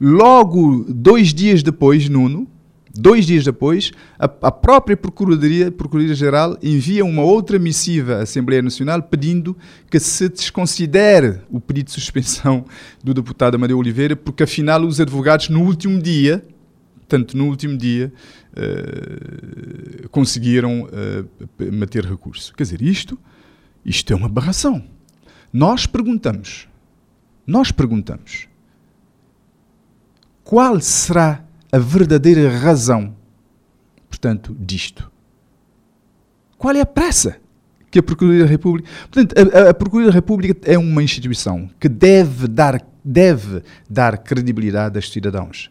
logo 0.00 0.84
dois 0.88 1.32
dias 1.32 1.62
depois, 1.62 2.08
Nuno, 2.08 2.48
dois 2.94 3.26
dias 3.26 3.44
depois, 3.44 3.90
a, 4.18 4.24
a 4.24 4.52
própria 4.52 4.96
Procuradoria-Geral 4.96 5.72
Procuradoria 5.72 6.58
envia 6.62 7.04
uma 7.04 7.22
outra 7.22 7.58
missiva 7.58 8.16
à 8.16 8.22
Assembleia 8.22 8.62
Nacional 8.62 9.02
pedindo 9.02 9.56
que 9.90 9.98
se 9.98 10.28
desconsidere 10.28 11.40
o 11.50 11.60
pedido 11.60 11.86
de 11.86 11.92
suspensão 11.92 12.64
do 13.02 13.12
deputado 13.12 13.56
Amadeu 13.56 13.78
Oliveira, 13.78 14.14
porque 14.16 14.44
afinal 14.44 14.82
os 14.82 15.00
advogados, 15.00 15.48
no 15.48 15.62
último 15.62 16.00
dia, 16.00 16.44
tanto 17.08 17.36
no 17.36 17.46
último 17.46 17.76
dia, 17.76 18.12
uh, 18.56 20.08
conseguiram 20.08 20.84
uh, 20.84 21.72
meter 21.72 22.04
recurso. 22.04 22.54
Quer 22.54 22.62
dizer, 22.62 22.82
isto 22.82 23.18
isto 23.84 24.12
é 24.12 24.16
uma 24.16 24.26
aberração. 24.26 24.82
Nós 25.52 25.86
perguntamos, 25.86 26.66
nós 27.46 27.70
perguntamos, 27.70 28.48
qual 30.42 30.80
será 30.80 31.43
a 31.74 31.78
verdadeira 31.78 32.48
razão, 32.56 33.16
portanto, 34.08 34.56
disto? 34.60 35.10
Qual 36.56 36.74
é 36.74 36.80
a 36.80 36.86
pressa 36.86 37.40
que 37.90 37.98
a 38.00 38.02
Procuradoria 38.02 38.44
da 38.44 38.50
República. 38.50 38.88
Portanto, 39.08 39.34
a, 39.38 39.70
a 39.70 39.74
Procuradoria 39.74 40.10
da 40.10 40.14
República 40.14 40.60
é 40.64 40.76
uma 40.76 41.00
instituição 41.00 41.70
que 41.78 41.88
deve 41.88 42.48
dar, 42.48 42.80
deve 43.04 43.62
dar 43.88 44.18
credibilidade 44.18 44.96
aos 44.96 45.12
cidadãos. 45.12 45.70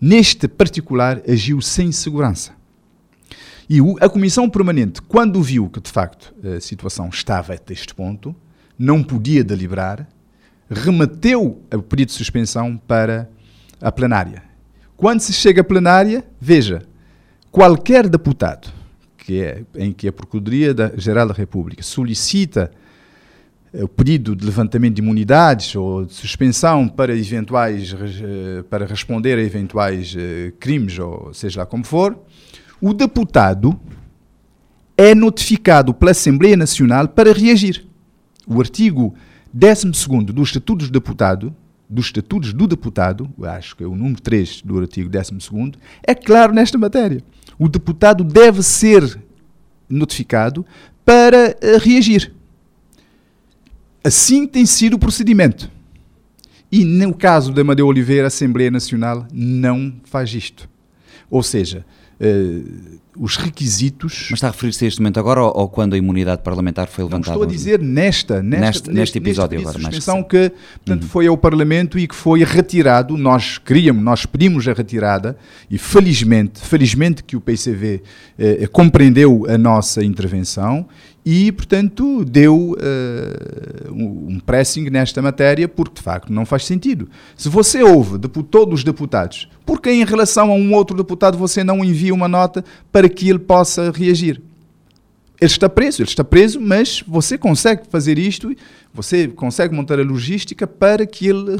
Neste 0.00 0.48
particular, 0.48 1.22
agiu 1.28 1.60
sem 1.60 1.92
segurança. 1.92 2.52
E 3.68 3.78
a 4.00 4.08
Comissão 4.08 4.50
Permanente, 4.50 5.00
quando 5.00 5.42
viu 5.42 5.68
que 5.68 5.80
de 5.80 5.90
facto 5.90 6.34
a 6.42 6.60
situação 6.60 7.08
estava 7.08 7.54
até 7.54 7.72
este 7.72 7.94
ponto, 7.94 8.34
não 8.78 9.02
podia 9.02 9.42
deliberar, 9.42 10.06
remeteu 10.70 11.62
o 11.70 11.82
pedido 11.82 12.08
de 12.08 12.14
suspensão 12.14 12.76
para 12.76 13.30
a 13.80 13.90
plenária. 13.90 14.51
Quando 15.02 15.18
se 15.18 15.32
chega 15.32 15.62
à 15.62 15.64
plenária, 15.64 16.24
veja, 16.40 16.84
qualquer 17.50 18.08
deputado 18.08 18.72
que 19.16 19.42
é, 19.42 19.64
em 19.74 19.92
que 19.92 20.06
a 20.06 20.12
Procuradoria-Geral 20.12 21.26
da 21.26 21.34
República 21.34 21.82
solicita 21.82 22.70
eh, 23.74 23.82
o 23.82 23.88
pedido 23.88 24.36
de 24.36 24.46
levantamento 24.46 24.94
de 24.94 25.02
imunidades 25.02 25.74
ou 25.74 26.04
de 26.04 26.12
suspensão 26.12 26.86
para 26.86 27.16
eventuais 27.16 27.92
eh, 27.92 28.62
para 28.70 28.86
responder 28.86 29.36
a 29.38 29.42
eventuais 29.42 30.14
eh, 30.16 30.52
crimes 30.60 30.96
ou 31.00 31.34
seja 31.34 31.62
lá 31.62 31.66
como 31.66 31.82
for, 31.82 32.16
o 32.80 32.94
deputado 32.94 33.76
é 34.96 35.16
notificado 35.16 35.92
pela 35.92 36.12
Assembleia 36.12 36.56
Nacional 36.56 37.08
para 37.08 37.32
reagir. 37.32 37.84
O 38.46 38.60
artigo 38.60 39.16
12 39.52 39.90
do 40.32 40.42
Estatuto 40.44 40.84
do 40.84 40.92
Deputado, 40.92 41.52
dos 41.92 42.06
Estatutos 42.06 42.54
do 42.54 42.66
Deputado, 42.66 43.30
acho 43.42 43.76
que 43.76 43.84
é 43.84 43.86
o 43.86 43.94
número 43.94 44.20
3 44.20 44.62
do 44.62 44.78
artigo 44.78 45.10
12 45.10 45.32
é 46.02 46.14
claro 46.14 46.52
nesta 46.54 46.78
matéria. 46.78 47.22
O 47.58 47.68
deputado 47.68 48.24
deve 48.24 48.62
ser 48.62 49.22
notificado 49.88 50.64
para 51.04 51.50
uh, 51.50 51.78
reagir. 51.78 52.32
Assim 54.02 54.46
tem 54.46 54.64
sido 54.64 54.94
o 54.94 54.98
procedimento. 54.98 55.70
E 56.70 56.84
no 56.84 57.12
caso 57.12 57.52
da 57.52 57.60
Amadeu 57.60 57.86
Oliveira, 57.86 58.24
a 58.24 58.28
Assembleia 58.28 58.70
Nacional 58.70 59.26
não 59.30 59.94
faz 60.04 60.32
isto. 60.34 60.68
Ou 61.30 61.42
seja, 61.42 61.84
uh, 62.22 63.00
os 63.16 63.36
requisitos. 63.36 64.28
Mas 64.30 64.38
está 64.38 64.48
a 64.48 64.50
referir-se 64.50 64.84
a 64.84 64.88
este 64.88 65.00
momento 65.00 65.20
agora 65.20 65.42
ou, 65.42 65.52
ou, 65.54 65.68
quando 65.68 65.94
a 65.94 65.98
imunidade 65.98 66.42
parlamentar 66.42 66.88
foi 66.88 67.04
levantada? 67.04 67.36
Não, 67.36 67.42
estou 67.42 67.48
a 67.48 67.56
dizer 67.56 67.80
nesta, 67.80 68.42
nesta 68.42 68.66
neste, 68.66 68.90
neste, 68.90 69.18
episódio 69.18 69.58
neste 69.58 69.68
agora. 69.68 69.84
Suspensão 69.84 70.22
que, 70.22 70.50
portanto, 70.76 71.02
uhum. 71.02 71.08
foi 71.08 71.26
ao 71.26 71.36
Parlamento 71.36 71.98
e 71.98 72.06
que 72.06 72.14
foi 72.14 72.44
retirado. 72.44 73.16
Nós 73.16 73.58
queríamos, 73.58 74.02
nós 74.02 74.24
pedimos 74.24 74.66
a 74.66 74.72
retirada 74.72 75.36
e 75.70 75.76
felizmente, 75.76 76.60
felizmente 76.60 77.22
que 77.22 77.36
o 77.36 77.40
PCV 77.40 78.02
eh, 78.38 78.66
compreendeu 78.68 79.44
a 79.48 79.58
nossa 79.58 80.02
intervenção 80.04 80.86
e, 81.24 81.52
portanto, 81.52 82.24
deu 82.24 82.72
uh, 82.72 83.92
um 83.92 84.40
pressing 84.40 84.90
nesta 84.90 85.22
matéria, 85.22 85.68
porque 85.68 85.94
de 85.94 86.02
facto 86.02 86.32
não 86.32 86.44
faz 86.44 86.64
sentido. 86.64 87.08
Se 87.36 87.48
você 87.48 87.82
ouve 87.82 88.18
todos 88.50 88.80
os 88.80 88.84
deputados, 88.84 89.48
por 89.64 89.80
que 89.80 89.90
em 89.90 90.04
relação 90.04 90.50
a 90.50 90.54
um 90.54 90.74
outro 90.74 90.96
deputado 90.96 91.38
você 91.38 91.62
não 91.62 91.84
envia 91.84 92.12
uma 92.12 92.26
nota 92.26 92.64
para 92.90 93.08
que 93.08 93.28
ele 93.28 93.38
possa 93.38 93.92
reagir? 93.92 94.42
Ele 95.42 95.50
está 95.50 95.68
preso, 95.68 96.02
ele 96.02 96.08
está 96.08 96.22
preso, 96.22 96.60
mas 96.60 97.02
você 97.04 97.36
consegue 97.36 97.82
fazer 97.90 98.16
isto, 98.16 98.54
você 98.94 99.26
consegue 99.26 99.74
montar 99.74 99.98
a 99.98 100.04
logística 100.04 100.68
para 100.68 101.04
que 101.04 101.26
ele 101.26 101.56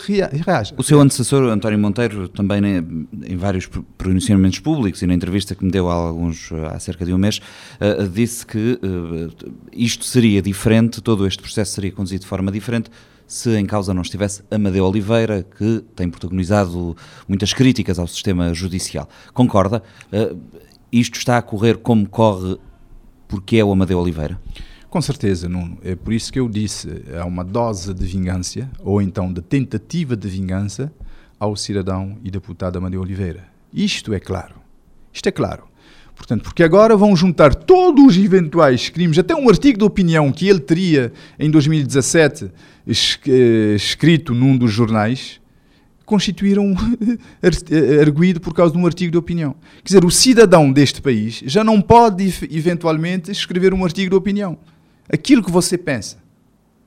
reaja. 0.47 0.73
O 0.79 0.85
seu 0.85 1.01
antecessor, 1.01 1.43
António 1.51 1.81
Monteiro, 1.81 2.29
também 2.29 2.61
né, 2.61 2.85
em 3.27 3.37
vários 3.37 3.69
pronunciamentos 3.99 4.61
públicos 4.61 5.03
e 5.03 5.07
na 5.09 5.15
entrevista 5.15 5.57
que 5.57 5.65
me 5.65 5.71
deu 5.73 5.91
há, 5.91 5.95
alguns, 5.95 6.53
há 6.71 6.79
cerca 6.79 7.05
de 7.05 7.13
um 7.13 7.19
mês, 7.19 7.41
uh, 7.81 8.09
disse 8.09 8.47
que 8.47 8.79
uh, 8.85 9.53
isto 9.73 10.05
seria 10.05 10.41
diferente, 10.41 11.01
todo 11.01 11.27
este 11.27 11.43
processo 11.43 11.73
seria 11.73 11.91
conduzido 11.91 12.21
de 12.21 12.29
forma 12.29 12.53
diferente 12.53 12.89
se 13.27 13.51
em 13.59 13.67
causa 13.67 13.93
não 13.93 14.03
estivesse 14.03 14.45
Amadeu 14.49 14.85
Oliveira, 14.85 15.45
que 15.59 15.83
tem 15.97 16.09
protagonizado 16.09 16.97
muitas 17.27 17.53
críticas 17.53 17.99
ao 17.99 18.07
sistema 18.07 18.55
judicial. 18.55 19.09
Concorda? 19.33 19.83
Uh, 20.13 20.39
isto 20.93 21.19
está 21.19 21.39
a 21.39 21.43
correr 21.43 21.79
como 21.79 22.09
corre 22.09 22.59
porque 23.33 23.57
é 23.57 23.65
o 23.65 23.73
Amadeu 23.73 23.99
Oliveira? 23.99 24.39
Com 24.91 25.01
certeza, 25.01 25.49
Nuno. 25.49 25.79
É 25.83 25.95
por 25.97 26.13
isso 26.13 26.31
que 26.31 26.39
eu 26.39 26.47
disse, 26.51 27.03
há 27.19 27.25
uma 27.25 27.43
dose 27.43 27.95
de 27.95 28.05
vingança, 28.05 28.69
ou 28.81 29.01
então 29.01 29.33
de 29.33 29.41
tentativa 29.41 30.15
de 30.15 30.29
vingança, 30.29 30.93
ao 31.41 31.57
cidadão 31.57 32.19
e 32.23 32.31
deputado 32.31 32.77
Amadeu 32.77 33.01
Oliveira. 33.01 33.49
Isto 33.73 34.13
é 34.13 34.21
claro. 34.21 34.57
Isto 35.11 35.31
é 35.31 35.33
claro. 35.33 35.65
Portanto, 36.15 36.43
porque 36.43 36.63
agora 36.63 36.95
vão 36.95 37.17
juntar 37.17 37.55
todos 37.55 38.05
os 38.05 38.23
eventuais 38.23 38.91
crimes, 38.91 39.19
até 39.19 39.35
um 39.35 39.49
artigo 39.49 39.79
de 39.79 39.85
opinião 39.85 40.31
que 40.31 40.47
ele 40.47 40.61
teria 40.61 41.11
em 41.39 41.51
2017 41.51 42.51
eh, 42.87 43.75
escrito 43.75 44.35
num 44.35 44.59
dos 44.59 44.71
jornais, 44.71 45.41
constituíram 46.13 46.75
arguído 48.03 48.39
por 48.39 48.53
causa 48.53 48.75
de 48.75 48.79
um 48.79 48.85
artigo 48.85 49.11
de 49.11 49.17
opinião. 49.17 49.55
Quer 49.77 49.95
dizer, 49.95 50.05
o 50.05 50.11
cidadão 50.11 50.71
deste 50.71 51.01
país 51.01 51.43
já 51.47 51.65
não 51.65 51.81
pode, 51.81 52.23
eventualmente, 52.51 53.31
escrever 53.31 53.73
um 53.73 53.83
artigo 53.83 54.11
de 54.11 54.17
opinião. 54.17 54.59
Aquilo 55.11 55.43
que 55.43 55.51
você 55.51 55.79
pensa. 55.79 56.19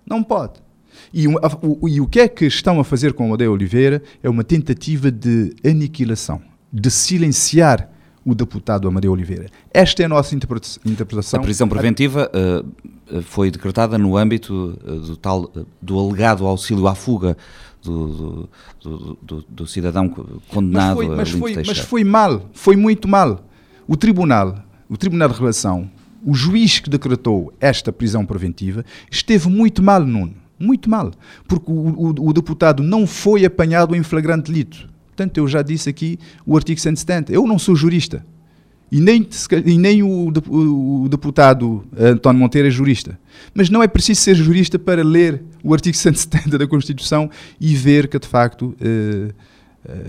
Não 0.05 0.21
pode. 0.21 0.63
E, 1.11 1.27
o, 1.27 1.89
e 1.89 1.99
o 1.99 2.07
que 2.07 2.19
é 2.19 2.27
que 2.27 2.45
estão 2.45 2.79
a 2.79 2.83
fazer 2.83 3.13
com 3.13 3.23
o 3.23 3.27
Amadeu 3.29 3.51
Oliveira 3.51 4.03
é 4.21 4.29
uma 4.29 4.43
tentativa 4.43 5.09
de 5.09 5.55
aniquilação, 5.65 6.39
de 6.71 6.91
silenciar 6.91 7.89
o 8.23 8.35
deputado 8.35 8.87
Amadeu 8.87 9.11
Oliveira. 9.11 9.47
Esta 9.73 10.03
é 10.03 10.05
a 10.05 10.09
nossa 10.09 10.35
interpretação. 10.35 11.39
A 11.39 11.43
prisão 11.43 11.67
preventiva 11.67 12.29
uh, 12.31 13.21
foi 13.23 13.49
decretada 13.49 13.97
no 13.97 14.15
âmbito 14.17 14.79
uh, 14.83 14.99
do, 14.99 15.17
tal, 15.17 15.51
do 15.81 15.99
alegado 15.99 16.45
auxílio 16.45 16.87
à 16.87 16.93
fuga 16.93 17.35
do, 17.85 18.49
do, 18.81 19.17
do, 19.21 19.45
do 19.47 19.67
cidadão 19.67 20.09
condenado 20.09 20.95
mas 20.95 20.97
foi, 20.97 21.07
mas 21.15 21.29
foi, 21.31 21.63
mas 21.65 21.77
foi 21.79 22.03
mal, 22.03 22.49
foi 22.53 22.75
muito 22.75 23.07
mal. 23.07 23.45
O 23.87 23.95
tribunal, 23.95 24.63
o 24.89 24.97
Tribunal 24.97 25.29
de 25.29 25.39
Relação, 25.39 25.89
o 26.25 26.33
juiz 26.33 26.79
que 26.79 26.89
decretou 26.89 27.53
esta 27.59 27.91
prisão 27.93 28.25
preventiva, 28.25 28.83
esteve 29.11 29.47
muito 29.47 29.83
mal, 29.83 30.01
Nuno. 30.01 30.33
Muito 30.57 30.89
mal. 30.89 31.11
Porque 31.47 31.71
o, 31.71 31.73
o, 31.73 32.29
o 32.29 32.33
deputado 32.33 32.81
não 32.81 33.05
foi 33.05 33.45
apanhado 33.45 33.95
em 33.95 34.01
flagrante 34.01 34.51
delito. 34.51 34.89
Portanto, 35.07 35.37
eu 35.37 35.47
já 35.47 35.61
disse 35.61 35.89
aqui 35.89 36.17
o 36.45 36.55
artigo 36.55 36.79
170. 36.79 37.31
Eu 37.31 37.45
não 37.45 37.59
sou 37.59 37.75
jurista. 37.75 38.25
E 38.95 39.01
nem, 39.01 39.27
e 39.65 39.77
nem 39.77 40.03
o, 40.03 40.31
o, 40.47 41.09
deputado 41.09 41.83
António 41.99 42.39
Monteiro 42.39 42.69
é 42.69 42.71
jurista. 42.71 43.19
Mas 43.53 43.69
não 43.69 43.83
é 43.83 43.89
preciso 43.89 44.21
ser 44.21 44.35
jurista 44.35 44.79
para 44.79 45.03
ler 45.03 45.43
o 45.61 45.73
artigo 45.73 45.97
170 45.97 46.57
da 46.57 46.65
Constituição 46.65 47.29
e 47.59 47.75
ver 47.75 48.07
que, 48.07 48.17
de 48.17 48.25
facto, 48.25 48.73
uh, 48.79 49.27
uh, 49.27 49.33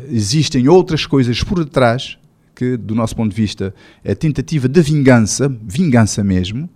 existem 0.08 0.68
outras 0.68 1.04
coisas 1.04 1.42
por 1.42 1.64
detrás 1.64 2.16
que, 2.54 2.76
do 2.76 2.94
nosso 2.94 3.16
ponto 3.16 3.34
de 3.34 3.36
vista, 3.36 3.74
é 4.04 4.14
tentativa 4.14 4.68
de 4.68 4.80
vingança, 4.80 5.52
vingança 5.64 6.22
mesmo, 6.22 6.70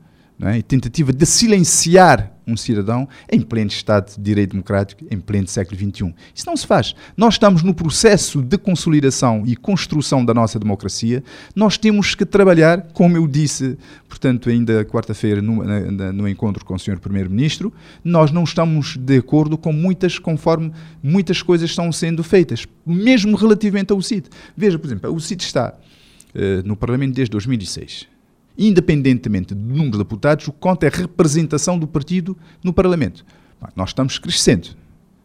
é? 0.49 0.63
tentativa 0.63 1.13
de 1.13 1.27
silenciar 1.27 2.33
um 2.47 2.57
cidadão 2.57 3.09
em 3.31 3.41
pleno 3.41 3.71
Estado 3.71 4.17
de 4.17 4.21
Direito 4.21 4.53
Democrático, 4.53 5.05
em 5.11 5.21
pleno 5.21 5.47
século 5.47 5.79
XXI. 5.79 6.15
Isso 6.35 6.47
não 6.47 6.57
se 6.57 6.67
faz. 6.67 6.95
Nós 7.17 7.35
estamos 7.35 7.63
no 7.63 7.75
processo 7.75 8.43
de 8.43 8.59
consolidação 8.59 9.45
e 9.47 9.55
construção 9.55 10.25
da 10.25 10.35
nossa 10.35 10.59
democracia. 10.59 11.23
Nós 11.55 11.79
temos 11.79 12.15
que 12.15 12.27
trabalhar, 12.27 12.89
como 12.93 13.17
eu 13.17 13.27
disse, 13.27 13.79
portanto, 14.09 14.49
ainda 14.49 14.85
quarta-feira, 14.85 15.41
no, 15.41 15.63
no, 16.13 16.29
encontro 16.29 16.65
com 16.65 16.75
o 16.75 16.79
Sr. 16.79 16.99
Primeiro-Ministro, 16.99 17.73
nós 18.03 18.31
não 18.31 18.45
estamos 18.45 18.97
de 18.97 19.19
acordo 19.19 19.57
com 19.57 19.73
muitas, 19.73 20.19
conforme 20.19 20.73
muitas 21.03 21.43
coisas 21.43 21.71
estão 21.71 21.93
sendo 21.93 22.25
feitas, 22.25 22.67
mesmo 22.85 23.37
relativamente 23.37 23.93
ao 23.93 24.03
CID. 24.03 24.29
Veja, 24.57 24.79
por 24.79 24.87
exemplo, 24.87 25.15
o 25.15 25.21
CID 25.21 25.43
está 25.43 25.75
uh, 26.35 26.67
no 26.67 26.77
Parlamento 26.77 27.15
desde 27.15 27.31
2006 27.31 28.20
independentemente 28.61 29.55
do 29.55 29.61
número 29.63 29.93
de 29.93 29.99
deputados, 29.99 30.47
o 30.47 30.53
que 30.53 30.59
conta 30.59 30.87
é 30.87 30.91
a 30.91 30.97
representação 30.97 31.79
do 31.79 31.89
partido 31.89 32.37
no 32.63 32.75
Parlamento. 32.75 33.25
Nós 33.75 33.91
estamos 33.91 34.19
crescendo. 34.19 34.69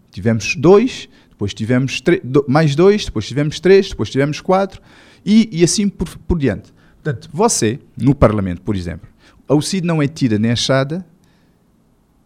Tivemos 0.10 0.56
dois, 0.56 1.10
depois 1.30 1.54
tivemos 1.54 2.02
mais 2.48 2.76
dois, 2.76 3.06
depois 3.06 3.28
tivemos 3.28 3.60
três, 3.60 3.90
depois 3.90 4.10
tivemos 4.10 4.40
quatro, 4.40 4.82
e, 5.26 5.50
e 5.52 5.64
assim 5.66 5.90
por, 5.90 6.08
por, 6.20 6.40
diante. 6.40 6.74
Portanto, 7.04 7.30
você, 7.34 7.80
no 7.98 8.16
Parlamento, 8.16 8.62
por 8.62 8.76
exemplo, 8.76 9.10
a 9.48 9.54
UCID 9.54 9.86
não 9.86 10.02
é 10.02 10.08
tida 10.08 10.40
nem 10.40 10.52
achada 10.52 11.06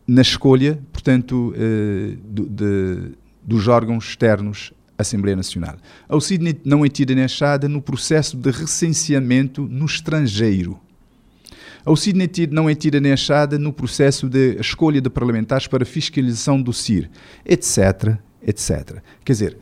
na 0.07 0.21
escolha, 0.21 0.79
portanto, 0.93 1.53
uh, 1.55 2.15
do, 2.23 2.47
de, 2.47 3.11
dos 3.43 3.67
órgãos 3.67 4.09
externos 4.09 4.71
à 4.97 5.01
Assembleia 5.01 5.35
Nacional. 5.35 5.77
A 6.07 6.15
UCID 6.15 6.61
não 6.63 6.85
é 6.85 6.89
tida 6.89 7.15
nem 7.15 7.23
achada 7.23 7.67
no 7.67 7.81
processo 7.81 8.37
de 8.37 8.51
recenseamento 8.51 9.63
no 9.67 9.85
estrangeiro. 9.85 10.79
A 11.85 11.91
OCID 11.91 12.47
não 12.51 12.69
é 12.69 12.75
tida 12.75 12.99
nem 12.99 13.11
achada 13.11 13.57
no 13.57 13.71
processo 13.71 14.27
de 14.27 14.57
escolha 14.59 15.01
de 15.01 15.09
parlamentares 15.09 15.67
para 15.67 15.85
fiscalização 15.85 16.61
do 16.61 16.73
CIR, 16.73 17.09
etc, 17.45 18.17
etc. 18.41 19.01
Quer 19.23 19.33
dizer, 19.33 19.57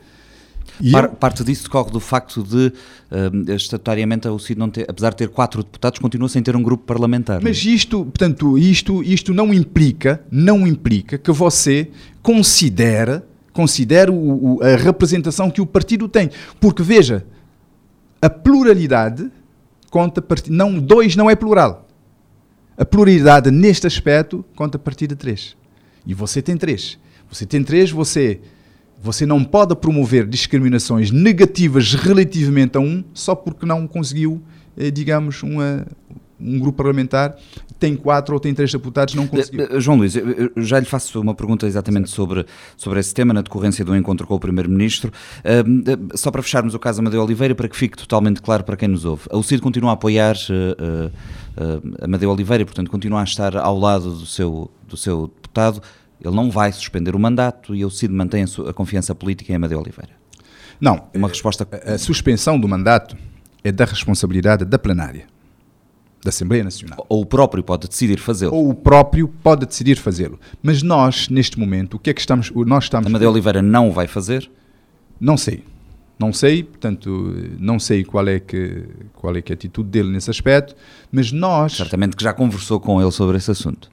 Par, 0.92 1.08
parte 1.10 1.42
disso 1.42 1.64
decorre 1.64 1.90
do 1.90 1.98
facto 1.98 2.42
de, 2.42 2.72
uh, 3.10 3.52
estatutariamente, 3.52 4.28
o 4.28 4.38
CID, 4.38 4.58
não 4.58 4.70
ter, 4.70 4.86
apesar 4.88 5.10
de 5.10 5.16
ter 5.16 5.28
quatro 5.28 5.62
deputados, 5.62 5.98
continua 5.98 6.28
sem 6.28 6.42
ter 6.42 6.54
um 6.54 6.62
grupo 6.62 6.84
parlamentar. 6.84 7.40
Mas 7.42 7.64
isto, 7.64 8.04
portanto, 8.04 8.56
isto, 8.56 9.02
isto 9.02 9.34
não 9.34 9.52
implica, 9.52 10.22
não 10.30 10.66
implica 10.66 11.18
que 11.18 11.32
você 11.32 11.90
considere, 12.22 13.22
considere 13.52 14.10
o, 14.10 14.14
o, 14.14 14.62
a 14.62 14.76
representação 14.76 15.50
que 15.50 15.60
o 15.60 15.66
partido 15.66 16.08
tem. 16.08 16.30
Porque, 16.60 16.82
veja, 16.82 17.26
a 18.22 18.30
pluralidade 18.30 19.30
conta, 19.90 20.24
não, 20.48 20.78
dois 20.78 21.16
não 21.16 21.28
é 21.28 21.34
plural. 21.34 21.87
A 22.78 22.84
pluralidade 22.84 23.50
neste 23.50 23.88
aspecto 23.88 24.44
conta 24.54 24.76
a 24.76 24.80
partir 24.80 25.08
de 25.08 25.16
três. 25.16 25.56
E 26.06 26.14
você 26.14 26.40
tem 26.40 26.56
três. 26.56 26.96
Você 27.28 27.44
tem 27.44 27.64
três, 27.64 27.90
você, 27.90 28.40
você 29.02 29.26
não 29.26 29.42
pode 29.42 29.74
promover 29.74 30.24
discriminações 30.24 31.10
negativas 31.10 31.92
relativamente 31.94 32.78
a 32.78 32.80
um 32.80 33.02
só 33.12 33.34
porque 33.34 33.66
não 33.66 33.84
conseguiu, 33.88 34.40
eh, 34.76 34.92
digamos, 34.92 35.42
uma, 35.42 35.84
um 36.40 36.60
grupo 36.60 36.76
parlamentar 36.76 37.36
tem 37.78 37.94
quatro 37.94 38.34
ou 38.34 38.40
tem 38.40 38.52
três 38.52 38.72
deputados, 38.72 39.14
não 39.14 39.26
conseguiu. 39.26 39.62
Eh, 39.62 39.76
eh, 39.76 39.80
João 39.80 39.98
Luís, 39.98 40.16
eu 40.16 40.50
já 40.56 40.80
lhe 40.80 40.86
faço 40.86 41.20
uma 41.20 41.34
pergunta 41.34 41.66
exatamente 41.66 42.10
sobre, 42.10 42.44
sobre 42.76 42.98
esse 42.98 43.14
tema, 43.14 43.32
na 43.32 43.40
decorrência 43.40 43.84
do 43.84 43.94
encontro 43.96 44.26
com 44.26 44.34
o 44.34 44.40
Primeiro-Ministro. 44.40 45.12
Uh, 45.38 46.16
só 46.16 46.30
para 46.30 46.42
fecharmos 46.42 46.74
o 46.74 46.78
caso 46.78 47.00
Amadeu 47.00 47.22
Oliveira, 47.22 47.54
para 47.54 47.68
que 47.68 47.76
fique 47.76 47.96
totalmente 47.96 48.42
claro 48.42 48.64
para 48.64 48.76
quem 48.76 48.88
nos 48.88 49.04
ouve. 49.04 49.22
A 49.30 49.36
UCID 49.36 49.62
continua 49.62 49.90
a 49.90 49.94
apoiar 49.94 50.34
uh, 50.34 51.06
uh, 51.06 51.12
Amadeu 52.00 52.30
Oliveira, 52.30 52.64
portanto, 52.64 52.90
continua 52.90 53.20
a 53.20 53.24
estar 53.24 53.56
ao 53.56 53.78
lado 53.78 54.12
do 54.12 54.26
seu, 54.26 54.70
do 54.86 54.96
seu 54.96 55.28
deputado. 55.28 55.82
Ele 56.20 56.34
não 56.34 56.50
vai 56.50 56.72
suspender 56.72 57.14
o 57.14 57.18
mandato 57.18 57.74
e 57.74 57.82
a 57.82 57.86
UCID 57.86 58.12
mantém 58.12 58.44
a, 58.44 58.70
a 58.70 58.72
confiança 58.72 59.14
política 59.14 59.52
em 59.52 59.56
Amadeu 59.56 59.78
Oliveira. 59.78 60.12
Não. 60.80 61.04
Uma 61.14 61.28
resposta. 61.28 61.66
A, 61.70 61.94
a 61.94 61.98
suspensão 61.98 62.58
do 62.58 62.68
mandato 62.68 63.16
é 63.64 63.72
da 63.72 63.84
responsabilidade 63.84 64.64
da 64.64 64.78
plenária 64.78 65.26
da 66.22 66.30
Assembleia 66.30 66.64
Nacional. 66.64 67.04
Ou 67.08 67.22
o 67.22 67.26
próprio 67.26 67.62
pode 67.62 67.88
decidir 67.88 68.18
fazê-lo. 68.18 68.54
Ou 68.54 68.70
o 68.70 68.74
próprio 68.74 69.28
pode 69.28 69.66
decidir 69.66 69.96
fazê-lo. 69.96 70.38
Mas 70.62 70.82
nós, 70.82 71.28
neste 71.28 71.58
momento, 71.58 71.94
o 71.94 71.98
que 71.98 72.10
é 72.10 72.14
que 72.14 72.20
estamos... 72.20 72.50
Nós 72.50 72.84
estamos 72.84 73.06
Amadeu 73.06 73.30
Oliveira 73.30 73.62
não 73.62 73.92
vai 73.92 74.06
fazer? 74.06 74.50
Não 75.20 75.36
sei. 75.36 75.64
Não 76.18 76.32
sei, 76.32 76.64
portanto, 76.64 77.32
não 77.58 77.78
sei 77.78 78.02
qual 78.02 78.26
é, 78.26 78.40
que, 78.40 78.84
qual 79.14 79.36
é 79.36 79.40
que 79.40 79.52
é 79.52 79.54
a 79.54 79.56
atitude 79.56 79.88
dele 79.88 80.10
nesse 80.10 80.30
aspecto, 80.30 80.74
mas 81.12 81.30
nós... 81.30 81.74
Certamente 81.74 82.16
que 82.16 82.24
já 82.24 82.32
conversou 82.32 82.80
com 82.80 83.00
ele 83.00 83.12
sobre 83.12 83.36
esse 83.36 83.50
assunto. 83.50 83.88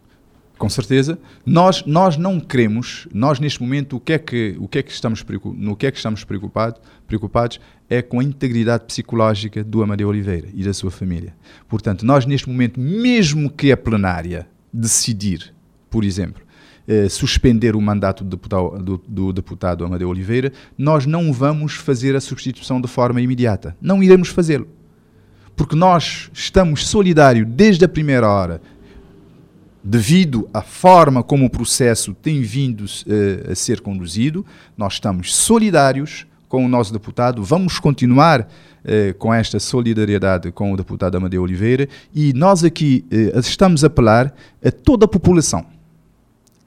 Com 0.57 0.69
certeza. 0.69 1.19
Nós, 1.45 1.83
nós 1.85 2.17
não 2.17 2.39
queremos, 2.39 3.07
nós 3.13 3.39
neste 3.39 3.61
momento, 3.61 3.97
o 3.97 3.99
que 3.99 4.13
é 4.13 4.17
que, 4.17 4.55
o 4.59 4.67
que, 4.67 4.79
é 4.79 4.83
que 4.83 4.91
estamos, 4.91 5.23
no 5.55 5.75
que 5.75 5.85
é 5.85 5.91
que 5.91 5.97
estamos 5.97 6.23
preocupado, 6.23 6.79
preocupados 7.05 7.59
é 7.89 8.01
com 8.01 8.19
a 8.19 8.23
integridade 8.23 8.85
psicológica 8.85 9.63
do 9.63 9.83
Amadeu 9.83 10.07
Oliveira 10.07 10.47
e 10.53 10.63
da 10.63 10.73
sua 10.73 10.89
família. 10.89 11.35
Portanto, 11.67 12.05
nós 12.05 12.25
neste 12.25 12.49
momento, 12.49 12.79
mesmo 12.79 13.49
que 13.49 13.71
a 13.71 13.77
plenária 13.77 14.47
decidir, 14.73 15.53
por 15.89 16.03
exemplo, 16.03 16.44
eh, 16.87 17.09
suspender 17.09 17.75
o 17.75 17.81
mandato 17.81 18.23
do 18.23 18.29
deputado, 18.29 18.77
do, 18.77 19.01
do 19.07 19.33
deputado 19.33 19.83
Amadeu 19.83 20.07
Oliveira, 20.07 20.53
nós 20.77 21.07
não 21.07 21.33
vamos 21.33 21.73
fazer 21.73 22.15
a 22.15 22.21
substituição 22.21 22.79
de 22.79 22.87
forma 22.87 23.19
imediata. 23.19 23.75
Não 23.81 24.03
iremos 24.03 24.29
fazê-lo. 24.29 24.67
Porque 25.55 25.75
nós 25.75 26.29
estamos 26.31 26.87
solidários 26.87 27.47
desde 27.47 27.85
a 27.85 27.87
primeira 27.87 28.29
hora 28.29 28.61
devido 29.83 30.47
à 30.53 30.61
forma 30.61 31.23
como 31.23 31.45
o 31.45 31.49
processo 31.49 32.13
tem 32.13 32.41
vindo 32.41 32.81
uh, 32.81 33.51
a 33.51 33.55
ser 33.55 33.81
conduzido, 33.81 34.45
nós 34.77 34.93
estamos 34.93 35.35
solidários 35.35 36.27
com 36.47 36.65
o 36.65 36.67
nosso 36.67 36.93
deputado, 36.93 37.43
vamos 37.43 37.79
continuar 37.79 38.41
uh, 38.41 39.13
com 39.17 39.33
esta 39.33 39.59
solidariedade 39.59 40.51
com 40.51 40.71
o 40.71 40.77
deputado 40.77 41.17
Amadeu 41.17 41.41
Oliveira 41.41 41.87
e 42.13 42.31
nós 42.33 42.63
aqui 42.63 43.05
estamos 43.43 43.83
a 43.83 43.87
apelar 43.87 44.33
a 44.63 44.71
toda 44.71 45.05
a 45.05 45.07
população 45.07 45.74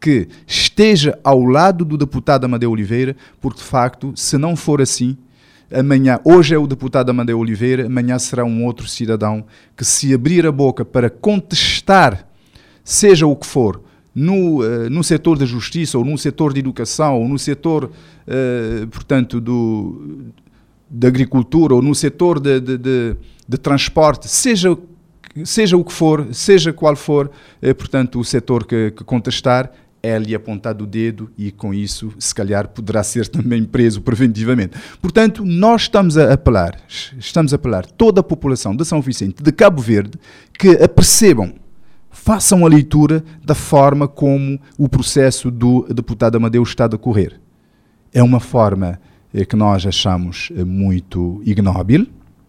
que 0.01 0.29
esteja 0.47 1.19
ao 1.25 1.43
lado 1.45 1.85
do 1.85 1.97
deputado 1.97 2.45
Amadeu 2.45 2.71
Oliveira, 2.71 3.17
porque 3.41 3.59
de 3.59 3.65
facto, 3.65 4.13
se 4.17 4.39
não 4.39 4.55
for 4.55 4.81
assim, 4.81 5.17
amanhã, 5.73 6.21
hoje 6.25 6.55
é 6.55 6.59
o 6.59 6.67
deputado 6.67 7.11
Amadeu 7.11 7.39
Oliveira, 7.39 7.87
amanhã 7.87 8.19
será 8.19 8.45
um 8.45 8.65
outro 8.65 8.87
cidadão 8.87 9.45
que 9.77 9.85
se 9.85 10.15
abrir 10.15 10.47
a 10.47 10.53
boca 10.53 10.85
para 10.85 11.11
contestar 11.11 12.29
seja 12.89 13.27
o 13.27 13.37
que 13.37 13.47
for, 13.47 13.83
no, 14.15 14.63
uh, 14.63 14.89
no 14.89 15.05
setor 15.05 15.37
da 15.37 15.45
justiça, 15.45 15.99
ou 15.99 16.05
no 16.07 16.17
setor 16.17 16.55
de 16.55 16.61
educação, 16.61 17.21
ou 17.21 17.29
no 17.29 17.39
setor, 17.39 17.85
uh, 17.85 18.87
portanto, 18.87 19.39
do, 19.43 20.33
da 20.89 21.07
agricultura, 21.09 21.75
ou 21.75 21.83
no 21.83 21.95
setor 21.95 22.41
de, 22.41 22.59
de, 22.59 22.79
de, 22.79 23.17
de, 23.47 23.59
transporte, 23.59 24.27
seja, 24.27 24.75
seja 25.45 25.77
o 25.77 25.85
que 25.85 25.93
for, 25.93 26.29
seja 26.33 26.73
qual 26.73 26.97
for, 26.97 27.31
uh, 27.63 27.75
portanto, 27.75 28.19
o 28.19 28.25
setor 28.25 28.65
que, 28.65 28.91
que 28.93 29.05
contestar, 29.05 29.71
é-lhe 30.09 30.35
apontado 30.35 30.85
o 30.85 30.87
dedo 30.87 31.31
e 31.37 31.51
com 31.51 31.75
isso, 31.75 32.13
se 32.19 32.35
calhar, 32.35 32.69
poderá 32.69 33.03
ser 33.03 33.29
também 33.29 33.65
preso 33.65 34.01
preventivamente. 34.01 34.77
Portanto, 35.01 35.45
nós 35.45 35.83
estamos 35.83 36.17
a 36.17 36.33
apelar, 36.33 36.79
estamos 37.19 37.53
a 37.53 37.57
apelar 37.57 37.87
toda 37.87 38.21
a 38.21 38.25
população 38.25 38.75
de 38.75 38.85
São 38.85 39.01
Vicente, 39.01 39.43
de 39.43 39.53
Cabo 39.53 39.83
Verde, 39.83 40.19
que 40.59 40.71
apercebam 40.71 41.55
façam 42.11 42.67
a 42.67 42.69
leitura 42.69 43.23
da 43.45 43.55
forma 43.55 44.09
como 44.09 44.61
o 44.77 44.89
processo 44.89 45.51
do 45.51 45.87
deputado 45.93 46.37
Amadeu 46.37 46.63
está 46.63 46.85
a 46.85 46.89
decorrer. 46.89 47.41
É 48.13 48.23
uma 48.23 48.41
forma 48.41 49.01
eh, 49.33 49.45
que 49.45 49.57
nós 49.57 49.87
achamos 49.87 50.51
eh, 50.55 50.65
muito 50.65 51.41
ignóbil, 51.45 52.07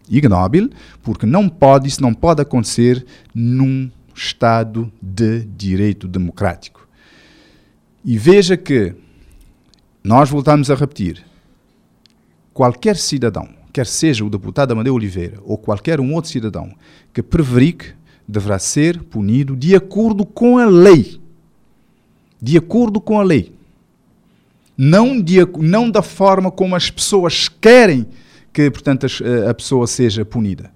ignóbil, 0.08 0.70
porque 1.02 1.24
não 1.24 1.48
pode, 1.48 1.88
isso 1.88 2.02
não 2.02 2.12
pode 2.12 2.42
acontecer 2.42 3.06
num 3.34 3.90
Estado 4.14 4.92
de 5.00 5.46
direito 5.46 6.06
democrático. 6.06 6.86
E 8.04 8.16
veja 8.16 8.56
que 8.56 8.94
nós 10.02 10.30
voltamos 10.30 10.70
a 10.70 10.74
repetir: 10.74 11.24
qualquer 12.52 12.96
cidadão, 12.96 13.48
quer 13.72 13.86
seja 13.86 14.24
o 14.24 14.30
deputado 14.30 14.72
Amadeu 14.72 14.94
Oliveira 14.94 15.38
ou 15.44 15.58
qualquer 15.58 16.00
um 16.00 16.14
outro 16.14 16.30
cidadão, 16.30 16.74
que 17.12 17.22
prevarique 17.22 17.92
deverá 18.26 18.58
ser 18.58 19.02
punido 19.02 19.56
de 19.56 19.74
acordo 19.74 20.24
com 20.24 20.58
a 20.58 20.64
lei. 20.64 21.20
De 22.40 22.56
acordo 22.56 23.00
com 23.00 23.20
a 23.20 23.22
lei. 23.22 23.52
Não, 24.76 25.20
de, 25.20 25.36
não 25.58 25.90
da 25.90 26.00
forma 26.00 26.50
como 26.50 26.74
as 26.74 26.90
pessoas 26.90 27.48
querem 27.48 28.06
que, 28.50 28.70
portanto, 28.70 29.06
a, 29.06 29.50
a 29.50 29.54
pessoa 29.54 29.86
seja 29.86 30.24
punida. 30.24 30.72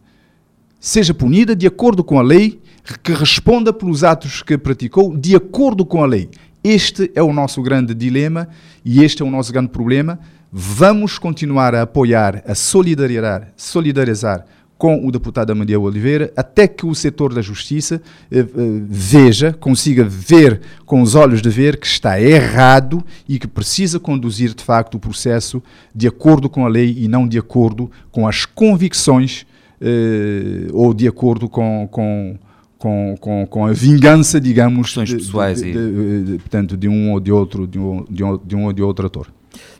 Seja 0.78 1.14
punida 1.14 1.56
de 1.56 1.66
acordo 1.66 2.04
com 2.04 2.18
a 2.18 2.22
lei, 2.22 2.60
que 3.02 3.12
responda 3.12 3.72
pelos 3.72 4.04
atos 4.04 4.42
que 4.42 4.58
praticou 4.58 5.16
de 5.16 5.34
acordo 5.34 5.86
com 5.86 6.02
a 6.02 6.06
lei. 6.06 6.28
Este 6.66 7.12
é 7.14 7.22
o 7.22 7.30
nosso 7.30 7.60
grande 7.60 7.94
dilema 7.94 8.48
e 8.82 9.04
este 9.04 9.22
é 9.22 9.24
o 9.24 9.30
nosso 9.30 9.52
grande 9.52 9.68
problema. 9.68 10.18
Vamos 10.50 11.18
continuar 11.18 11.74
a 11.74 11.82
apoiar, 11.82 12.42
a 12.46 12.54
solidarizar, 12.54 13.52
solidarizar 13.54 14.46
com 14.78 15.06
o 15.06 15.12
deputado 15.12 15.50
Amadeu 15.50 15.82
Oliveira, 15.82 16.32
até 16.34 16.66
que 16.66 16.86
o 16.86 16.94
setor 16.94 17.34
da 17.34 17.42
justiça 17.42 18.00
eh, 18.32 18.38
eh, 18.38 18.44
veja, 18.88 19.52
consiga 19.52 20.04
ver 20.04 20.62
com 20.86 21.02
os 21.02 21.14
olhos 21.14 21.42
de 21.42 21.50
ver 21.50 21.76
que 21.76 21.86
está 21.86 22.18
errado 22.18 23.04
e 23.28 23.38
que 23.38 23.46
precisa 23.46 24.00
conduzir 24.00 24.54
de 24.54 24.64
facto 24.64 24.94
o 24.94 24.98
processo 24.98 25.62
de 25.94 26.08
acordo 26.08 26.48
com 26.48 26.64
a 26.64 26.68
lei 26.68 26.96
e 26.98 27.08
não 27.08 27.28
de 27.28 27.38
acordo 27.38 27.90
com 28.10 28.26
as 28.26 28.46
convicções 28.46 29.44
eh, 29.82 30.68
ou 30.72 30.94
de 30.94 31.06
acordo 31.06 31.46
com, 31.46 31.86
com 31.90 32.38
com, 32.84 33.16
com, 33.18 33.46
com, 33.46 33.64
a 33.64 33.72
vingança, 33.72 34.38
digamos, 34.38 34.90
de, 34.90 35.16
pessoais 35.16 35.62
de, 35.62 35.72
de, 35.72 36.24
de, 36.24 36.38
portanto, 36.38 36.76
de 36.76 36.86
um 36.86 37.12
ou 37.12 37.18
de 37.18 37.32
outro, 37.32 37.66
de 37.66 37.78
um, 37.78 38.04
de 38.10 38.22
um, 38.22 38.36
de 38.36 38.54
um 38.54 38.64
ou 38.66 38.74
de 38.74 38.82
outro 38.82 39.06
ator. 39.06 39.28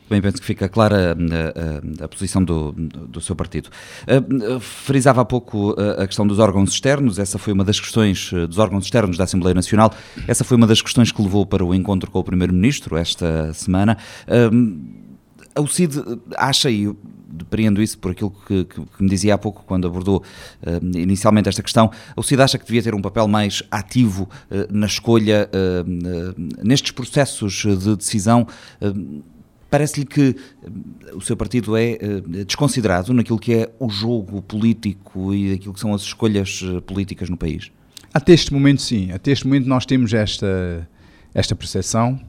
Bem, 0.09 0.23
penso 0.23 0.39
que 0.39 0.47
fica 0.47 0.71
clara 0.71 1.13
a, 1.13 2.03
a, 2.03 2.05
a 2.05 2.09
posição 2.09 2.43
do, 2.43 2.73
do, 2.73 3.21
seu 3.21 3.37
partido. 3.37 3.69
Uh, 4.09 4.59
frisava 4.59 5.21
há 5.21 5.25
pouco 5.25 5.77
a 5.99 6.07
questão 6.07 6.27
dos 6.27 6.39
órgãos 6.39 6.71
externos, 6.71 7.19
essa 7.19 7.39
foi 7.39 7.53
uma 7.53 7.65
das 7.65 7.79
questões 7.79 8.31
dos 8.49 8.57
órgãos 8.57 8.85
externos 8.85 9.19
da 9.19 9.25
Assembleia 9.25 9.55
Nacional, 9.55 9.93
essa 10.27 10.43
foi 10.43 10.57
uma 10.57 10.67
das 10.67 10.81
questões 10.81 11.13
que 11.13 11.21
levou 11.21 11.45
para 11.45 11.63
o 11.63 11.75
encontro 11.75 12.11
com 12.11 12.21
o 12.21 12.25
Primeiro-Ministro 12.25 12.97
esta 12.97 13.53
semana. 13.53 13.99
Uh, 14.27 15.05
a 15.55 15.61
UCID 15.61 16.03
acha, 16.37 16.71
e 16.71 16.91
depreendo 17.35 17.83
isso 17.83 17.99
por 17.99 18.13
aquilo 18.13 18.31
que, 18.31 18.65
que, 18.65 18.81
que, 18.81 19.03
me 19.03 19.09
dizia 19.09 19.35
há 19.35 19.39
pouco 19.39 19.65
quando 19.67 19.87
abordou 19.87 20.23
uh, 20.63 20.99
inicialmente 20.99 21.49
esta 21.49 21.63
questão, 21.63 21.91
a 22.17 22.21
UCID 22.21 22.41
acha 22.41 22.59
que 22.59 22.67
devia 22.67 22.83
ter 22.83 22.95
um 22.95 23.03
papel 23.03 23.27
mais 23.29 23.63
ativo 23.71 24.29
uh, 24.51 24.73
na 24.73 24.87
escolha, 24.87 25.49
uh, 25.53 26.65
nestes 26.65 26.91
processos 26.91 27.53
de 27.55 27.97
decisão 27.97 28.47
Parece-lhe 29.75 30.07
que 30.07 30.37
eh, 30.63 31.15
o 31.17 31.21
seu 31.21 31.37
partido 31.37 31.77
é 31.77 31.95
eh, 31.95 32.45
desconsiderado 32.47 33.13
naquilo 33.13 33.41
que 33.41 33.53
é 33.55 33.73
o 33.81 33.91
jogo 33.91 34.41
político 34.41 35.35
e 35.35 35.55
aquilo 35.55 35.75
que 35.75 35.81
são 35.81 35.93
as 35.93 36.03
escolhas 36.03 36.61
eh, 36.63 36.81
políticas 36.81 37.29
no 37.29 37.37
país? 37.37 37.73
Até 38.13 38.35
este 38.35 38.53
momento, 38.53 38.81
sim. 38.81 39.11
Até 39.11 39.33
este 39.33 39.45
momento 39.45 39.67
nós 39.67 39.85
temos 39.85 40.15
esta, 40.15 40.89
esta 41.35 41.57
percepção. 41.57 42.21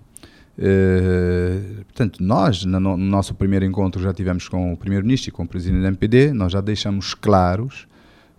Uh, 0.57 1.83
portanto, 1.83 2.23
nós, 2.23 2.63
no, 2.63 2.79
no, 2.79 2.97
nosso 2.97 3.33
primeiro 3.33 3.65
encontro, 3.65 4.01
já 4.01 4.13
tivemos 4.13 4.47
com 4.47 4.73
o 4.73 4.77
Primeiro-Ministro 4.77 5.29
e 5.29 5.31
com 5.31 5.43
o 5.43 5.47
Presidente 5.47 5.81
da 5.81 5.89
MPD, 5.89 6.33
nós 6.33 6.51
já 6.51 6.61
deixamos 6.61 7.13
claros 7.13 7.87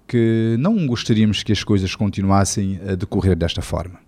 que 0.08 0.56
não 0.58 0.86
gostaríamos 0.86 1.42
que 1.42 1.52
as 1.52 1.62
coisas 1.62 1.94
continuassem 1.94 2.80
a 2.88 2.94
decorrer 2.94 3.36
desta 3.36 3.60
forma. 3.60 3.98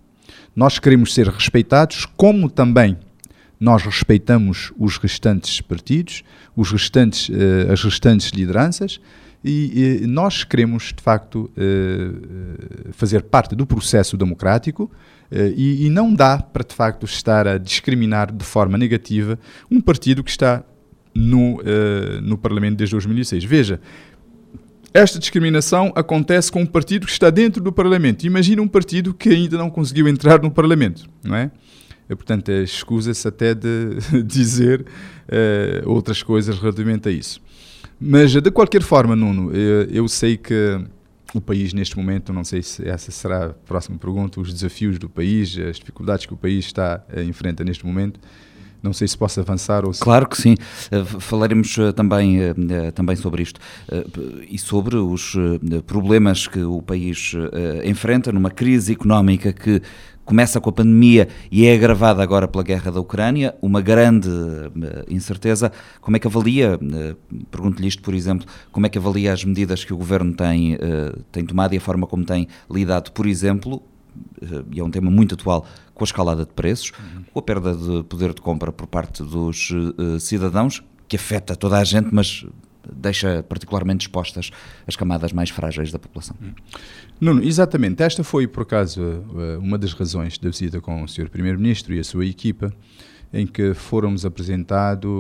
Nós 0.55 0.79
queremos 0.79 1.13
ser 1.13 1.29
respeitados, 1.29 2.07
como 2.17 2.49
também 2.49 2.97
nós 3.61 3.83
respeitamos 3.83 4.73
os 4.79 4.97
restantes 4.97 5.61
partidos, 5.61 6.23
os 6.57 6.71
restantes, 6.71 7.29
uh, 7.29 7.73
as 7.73 7.83
restantes 7.83 8.31
lideranças, 8.31 9.01
e, 9.45 10.01
e, 10.03 10.07
nós 10.07 10.43
queremos, 10.43 10.93
de 10.95 11.03
facto, 11.03 11.51
uh, 11.57 12.93
fazer 12.93 13.23
parte 13.23 13.55
do 13.55 13.67
processo 13.67 14.17
democrático 14.17 14.91
e, 15.31 15.87
e, 15.87 15.91
não 15.91 16.13
dá 16.15 16.39
para, 16.39 16.65
de 16.65 16.75
facto, 16.75 17.05
estar 17.05 17.47
a 17.47 17.59
discriminar 17.59 18.33
de 18.33 18.45
forma 18.45 18.79
negativa 18.79 19.39
um 19.71 19.81
partido 19.81 20.25
que 20.25 20.31
está 20.31 20.65
no, 21.15 21.57
uh, 21.57 22.21
no 22.23 22.39
Parlamento 22.39 22.77
desde 22.77 22.95
2006. 22.95 23.45
Veja, 23.45 23.81
esta 24.95 25.19
discriminação 25.19 25.93
acontece 25.95 26.51
com 26.51 26.63
um 26.63 26.67
partido 26.67 27.07
que 27.07 27.13
está 27.13 27.29
dentro 27.29 27.63
do 27.63 27.73
Parlamento. 27.73 28.25
Imagina 28.25 28.63
um 28.63 28.69
partido 28.69 29.13
que 29.13 29.29
ainda 29.29 29.59
não 29.59 29.69
conseguiu 29.69 30.09
entrar 30.09 30.41
no 30.41 30.51
Parlamento, 30.51 31.09
não 31.23 31.37
é? 31.37 31.51
E, 32.09 32.17
portanto, 32.17 32.51
escusa-se 32.51 33.29
até 33.29 33.55
de 33.55 33.99
dizer 34.25 34.81
uh, 34.81 35.91
outras 35.91 36.23
coisas 36.23 36.59
relativamente 36.59 37.09
a 37.09 37.13
isso. 37.13 37.41
Mas, 38.01 38.33
de 38.33 38.51
qualquer 38.51 38.81
forma, 38.81 39.15
Nuno, 39.15 39.53
eu 39.53 40.07
sei 40.09 40.37
que 40.37 40.81
o 41.35 41.41
país 41.41 41.73
neste 41.73 41.97
momento, 41.97 42.33
não 42.33 42.45
sei 42.45 42.63
se 42.63 42.89
essa 42.89 43.11
será 43.11 43.47
a 43.47 43.49
próxima 43.51 43.99
pergunta, 43.99 44.41
os 44.41 44.53
desafios 44.53 44.99
do 44.99 45.09
país, 45.09 45.57
as 45.59 45.77
dificuldades 45.77 46.27
que 46.27 46.35
o 46.35 46.37
país 46.37 46.67
está 46.67 47.05
a 47.15 47.23
enfrentar 47.23 47.65
neste 47.65 47.85
momento. 47.85 48.19
Não 48.83 48.93
sei 48.93 49.09
se 49.09 49.19
posso 49.19 49.41
avançar 49.41 49.85
ou 49.85 49.93
se... 49.93 50.01
Claro 50.01 50.29
que 50.29 50.41
sim. 50.41 50.55
Eh, 50.91 51.05
falaremos 51.19 51.77
eh, 51.79 51.91
também, 51.93 52.41
eh, 52.41 52.55
também 52.95 53.17
sobre 53.17 53.43
isto 53.43 53.61
e 54.49 54.57
sobre 54.57 54.97
os 54.97 55.35
problemas 55.87 56.47
que 56.47 56.61
o 56.61 56.81
país 56.81 57.33
enfrenta 57.85 58.31
numa 58.31 58.51
crise 58.51 58.93
económica 58.93 59.53
que 59.53 59.83
começa 60.29 60.61
com 60.61 60.69
a 60.69 60.73
pandemia 60.73 61.27
e 61.51 61.65
é 61.65 61.73
agravada 61.73 62.23
agora 62.23 62.47
pela 62.47 62.63
guerra 62.63 62.93
da 62.93 63.01
Ucrânia, 63.01 63.55
uma 63.63 63.81
grande 63.81 64.29
uh, 64.29 64.71
incerteza. 65.09 65.73
Como 66.03 66.19
é 66.19 66.21
que 66.21 66.27
avalia, 66.27 66.77
uh, 66.77 67.45
pergunto-lhe 67.51 67.89
isto, 67.89 68.03
por 68.03 68.13
exemplo, 68.13 68.47
como 68.71 68.85
é 68.85 68.91
que 68.91 68.99
avalia 68.99 69.33
as 69.33 69.43
medidas 69.43 69.87
que 69.87 69.95
o 69.95 69.97
governo 69.97 70.35
tem, 70.35 70.75
uh, 70.75 71.19
tem 71.33 71.47
tomado 71.47 71.73
e 71.73 71.79
a 71.79 71.81
forma 71.81 72.07
como 72.07 72.27
tem 72.27 72.47
lidado, 72.71 73.11
por 73.13 73.27
exemplo, 73.27 73.83
e 74.71 74.79
é 74.79 74.85
um 74.85 74.91
tema 74.91 75.11
muito 75.11 75.35
atual, 75.35 75.65
com 75.95 76.05
a 76.05 76.07
escalada 76.07 76.45
de 76.45 76.53
preços, 76.53 76.93
uhum. 76.99 77.25
com 77.33 77.39
a 77.39 77.43
perda 77.43 77.75
de 77.75 78.03
poder 78.03 78.35
de 78.35 78.43
compra 78.43 78.71
por 78.71 78.87
parte 78.87 79.23
dos 79.23 79.71
cidadãos, 80.21 80.83
que 81.09 81.17
afeta 81.17 81.57
toda 81.57 81.79
a 81.79 81.85
gente, 81.85 82.09
mas 82.13 82.45
deixa 82.93 83.43
particularmente 83.43 84.07
expostas 84.07 84.51
as 84.87 84.97
camadas 84.97 85.33
mais 85.33 85.51
frágeis 85.51 85.93
da 85.93 85.99
população. 85.99 86.37
Uhum. 86.41 86.53
Nuno, 87.21 87.43
exatamente. 87.43 88.03
Esta 88.03 88.23
foi, 88.23 88.47
por 88.47 88.63
acaso, 88.63 89.03
eh, 89.03 89.59
uma 89.59 89.77
das 89.77 89.93
razões 89.93 90.39
da 90.39 90.49
visita 90.49 90.81
com 90.81 91.03
o 91.03 91.09
Sr. 91.09 91.29
Primeiro-Ministro 91.29 91.95
e 91.95 91.99
a 91.99 92.05
sua 92.05 92.25
equipa, 92.25 92.73
em 93.33 93.47
que 93.47 93.75
fomos 93.75 94.25
apresentados 94.25 95.11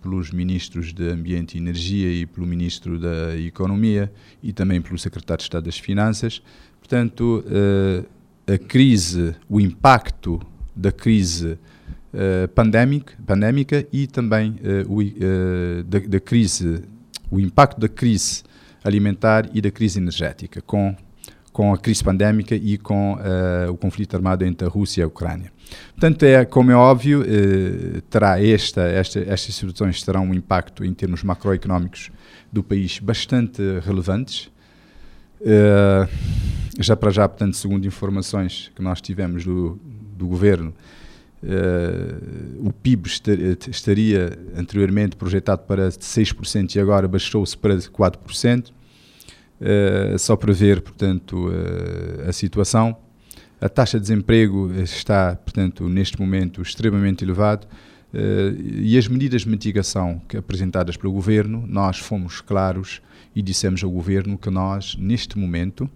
pelos 0.00 0.30
Ministros 0.30 0.92
de 0.92 1.08
Ambiente 1.10 1.54
e 1.54 1.58
Energia 1.58 2.12
e 2.12 2.26
pelo 2.26 2.46
Ministro 2.46 2.98
da 2.98 3.36
Economia 3.36 4.12
e 4.42 4.52
também 4.52 4.80
pelo 4.80 4.98
Secretário 4.98 5.38
de 5.38 5.44
Estado 5.44 5.64
das 5.64 5.78
Finanças. 5.78 6.42
Portanto, 6.78 7.44
eh, 7.48 8.54
a 8.54 8.58
crise, 8.58 9.34
o 9.48 9.60
impacto 9.60 10.40
da 10.74 10.92
crise 10.92 11.58
eh, 12.12 12.46
pandémica, 12.48 13.14
pandémica 13.26 13.86
e 13.92 14.06
também 14.06 14.56
da, 15.88 15.98
da 15.98 16.20
crise, 16.20 16.82
o 17.30 17.40
impacto 17.40 17.80
da 17.80 17.88
crise 17.88 18.42
alimentar 18.84 19.48
e 19.52 19.60
da 19.60 19.70
crise 19.70 19.98
energética, 19.98 20.60
com 20.60 20.94
com 21.56 21.72
a 21.72 21.78
crise 21.78 22.04
pandémica 22.04 22.54
e 22.54 22.76
com 22.76 23.14
uh, 23.14 23.72
o 23.72 23.78
conflito 23.78 24.14
armado 24.14 24.44
entre 24.44 24.66
a 24.66 24.70
Rússia 24.70 25.00
e 25.00 25.04
a 25.04 25.06
Ucrânia. 25.06 25.50
Portanto, 25.92 26.22
é, 26.22 26.44
como 26.44 26.70
é 26.70 26.76
óbvio, 26.76 27.22
uh, 27.22 28.02
terá 28.10 28.38
esta, 28.38 28.82
esta, 28.82 29.20
estas 29.20 29.54
situações 29.54 30.02
terão 30.02 30.26
um 30.26 30.34
impacto 30.34 30.84
em 30.84 30.92
termos 30.92 31.22
macroeconómicos 31.22 32.10
do 32.52 32.62
país 32.62 32.98
bastante 32.98 33.62
relevantes. 33.80 34.50
Uh, 35.40 36.06
já 36.78 36.94
para 36.94 37.10
já, 37.10 37.26
portanto, 37.26 37.56
segundo 37.56 37.86
informações 37.86 38.70
que 38.76 38.82
nós 38.82 39.00
tivemos 39.00 39.42
do, 39.42 39.80
do 40.14 40.26
governo, 40.26 40.74
o 42.60 42.72
PIB 42.72 43.08
estaria 43.70 44.38
anteriormente 44.56 45.16
projetado 45.16 45.62
para 45.62 45.88
6% 45.88 46.74
e 46.74 46.80
agora 46.80 47.06
baixou-se 47.06 47.56
para 47.56 47.76
4%. 47.76 48.72
Uh, 49.58 50.18
só 50.18 50.36
para 50.36 50.52
ver, 50.52 50.82
portanto, 50.82 51.48
uh, 51.48 52.28
a 52.28 52.32
situação. 52.32 52.96
A 53.58 53.70
taxa 53.70 53.98
de 53.98 54.02
desemprego 54.02 54.70
está, 54.82 55.34
portanto, 55.34 55.88
neste 55.88 56.20
momento 56.20 56.60
extremamente 56.60 57.24
elevado 57.24 57.64
uh, 57.64 58.60
e 58.60 58.98
as 58.98 59.08
medidas 59.08 59.42
de 59.42 59.48
mitigação 59.48 60.20
apresentadas 60.36 60.98
pelo 60.98 61.10
Governo, 61.10 61.64
nós 61.66 61.98
fomos 61.98 62.42
claros 62.42 63.00
e 63.34 63.40
dissemos 63.40 63.82
ao 63.82 63.90
Governo 63.90 64.36
que 64.36 64.50
nós, 64.50 64.94
neste 64.98 65.38
momento, 65.38 65.88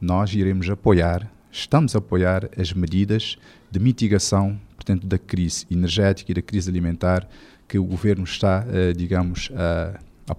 nós 0.00 0.34
iremos 0.34 0.68
apoiar, 0.68 1.30
estamos 1.52 1.94
a 1.94 1.98
apoiar 1.98 2.50
as 2.58 2.72
medidas 2.72 3.38
de 3.70 3.78
mitigação, 3.78 4.58
portanto, 4.74 5.06
da 5.06 5.18
crise 5.18 5.66
energética 5.70 6.32
e 6.32 6.34
da 6.34 6.42
crise 6.42 6.70
alimentar 6.70 7.28
que 7.68 7.78
o 7.78 7.84
Governo 7.84 8.24
está, 8.24 8.64
digamos, 8.96 9.50
a, 9.54 9.98
a 10.28 10.34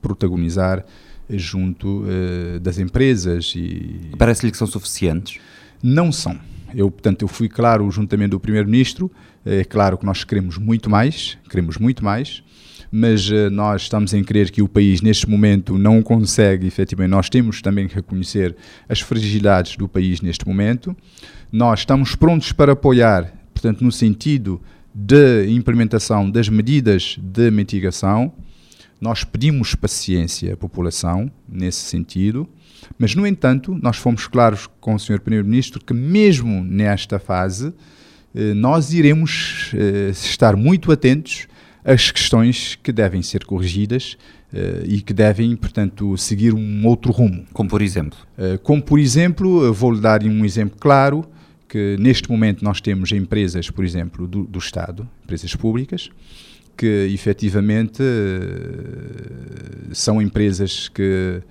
protagonizar 0.00 0.84
junto 1.30 2.04
uh, 2.04 2.60
das 2.60 2.78
empresas. 2.78 3.54
e 3.56 4.10
Parece-lhe 4.18 4.50
que 4.50 4.58
são 4.58 4.66
suficientes? 4.66 5.40
Não 5.82 6.12
são. 6.12 6.38
Eu, 6.74 6.90
portanto, 6.90 7.22
eu 7.22 7.28
fui 7.28 7.48
claro 7.48 7.90
juntamente 7.90 8.30
do 8.30 8.40
Primeiro-Ministro, 8.40 9.10
é 9.44 9.64
claro 9.64 9.98
que 9.98 10.06
nós 10.06 10.24
queremos 10.24 10.56
muito 10.56 10.88
mais, 10.88 11.36
queremos 11.50 11.76
muito 11.76 12.04
mais, 12.04 12.42
mas 12.94 13.26
uh, 13.30 13.48
nós 13.50 13.82
estamos 13.82 14.12
em 14.12 14.22
crer 14.22 14.50
que 14.50 14.60
o 14.60 14.68
país 14.68 15.00
neste 15.00 15.28
momento 15.28 15.78
não 15.78 16.02
consegue, 16.02 16.66
efetivamente, 16.66 17.10
nós 17.10 17.30
temos 17.30 17.62
também 17.62 17.88
que 17.88 17.94
reconhecer 17.94 18.54
as 18.86 19.00
fragilidades 19.00 19.78
do 19.78 19.88
país 19.88 20.20
neste 20.20 20.46
momento. 20.46 20.94
Nós 21.50 21.80
estamos 21.80 22.14
prontos 22.14 22.52
para 22.52 22.72
apoiar, 22.72 23.32
portanto, 23.54 23.82
no 23.82 23.90
sentido 23.90 24.60
de 24.94 25.46
implementação 25.48 26.30
das 26.30 26.50
medidas 26.50 27.16
de 27.18 27.50
mitigação, 27.50 28.30
nós 29.00 29.24
pedimos 29.24 29.74
paciência 29.74 30.52
à 30.52 30.56
população 30.56 31.32
nesse 31.48 31.80
sentido, 31.80 32.46
mas, 32.98 33.14
no 33.14 33.26
entanto, 33.26 33.76
nós 33.82 33.96
fomos 33.96 34.26
claros 34.26 34.68
com 34.80 34.94
o 34.94 34.98
Sr. 34.98 35.20
Primeiro-Ministro 35.20 35.82
que, 35.82 35.94
mesmo 35.94 36.62
nesta 36.62 37.18
fase, 37.18 37.72
eh, 38.34 38.54
nós 38.54 38.92
iremos 38.92 39.72
eh, 39.74 40.10
estar 40.10 40.56
muito 40.56 40.92
atentos 40.92 41.46
às 41.84 42.10
questões 42.10 42.78
que 42.82 42.92
devem 42.92 43.22
ser 43.22 43.44
corrigidas 43.44 44.16
eh, 44.52 44.84
e 44.86 45.00
que 45.00 45.12
devem, 45.12 45.54
portanto, 45.56 46.16
seguir 46.16 46.54
um 46.54 46.86
outro 46.86 47.12
rumo. 47.12 47.44
Como 47.52 47.68
por 47.68 47.82
exemplo? 47.82 48.18
Como 48.62 48.82
por 48.82 48.98
exemplo, 48.98 49.72
vou-lhe 49.72 50.00
dar 50.00 50.22
um 50.24 50.44
exemplo 50.44 50.76
claro, 50.78 51.24
que 51.68 51.96
neste 51.98 52.30
momento 52.30 52.62
nós 52.62 52.80
temos 52.80 53.12
empresas, 53.12 53.70
por 53.70 53.84
exemplo, 53.84 54.26
do, 54.26 54.44
do 54.44 54.58
Estado, 54.58 55.08
empresas 55.24 55.56
públicas, 55.56 56.10
que 56.76 57.08
efetivamente 57.12 58.02
são 59.92 60.20
empresas 60.20 60.88
que 60.88 61.42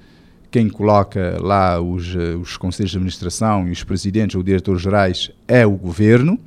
quem 0.52 0.70
coloca 0.70 1.38
lá 1.42 1.80
os, 1.80 2.14
os 2.40 2.58
conselhos 2.58 2.92
de 2.92 2.98
administração 2.98 3.68
e 3.68 3.72
os 3.72 3.84
presidentes 3.84 4.36
ou 4.36 4.44
diretores 4.44 4.82
gerais 4.82 5.32
é 5.48 5.66
o 5.66 5.72
governo. 5.72 6.38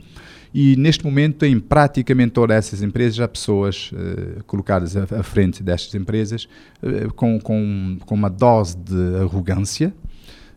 E 0.54 0.76
neste 0.76 1.04
momento, 1.04 1.44
em 1.44 1.58
praticamente 1.58 2.30
todas 2.30 2.56
essas 2.56 2.80
empresas, 2.80 3.18
há 3.18 3.26
pessoas 3.26 3.90
uh, 3.90 4.44
colocadas 4.44 4.96
à, 4.96 5.02
à, 5.02 5.22
frente 5.24 5.64
destas 5.64 5.92
empresas 5.96 6.48
uh, 6.80 7.12
com, 7.14 7.40
com, 7.40 7.98
com 8.06 8.14
uma 8.14 8.30
dose 8.30 8.76
de 8.76 9.16
arrogância. 9.20 9.92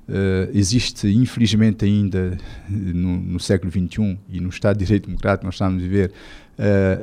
Uh, 0.07 0.51
existe, 0.53 1.07
infelizmente, 1.07 1.83
ainda 1.83 2.37
no, 2.69 3.17
no 3.17 3.39
século 3.39 3.71
XXI 3.71 4.19
e 4.29 4.39
no 4.39 4.49
Estado 4.49 4.77
de 4.77 4.85
Direito 4.85 5.07
Democrático 5.07 5.45
nós 5.45 5.55
estamos 5.55 5.83
a 5.83 5.87
viver 5.87 6.13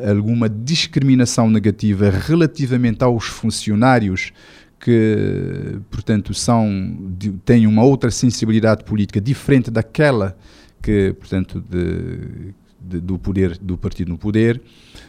alguma 0.09 0.49
discriminação 0.49 1.49
negativa 1.49 2.11
relativamente 2.11 3.05
aos 3.05 3.26
funcionários 3.26 4.32
que, 4.80 5.78
portanto, 5.88 6.34
são, 6.34 7.14
têm 7.45 7.64
uma 7.64 7.84
outra 7.84 8.11
sensibilidade 8.11 8.82
política 8.82 9.20
diferente 9.20 9.70
daquela 9.70 10.36
que, 10.82 11.14
portanto, 11.20 11.64
de, 11.70 12.53
de, 12.87 13.01
do 13.01 13.18
poder 13.18 13.59
do 13.59 13.76
partido 13.76 14.11
no 14.11 14.18
poder. 14.18 14.61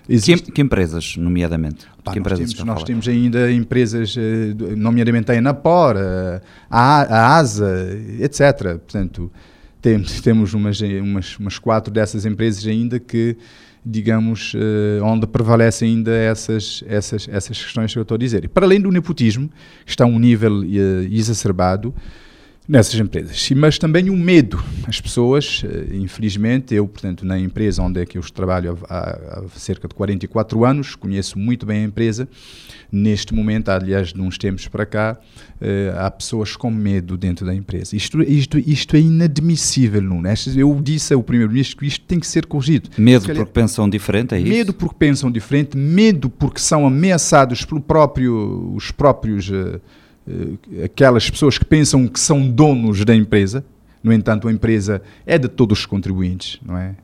Existe... 0.08 0.46
Que, 0.46 0.52
que, 0.52 0.62
empresas, 0.62 1.18
nomeadamente? 1.18 1.88
Pá, 2.04 2.12
que 2.14 2.20
empresas 2.20 2.46
nós, 2.46 2.54
temos, 2.54 2.76
nós 2.76 2.84
temos, 2.84 3.08
ainda 3.08 3.52
empresas, 3.52 4.16
eh, 4.18 4.76
nomeadamente 4.76 5.32
a 5.32 5.36
Enapor, 5.36 5.96
a, 5.98 6.42
a 6.70 7.38
ASA, 7.38 7.90
etc. 8.20 8.78
Portanto, 8.80 9.32
temos, 9.82 10.20
temos 10.22 10.54
umas, 10.54 10.80
umas, 10.82 11.38
umas 11.38 11.60
quatro 11.60 11.94
dessas 11.94 12.26
empresas 12.26 12.66
ainda 12.68 13.00
que 13.00 13.38
digamos, 13.88 14.56
onde 15.04 15.28
prevalecem 15.28 15.90
ainda 15.90 16.12
essas, 16.12 16.84
essas, 16.88 17.30
essas 17.30 17.62
questões 17.62 17.94
que 17.94 18.00
eu 18.00 18.02
estou 18.02 18.16
a 18.16 18.18
dizer. 18.18 18.44
E 18.44 18.48
para 18.48 18.66
além 18.66 18.82
do 18.82 18.92
nepotismo, 18.92 19.48
que 19.86 19.92
está 19.92 20.06
a 20.06 20.08
um 20.08 20.18
nível 20.18 20.64
exacerbado, 21.12 21.94
nessas 22.68 23.00
empresas. 23.00 23.50
Mas 23.56 23.78
também 23.78 24.10
o 24.10 24.18
medo. 24.18 24.62
As 24.88 25.00
pessoas, 25.00 25.64
eh, 25.64 25.96
infelizmente, 25.96 26.74
eu, 26.74 26.88
portanto, 26.88 27.26
na 27.26 27.40
empresa 27.40 27.82
onde 27.82 28.02
é 28.02 28.06
que 28.06 28.18
eu 28.18 28.22
trabalho 28.24 28.78
há, 28.90 29.00
há, 29.00 29.44
cerca 29.56 29.88
de 29.88 29.94
44 29.94 30.66
anos, 30.66 30.96
conheço 30.96 31.38
muito 31.38 31.66
bem 31.66 31.84
a 31.84 31.84
empresa. 31.84 32.28
Neste 32.92 33.34
momento, 33.34 33.70
aliás, 33.70 34.14
de 34.14 34.22
uns 34.22 34.38
tempos 34.38 34.68
para 34.68 34.86
cá, 34.86 35.18
eh, 35.62 35.94
há 35.98 36.10
pessoas 36.10 36.56
com 36.56 36.72
medo 36.72 37.18
dentro 37.18 37.46
da 37.46 37.54
empresa. 37.54 37.96
Isto, 37.96 38.22
isto, 38.24 38.58
isto 38.58 38.96
é 38.96 39.00
inadmissível, 39.00 40.02
Nuno. 40.02 40.28
Eu 40.56 40.80
disse 40.82 41.14
ao 41.14 41.22
Primeiro-Ministro 41.22 41.78
que 41.78 41.86
isto 41.86 42.06
tem 42.06 42.20
que 42.20 42.28
ser 42.28 42.46
corrigido. 42.46 42.90
Medo 42.98 43.28
calhar, 43.28 43.38
porque 43.38 43.60
pensam 43.60 43.88
diferente, 43.90 44.34
é 44.34 44.40
isso? 44.40 44.50
Medo 44.50 44.74
porque 44.74 44.96
pensam 44.98 45.32
diferente, 45.32 45.78
medo 45.78 46.30
porque 46.30 46.60
são 46.60 46.86
ameaçados 46.88 47.64
pelo 47.64 47.82
próprio, 47.82 48.74
os 48.76 48.92
próprios... 48.92 49.52
Eh, 50.28 50.86
aquelas 50.86 51.30
pessoas 51.30 51.58
que 51.58 51.66
pensam 51.66 52.08
que 52.08 52.20
são 52.20 52.50
donos 52.50 53.06
da 53.06 53.16
empresa. 53.16 53.64
No 54.04 54.12
entanto, 54.12 54.48
a 54.48 54.52
empresa 54.52 55.02
é 55.26 55.38
de 55.38 55.48
todos 55.48 55.80
os 55.80 55.86
contribuintes, 55.86 56.60
não 56.64 56.78
é? 56.78 56.96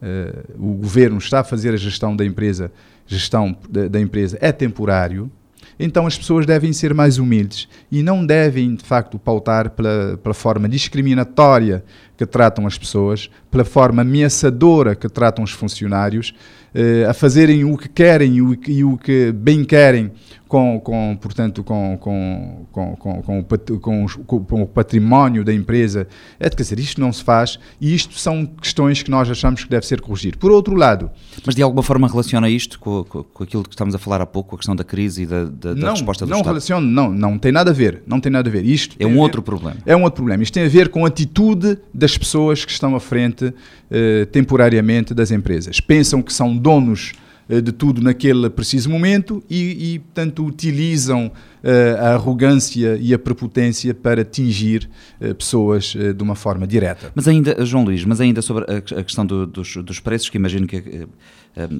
Uh, 0.00 0.70
o 0.70 0.74
governo 0.74 1.18
está 1.18 1.40
a 1.40 1.44
fazer 1.44 1.74
a 1.74 1.76
gestão 1.76 2.14
da 2.14 2.24
empresa, 2.24 2.70
gestão 3.04 3.56
da, 3.68 3.98
empresa 3.98 4.38
é 4.40 4.52
temporário, 4.52 5.28
então 5.76 6.06
as 6.06 6.16
pessoas 6.16 6.46
devem 6.46 6.72
ser 6.72 6.94
mais 6.94 7.18
humildes 7.18 7.68
e 7.90 8.00
não 8.00 8.24
devem, 8.24 8.76
de 8.76 8.84
facto, 8.84 9.18
pautar 9.18 9.70
pela, 9.70 10.16
pela 10.22 10.34
forma 10.34 10.68
discriminatória 10.68 11.82
que 12.16 12.24
tratam 12.24 12.64
as 12.64 12.78
pessoas, 12.78 13.28
pela 13.50 13.64
forma 13.64 14.02
ameaçadora 14.02 14.94
que 14.94 15.08
tratam 15.08 15.42
os 15.42 15.50
funcionários, 15.50 16.32
uh, 16.72 17.10
a 17.10 17.12
fazerem 17.12 17.64
o 17.64 17.76
que 17.76 17.88
querem 17.88 18.36
e 18.36 18.42
o, 18.42 18.56
e 18.68 18.84
o 18.84 18.96
que 18.96 19.32
bem 19.32 19.64
querem 19.64 20.12
com, 20.48 20.80
com 20.80 21.16
portanto, 21.20 21.62
com, 21.62 21.96
com, 22.00 22.66
com, 22.72 22.96
com, 22.96 23.22
com, 23.22 23.42
com, 23.78 24.44
com, 24.44 24.62
o 24.62 24.66
património 24.66 25.44
da 25.44 25.52
empresa. 25.52 26.08
É, 26.40 26.48
quer 26.48 26.62
dizer, 26.62 26.78
isto 26.78 27.00
não 27.00 27.12
se 27.12 27.22
faz 27.22 27.58
e 27.80 27.94
isto 27.94 28.18
são 28.18 28.46
questões 28.46 29.02
que 29.02 29.10
nós 29.10 29.30
achamos 29.30 29.62
que 29.62 29.70
deve 29.70 29.86
ser 29.86 30.00
corrigido. 30.00 30.38
Por 30.38 30.50
outro 30.50 30.74
lado... 30.74 31.10
Mas 31.44 31.54
de 31.54 31.62
alguma 31.62 31.82
forma 31.82 32.08
relaciona 32.08 32.48
isto 32.48 32.80
com, 32.80 33.04
com, 33.04 33.22
com 33.22 33.44
aquilo 33.44 33.62
que 33.62 33.70
estamos 33.70 33.94
a 33.94 33.98
falar 33.98 34.20
há 34.20 34.26
pouco, 34.26 34.54
a 34.54 34.58
questão 34.58 34.74
da 34.74 34.84
crise 34.84 35.22
e 35.22 35.26
da, 35.26 35.44
da, 35.44 35.74
da 35.74 35.74
não, 35.74 35.90
resposta 35.90 36.24
do 36.24 36.30
não 36.30 36.38
Estado? 36.38 36.52
Relaciona, 36.54 36.86
não, 36.86 37.10
não 37.10 37.38
tem 37.38 37.52
nada 37.52 37.70
a 37.70 37.74
ver. 37.74 38.02
Não 38.06 38.18
tem 38.18 38.32
nada 38.32 38.48
a 38.48 38.52
ver. 38.52 38.64
Isto 38.64 38.96
é 38.98 39.06
um 39.06 39.18
outro 39.18 39.42
problema. 39.42 39.76
É 39.84 39.94
um 39.94 40.02
outro 40.02 40.16
problema. 40.16 40.42
Isto 40.42 40.54
tem 40.54 40.64
a 40.64 40.68
ver 40.68 40.88
com 40.88 41.04
a 41.04 41.08
atitude 41.08 41.78
das 41.92 42.16
pessoas 42.16 42.64
que 42.64 42.72
estão 42.72 42.96
à 42.96 43.00
frente 43.00 43.52
eh, 43.90 44.24
temporariamente 44.26 45.12
das 45.12 45.30
empresas. 45.30 45.80
Pensam 45.80 46.22
que 46.22 46.32
são 46.32 46.56
donos 46.56 47.12
de 47.48 47.72
tudo 47.72 48.02
naquele 48.02 48.50
preciso 48.50 48.90
momento 48.90 49.42
e, 49.48 49.94
e 49.94 49.98
portanto, 50.00 50.44
utilizam 50.44 51.26
uh, 51.28 51.98
a 51.98 52.14
arrogância 52.14 52.98
e 53.00 53.14
a 53.14 53.18
prepotência 53.18 53.94
para 53.94 54.20
atingir 54.20 54.88
uh, 55.20 55.34
pessoas 55.34 55.94
de 56.14 56.22
uma 56.22 56.34
forma 56.34 56.66
direta. 56.66 57.10
Mas 57.14 57.26
ainda, 57.26 57.64
João 57.64 57.84
Luís, 57.84 58.04
mas 58.04 58.20
ainda 58.20 58.42
sobre 58.42 58.64
a, 58.64 58.76
a 58.76 59.02
questão 59.02 59.24
do, 59.24 59.46
dos, 59.46 59.76
dos, 59.76 59.98
preços, 59.98 60.28
que 60.28 60.36
imagino 60.36 60.66
que 60.66 61.08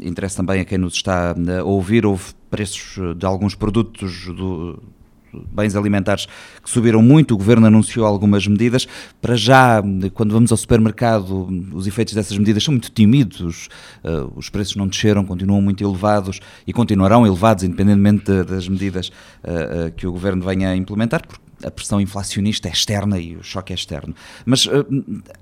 interessa 0.03 0.39
também 0.39 0.61
a 0.61 0.65
quem 0.65 0.79
nos 0.79 0.95
está 0.95 1.35
a 1.59 1.63
ouvir, 1.63 2.07
houve 2.07 2.33
preços 2.51 2.99
de 3.17 3.27
alguns 3.27 3.55
produtos 3.55 4.27
do 4.27 4.83
bens 5.33 5.77
alimentares 5.77 6.27
que 6.63 6.71
subiram 6.71 7.03
muito, 7.03 7.35
o 7.35 7.37
Governo 7.37 7.67
anunciou 7.67 8.07
algumas 8.07 8.47
medidas. 8.47 8.87
Para 9.21 9.37
já, 9.37 9.83
quando 10.15 10.33
vamos 10.33 10.51
ao 10.51 10.57
supermercado, 10.59 11.49
os 11.73 11.87
efeitos 11.87 12.15
dessas 12.15 12.37
medidas 12.37 12.65
são 12.65 12.73
muito 12.73 12.91
tímidos, 12.91 13.69
uh, 14.05 14.33
os 14.37 14.49
preços 14.49 14.77
não 14.77 14.87
desceram, 14.87 15.25
continuam 15.25 15.61
muito 15.61 15.83
elevados 15.83 16.41
e 16.67 16.73
continuarão 16.73 17.27
elevados, 17.27 17.65
independentemente 17.65 18.45
das 18.45 18.69
medidas 18.69 19.09
uh, 19.09 19.89
uh, 19.89 19.93
que 19.93 20.07
o 20.07 20.13
Governo 20.13 20.45
venha 20.45 20.71
a 20.71 20.77
implementar, 20.77 21.27
porque 21.27 21.48
a 21.63 21.71
pressão 21.71 22.01
inflacionista 22.01 22.69
é 22.69 22.73
externa 22.73 23.19
e 23.19 23.37
o 23.37 23.43
choque 23.43 23.73
é 23.73 23.77
externo. 23.77 24.15
Mas 24.45 24.67
uh, 24.67 24.87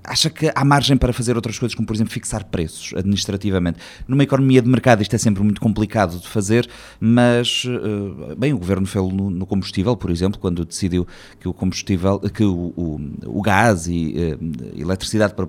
acha 0.03 0.29
que 0.29 0.51
há 0.53 0.65
margem 0.65 0.97
para 0.97 1.13
fazer 1.13 1.35
outras 1.35 1.57
coisas, 1.57 1.75
como 1.75 1.85
por 1.85 1.95
exemplo 1.95 2.13
fixar 2.13 2.45
preços 2.45 2.93
administrativamente? 2.95 3.79
Numa 4.07 4.23
economia 4.23 4.61
de 4.61 4.69
mercado 4.69 5.01
isto 5.01 5.15
é 5.15 5.19
sempre 5.19 5.43
muito 5.43 5.61
complicado 5.61 6.19
de 6.19 6.27
fazer, 6.27 6.67
mas, 6.99 7.65
uh, 7.65 8.35
bem, 8.35 8.53
o 8.53 8.57
governo 8.57 8.85
fez 8.85 9.03
no, 9.13 9.29
no, 9.29 9.45
combustível, 9.45 9.95
por 9.95 10.09
exemplo, 10.09 10.39
quando 10.39 10.65
decidiu 10.65 11.07
que 11.39 11.47
o 11.47 11.53
combustível, 11.53 12.19
que 12.19 12.43
o, 12.43 12.73
o, 12.75 12.99
o 13.25 13.41
gás 13.41 13.87
e 13.87 14.13
uh, 14.15 14.79
eletricidade 14.79 15.33
para, 15.33 15.47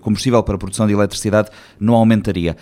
combustível 0.00 0.42
para 0.42 0.54
a 0.54 0.58
produção 0.58 0.86
de 0.86 0.92
eletricidade 0.92 1.48
não 1.78 1.94
aumentaria. 1.94 2.56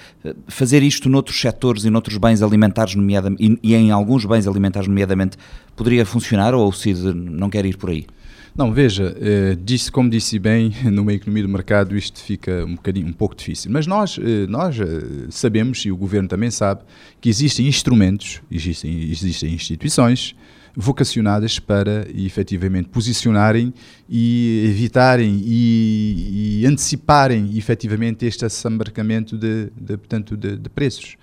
fazer 0.49 0.83
isto 0.83 1.09
noutros 1.09 1.41
setores 1.41 1.85
e 1.85 1.91
noutros 1.91 2.17
bens 2.17 2.43
alimentares, 2.43 2.95
nomeadamente, 2.95 3.43
e, 3.43 3.73
e 3.73 3.75
em 3.75 3.91
alguns 3.91 4.25
bens 4.25 4.47
alimentares, 4.47 4.89
nomeadamente, 4.89 5.37
poderia 5.81 6.05
funcionar 6.05 6.55
ou 6.55 6.69
o 6.69 6.73
CID 6.73 7.15
não 7.15 7.49
quer 7.49 7.65
ir 7.65 7.79
por 7.79 7.89
aí? 7.89 8.07
Não, 8.55 8.71
veja, 8.71 9.17
eh, 9.19 9.57
disse, 9.65 9.91
como 9.91 10.11
disse 10.11 10.39
bem, 10.39 10.75
numa 10.93 11.15
economia 11.15 11.43
do 11.43 11.49
mercado 11.49 11.97
isto 11.97 12.21
fica 12.21 12.67
um 12.67 12.75
bocadinho, 12.75 13.07
um 13.07 13.15
pouco 13.15 13.35
difícil. 13.35 13.71
Mas 13.73 13.87
nós, 13.87 14.19
eh, 14.19 14.47
nós 14.47 14.79
eh, 14.79 14.85
sabemos, 15.31 15.79
e 15.87 15.91
o 15.91 15.97
Governo 15.97 16.29
também 16.29 16.51
sabe, 16.51 16.83
que 17.19 17.31
existem 17.31 17.67
instrumentos, 17.67 18.43
existem, 18.51 19.11
existem 19.11 19.55
instituições 19.55 20.37
vocacionadas 20.77 21.59
para 21.59 22.07
efetivamente 22.15 22.91
posicionarem 22.91 23.73
e 24.07 24.67
evitarem 24.69 25.41
e, 25.43 26.61
e 26.61 26.67
anteciparem 26.67 27.57
efetivamente 27.57 28.27
este 28.27 28.45
assambarcamento 28.45 29.39
de, 29.39 29.71
de, 29.75 29.97
portanto, 29.97 30.37
de, 30.37 30.59
de 30.59 30.69
preços. 30.69 31.17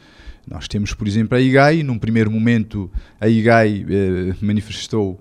Nós 0.49 0.67
temos, 0.67 0.93
por 0.93 1.07
exemplo, 1.07 1.37
a 1.37 1.41
IGAI. 1.41 1.83
Num 1.83 1.99
primeiro 1.99 2.31
momento, 2.31 2.89
a 3.19 3.27
IGAI 3.27 3.85
eh, 3.89 4.35
manifestou 4.41 5.19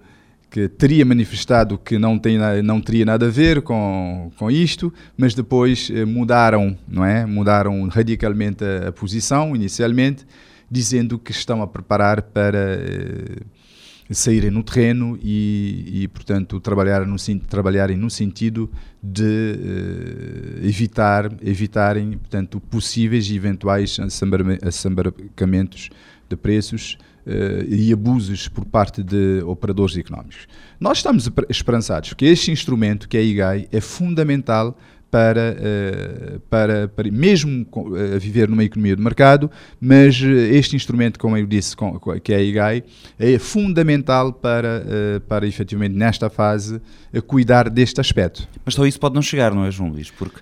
que 0.48 0.68
teria 0.68 1.04
manifestado 1.04 1.76
que 1.76 1.98
não, 1.98 2.18
tem, 2.18 2.38
não 2.62 2.80
teria 2.80 3.04
nada 3.04 3.26
a 3.26 3.30
ver 3.30 3.60
com, 3.60 4.30
com 4.38 4.50
isto, 4.50 4.92
mas 5.16 5.34
depois 5.34 5.90
eh, 5.92 6.04
mudaram, 6.04 6.78
não 6.88 7.04
é? 7.04 7.26
Mudaram 7.26 7.86
radicalmente 7.88 8.64
a, 8.64 8.88
a, 8.88 8.92
posição, 8.92 9.54
inicialmente, 9.54 10.24
dizendo 10.70 11.18
que 11.18 11.32
estão 11.32 11.60
a 11.60 11.66
preparar 11.66 12.22
para 12.22 12.58
eh, 12.58 13.42
saírem 14.10 14.50
no 14.50 14.62
terreno 14.62 15.18
e, 15.22 16.02
e 16.02 16.08
portanto, 16.08 16.60
trabalhar 16.60 17.06
no, 17.06 17.16
trabalharem 17.48 17.96
no 17.96 18.08
sentido 18.08 18.70
de 19.02 19.22
uh, 19.22 20.66
evitar, 20.66 21.32
evitarem, 21.42 22.12
portanto, 22.12 22.60
possíveis 22.60 23.28
e 23.28 23.36
eventuais 23.36 23.98
assambarcamentos 24.62 25.90
de 26.28 26.36
preços 26.36 26.98
uh, 27.26 27.64
e 27.68 27.92
abusos 27.92 28.48
por 28.48 28.64
parte 28.64 29.02
de 29.02 29.42
operadores 29.44 29.96
económicos. 29.96 30.46
Nós 30.78 30.98
estamos 30.98 31.30
esperançados 31.48 32.12
que 32.14 32.24
este 32.26 32.50
instrumento, 32.50 33.08
que 33.08 33.16
é 33.16 33.20
a 33.20 33.24
IGAI, 33.24 33.68
é 33.72 33.80
fundamental 33.80 34.76
para, 35.10 35.56
uh, 35.56 36.40
para, 36.50 36.88
para, 36.88 37.10
mesmo 37.10 37.66
uh, 37.74 38.18
viver 38.18 38.48
numa 38.48 38.64
economia 38.64 38.96
de 38.96 39.02
mercado, 39.02 39.50
mas 39.80 40.20
uh, 40.20 40.26
este 40.26 40.76
instrumento, 40.76 41.18
como 41.18 41.36
eu 41.36 41.46
disse, 41.46 41.76
que 42.22 42.32
é 42.32 42.36
a 42.36 42.42
IGAI, 42.42 42.84
é 43.18 43.38
fundamental 43.38 44.32
para, 44.32 44.84
para 45.28 45.46
efetivamente 45.46 45.94
nesta 45.94 46.28
fase 46.28 46.80
cuidar 47.26 47.70
deste 47.70 48.00
aspecto. 48.00 48.48
Mas 48.64 48.74
só 48.74 48.84
isso 48.84 49.00
pode 49.00 49.14
não 49.14 49.22
chegar, 49.22 49.54
não 49.54 49.64
é, 49.64 49.70
João 49.70 49.90
Luís? 49.90 50.10
Porque 50.10 50.40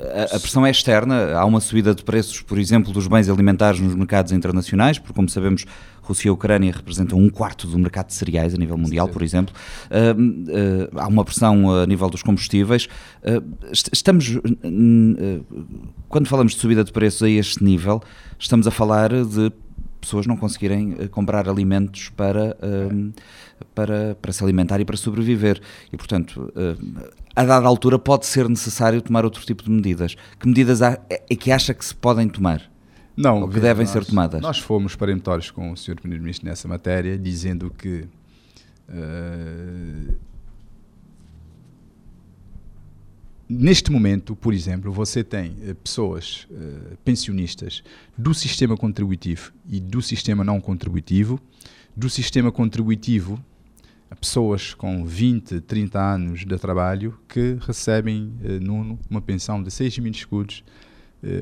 a, 0.00 0.36
a, 0.36 0.40
pressão 0.40 0.66
é 0.66 0.70
externa, 0.70 1.34
há 1.34 1.44
uma 1.44 1.60
subida 1.60 1.94
de 1.94 2.02
preços, 2.02 2.40
por 2.40 2.58
exemplo, 2.58 2.92
dos 2.92 3.06
bens 3.06 3.28
alimentares 3.28 3.80
nos 3.80 3.94
mercados 3.94 4.32
internacionais, 4.32 4.98
porque 4.98 5.14
como 5.14 5.28
sabemos 5.28 5.64
Rússia 6.02 6.28
e 6.28 6.30
Ucrânia 6.30 6.72
representam 6.72 7.18
um 7.18 7.30
quarto 7.30 7.66
do 7.66 7.78
mercado 7.78 8.08
de 8.08 8.14
cereais 8.14 8.54
a 8.54 8.58
nível 8.58 8.76
mundial, 8.76 9.06
Sim. 9.06 9.12
por 9.12 9.22
exemplo. 9.22 9.54
Uh, 9.88 10.90
uh, 10.92 11.00
há 11.00 11.06
uma 11.06 11.24
pressão 11.24 11.70
a 11.70 11.86
nível 11.86 12.10
dos 12.10 12.22
combustíveis. 12.22 12.88
Uh, 13.22 13.72
estamos, 13.92 14.38
quando 16.08 16.28
falamos 16.28 16.54
de 16.54 16.60
subida 16.60 16.84
de 16.84 16.92
preços 16.92 17.22
a 17.22 17.28
este 17.28 17.62
nível, 17.64 18.02
estamos 18.38 18.66
a 18.66 18.70
falar 18.70 19.10
de 19.10 19.52
pessoas 20.00 20.26
não 20.26 20.36
conseguirem 20.36 21.08
comprar 21.08 21.48
alimentos 21.48 22.08
para, 22.10 22.56
para, 23.74 24.16
para 24.20 24.32
se 24.32 24.42
alimentar 24.42 24.80
e 24.80 24.84
para 24.84 24.96
sobreviver. 24.96 25.60
E, 25.92 25.96
portanto, 25.96 26.52
a 27.34 27.44
dada 27.44 27.66
altura 27.66 27.98
pode 27.98 28.26
ser 28.26 28.48
necessário 28.48 29.00
tomar 29.00 29.24
outro 29.24 29.44
tipo 29.46 29.62
de 29.62 29.70
medidas. 29.70 30.16
Que 30.40 30.48
medidas 30.48 30.82
é 30.82 30.96
que 31.38 31.52
acha 31.52 31.72
que 31.72 31.84
se 31.84 31.94
podem 31.94 32.28
tomar? 32.28 32.70
Não, 33.16 33.48
que 33.48 33.60
devem 33.60 33.84
nós, 33.84 33.92
ser 33.92 34.04
tomadas. 34.04 34.40
Nós 34.40 34.58
fomos 34.58 34.96
peremptórios 34.96 35.50
com 35.50 35.70
o 35.70 35.76
Sr. 35.76 35.96
Primeiro-Ministro 35.96 36.48
nessa 36.48 36.66
matéria, 36.66 37.18
dizendo 37.18 37.70
que 37.70 38.06
uh, 38.88 40.14
neste 43.52 43.92
momento, 43.92 44.34
por 44.34 44.54
exemplo, 44.54 44.90
você 44.90 45.22
tem 45.22 45.50
uh, 45.50 45.74
pessoas 45.74 46.46
uh, 46.50 46.96
pensionistas 47.04 47.82
do 48.16 48.32
sistema 48.32 48.76
contributivo 48.76 49.52
e 49.68 49.78
do 49.78 50.00
sistema 50.00 50.42
não 50.42 50.60
contributivo. 50.60 51.38
Do 51.94 52.08
sistema 52.08 52.50
contributivo, 52.50 53.42
pessoas 54.18 54.72
com 54.72 55.04
20, 55.04 55.60
30 55.60 56.00
anos 56.00 56.44
de 56.46 56.56
trabalho 56.56 57.18
que 57.28 57.58
recebem, 57.60 58.32
uh, 58.42 58.64
Nuno, 58.64 58.98
uma 59.10 59.20
pensão 59.20 59.62
de 59.62 59.70
6 59.70 59.98
mil 59.98 60.12
escudos 60.12 60.64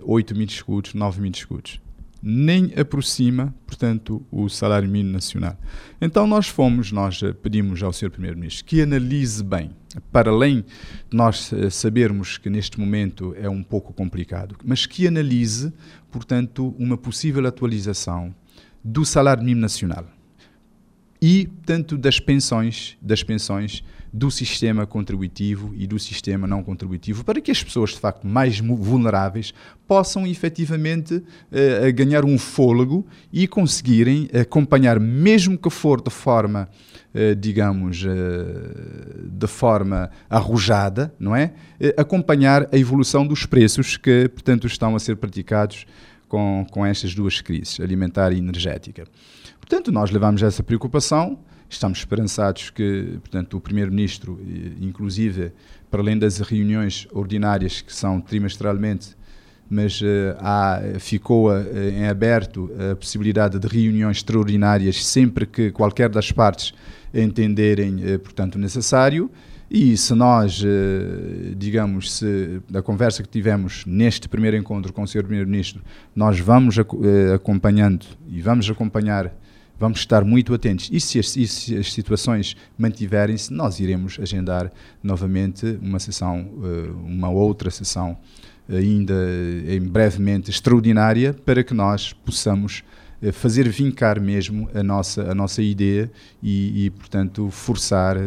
8 0.02 0.36
mil 0.36 0.46
escudos, 0.46 0.92
9 0.92 1.22
mil 1.22 1.30
escudos 1.30 1.80
nem 2.22 2.72
aproxima, 2.78 3.54
portanto, 3.66 4.24
o 4.30 4.48
salário 4.48 4.88
mínimo 4.88 5.12
nacional. 5.12 5.56
Então 6.00 6.26
nós 6.26 6.48
fomos, 6.48 6.92
nós 6.92 7.22
eh, 7.22 7.32
pedimos 7.32 7.82
ao 7.82 7.92
Sr. 7.92 8.10
Primeiro-Ministro 8.10 8.64
que 8.64 8.82
analise 8.82 9.42
bem, 9.42 9.70
para 10.12 10.30
além 10.30 10.64
de 11.08 11.16
nós 11.16 11.52
eh, 11.52 11.70
sabermos 11.70 12.36
que 12.36 12.50
neste 12.50 12.78
momento 12.78 13.34
é 13.38 13.48
um 13.48 13.62
pouco 13.62 13.92
complicado, 13.92 14.56
mas 14.64 14.86
que 14.86 15.06
analise, 15.06 15.72
portanto, 16.10 16.74
uma 16.78 16.96
possível 16.96 17.46
atualização 17.46 18.34
do 18.84 19.04
salário 19.04 19.42
mínimo 19.42 19.62
nacional 19.62 20.06
e 21.20 21.48
tanto 21.66 21.98
das 21.98 22.18
pensões, 22.18 22.96
das 23.00 23.22
pensões 23.22 23.82
do 24.12 24.30
sistema 24.30 24.86
contributivo 24.86 25.72
e 25.76 25.86
do 25.86 25.98
sistema 25.98 26.46
não 26.46 26.62
contributivo, 26.62 27.24
para 27.24 27.40
que 27.40 27.50
as 27.50 27.62
pessoas, 27.62 27.90
de 27.90 28.00
facto, 28.00 28.26
mais 28.26 28.58
vulneráveis 28.58 29.54
possam 29.86 30.26
efetivamente 30.26 31.14
uh, 31.14 31.24
ganhar 31.94 32.24
um 32.24 32.38
fôlego 32.38 33.06
e 33.32 33.46
conseguirem 33.46 34.28
acompanhar, 34.32 34.98
mesmo 34.98 35.56
que 35.56 35.70
for 35.70 36.00
de 36.00 36.10
forma, 36.10 36.68
uh, 37.14 37.36
digamos, 37.36 38.02
uh, 38.02 39.28
de 39.30 39.46
forma 39.46 40.10
arrojada, 40.28 41.14
não 41.18 41.36
é? 41.36 41.52
acompanhar 41.96 42.68
a 42.72 42.76
evolução 42.76 43.26
dos 43.26 43.46
preços 43.46 43.96
que, 43.96 44.28
portanto, 44.28 44.66
estão 44.66 44.96
a 44.96 44.98
ser 44.98 45.16
praticados 45.16 45.86
com, 46.28 46.66
com 46.70 46.84
estas 46.84 47.14
duas 47.14 47.40
crises, 47.40 47.80
alimentar 47.80 48.32
e 48.32 48.38
energética. 48.38 49.04
Portanto, 49.70 49.92
nós 49.92 50.10
levamos 50.10 50.42
essa 50.42 50.64
preocupação, 50.64 51.38
estamos 51.68 51.98
esperançados 51.98 52.70
que, 52.70 53.18
portanto, 53.20 53.56
o 53.56 53.60
Primeiro-Ministro, 53.60 54.36
inclusive, 54.80 55.52
para 55.88 56.00
além 56.00 56.18
das 56.18 56.40
reuniões 56.40 57.06
ordinárias 57.12 57.80
que 57.80 57.94
são 57.94 58.20
trimestralmente, 58.20 59.10
mas 59.70 60.00
uh, 60.00 60.34
há, 60.40 60.80
ficou 60.98 61.52
uh, 61.52 61.62
em 61.88 62.08
aberto 62.08 62.68
a 62.90 62.96
possibilidade 62.96 63.60
de 63.60 63.68
reuniões 63.68 64.16
extraordinárias 64.16 65.06
sempre 65.06 65.46
que 65.46 65.70
qualquer 65.70 66.08
das 66.08 66.32
partes 66.32 66.74
entenderem, 67.14 68.14
uh, 68.14 68.18
portanto, 68.18 68.58
necessário. 68.58 69.30
E 69.70 69.96
se 69.96 70.12
nós, 70.14 70.64
digamos, 71.56 72.14
se 72.14 72.60
da 72.68 72.82
conversa 72.82 73.22
que 73.22 73.28
tivemos 73.28 73.84
neste 73.86 74.28
primeiro 74.28 74.56
encontro 74.56 74.92
com 74.92 75.04
o 75.04 75.06
Sr. 75.06 75.22
Primeiro-Ministro, 75.22 75.80
nós 76.12 76.40
vamos 76.40 76.76
acompanhando 77.32 78.04
e 78.26 78.42
vamos 78.42 78.68
acompanhar 78.68 79.32
vamos 79.80 80.00
estar 80.00 80.22
muito 80.22 80.52
atentos. 80.52 80.90
E 80.92 81.00
se 81.00 81.18
as, 81.18 81.34
e 81.34 81.48
se 81.48 81.76
as 81.78 81.90
situações 81.90 82.54
mantiverem-se, 82.76 83.50
nós 83.50 83.80
iremos 83.80 84.18
agendar 84.20 84.70
novamente 85.02 85.78
uma 85.80 85.98
sessão, 85.98 86.46
eh, 86.62 86.90
uma 87.02 87.30
outra 87.30 87.70
sessão, 87.70 88.18
ainda 88.68 89.14
em 89.66 89.80
brevemente 89.80 90.50
extraordinária, 90.50 91.32
para 91.32 91.64
que 91.64 91.72
nós 91.72 92.12
possamos 92.12 92.84
eh, 93.22 93.32
fazer 93.32 93.66
vincar 93.70 94.20
mesmo 94.20 94.68
a 94.74 94.82
nossa, 94.82 95.22
a 95.22 95.34
nossa 95.34 95.62
ideia 95.62 96.12
e, 96.42 96.84
e 96.84 96.90
portanto, 96.90 97.50
forçar 97.50 98.18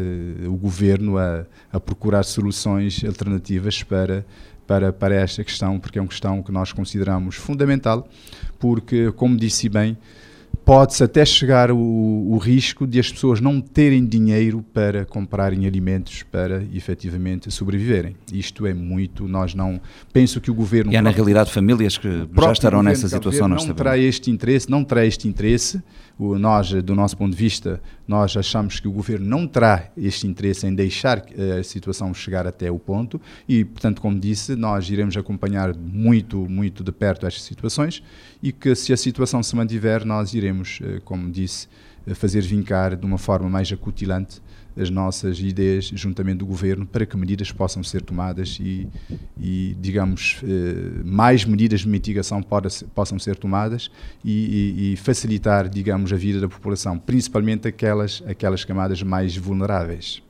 o 0.47 0.55
governo 0.55 1.19
a, 1.19 1.45
a 1.71 1.79
procurar 1.79 2.23
soluções 2.23 3.03
alternativas 3.05 3.83
para, 3.83 4.25
para, 4.65 4.91
para 4.91 5.13
esta 5.13 5.43
questão, 5.43 5.79
porque 5.79 5.99
é 5.99 6.01
uma 6.01 6.07
questão 6.07 6.41
que 6.41 6.51
nós 6.51 6.73
consideramos 6.73 7.35
fundamental, 7.35 8.09
porque, 8.57 9.11
como 9.11 9.37
disse 9.37 9.69
bem, 9.69 9.95
pode-se 10.65 11.03
até 11.03 11.25
chegar 11.25 11.71
o, 11.71 11.77
o, 11.77 12.37
risco 12.37 12.87
de 12.87 12.99
as 12.99 13.11
pessoas 13.11 13.41
não 13.41 13.59
terem 13.59 14.05
dinheiro 14.05 14.63
para 14.73 15.05
comprarem 15.05 15.65
alimentos 15.65 16.23
para 16.23 16.63
efetivamente 16.73 17.51
sobreviverem. 17.51 18.15
Isto 18.31 18.65
é 18.65 18.73
muito, 18.73 19.27
nós 19.27 19.53
não. 19.53 19.79
Penso 20.11 20.39
que 20.39 20.49
o 20.49 20.53
governo. 20.53 20.91
E 20.91 20.97
há 20.97 21.01
na 21.01 21.09
realidade 21.09 21.51
famílias 21.51 21.97
que 21.97 22.27
já 22.35 22.51
estarão 22.51 22.81
nessa 22.81 23.07
situação, 23.07 23.47
Não 23.47 23.73
terá 23.73 23.97
este 23.97 24.31
interesse, 24.31 24.69
não 24.69 24.83
terá 24.83 25.05
este 25.05 25.27
interesse. 25.27 25.81
O, 26.17 26.37
nós, 26.37 26.71
do 26.83 26.93
nosso 26.93 27.17
ponto 27.17 27.31
de 27.31 27.37
vista, 27.37 27.81
nós 28.07 28.37
achamos 28.37 28.79
que 28.79 28.87
o 28.87 28.91
governo 28.91 29.25
não 29.25 29.47
terá 29.47 29.89
este 29.97 30.27
interesse 30.27 30.67
em 30.67 30.73
deixar 30.73 31.25
eh, 31.35 31.59
a 31.59 31.63
situação 31.63 32.13
chegar 32.13 32.45
até 32.45 32.69
o 32.71 32.77
ponto 32.77 33.19
e, 33.49 33.65
portanto, 33.65 34.01
como 34.01 34.19
disse, 34.19 34.55
nós 34.55 34.89
iremos 34.89 35.17
acompanhar 35.17 35.75
muito, 35.75 36.47
muito 36.47 36.83
de 36.83 36.91
perto 36.91 37.25
estas 37.25 37.43
situações 37.43 38.03
e 38.43 38.51
que 38.51 38.75
se 38.75 38.93
a 38.93 38.97
situação 38.97 39.41
se 39.41 39.55
mantiver, 39.55 40.05
nós 40.05 40.33
iremos, 40.33 40.79
eh, 40.83 41.01
como 41.03 41.31
disse, 41.31 41.67
eh, 42.05 42.13
fazer 42.13 42.41
vincar 42.41 42.95
de 42.95 43.05
uma 43.05 43.17
forma 43.17 43.49
mais 43.49 43.71
acutilante 43.71 44.39
as 44.77 44.89
nossas 44.89 45.39
ideias 45.39 45.85
juntamente 45.85 46.39
do 46.39 46.45
governo 46.45 46.85
para 46.85 47.05
que 47.05 47.15
medidas 47.17 47.51
possam 47.51 47.83
ser 47.83 48.01
tomadas 48.01 48.57
e, 48.59 48.87
e 49.39 49.75
digamos, 49.79 50.41
eh, 50.43 51.01
mais 51.03 51.45
medidas 51.45 51.81
de 51.81 51.89
mitigação 51.89 52.43
possam 52.93 53.19
ser 53.19 53.35
tomadas 53.35 53.89
e, 54.23 54.31
e, 54.31 54.93
e, 54.93 54.97
facilitar, 54.97 55.69
digamos, 55.69 56.11
a 56.11 56.15
vida 56.15 56.39
da 56.39 56.47
população, 56.47 56.97
principalmente 56.97 57.67
aquelas, 57.67 58.23
aquelas 58.25 58.63
camadas 58.63 59.01
mais 59.03 59.35
vulneráveis. 59.35 60.21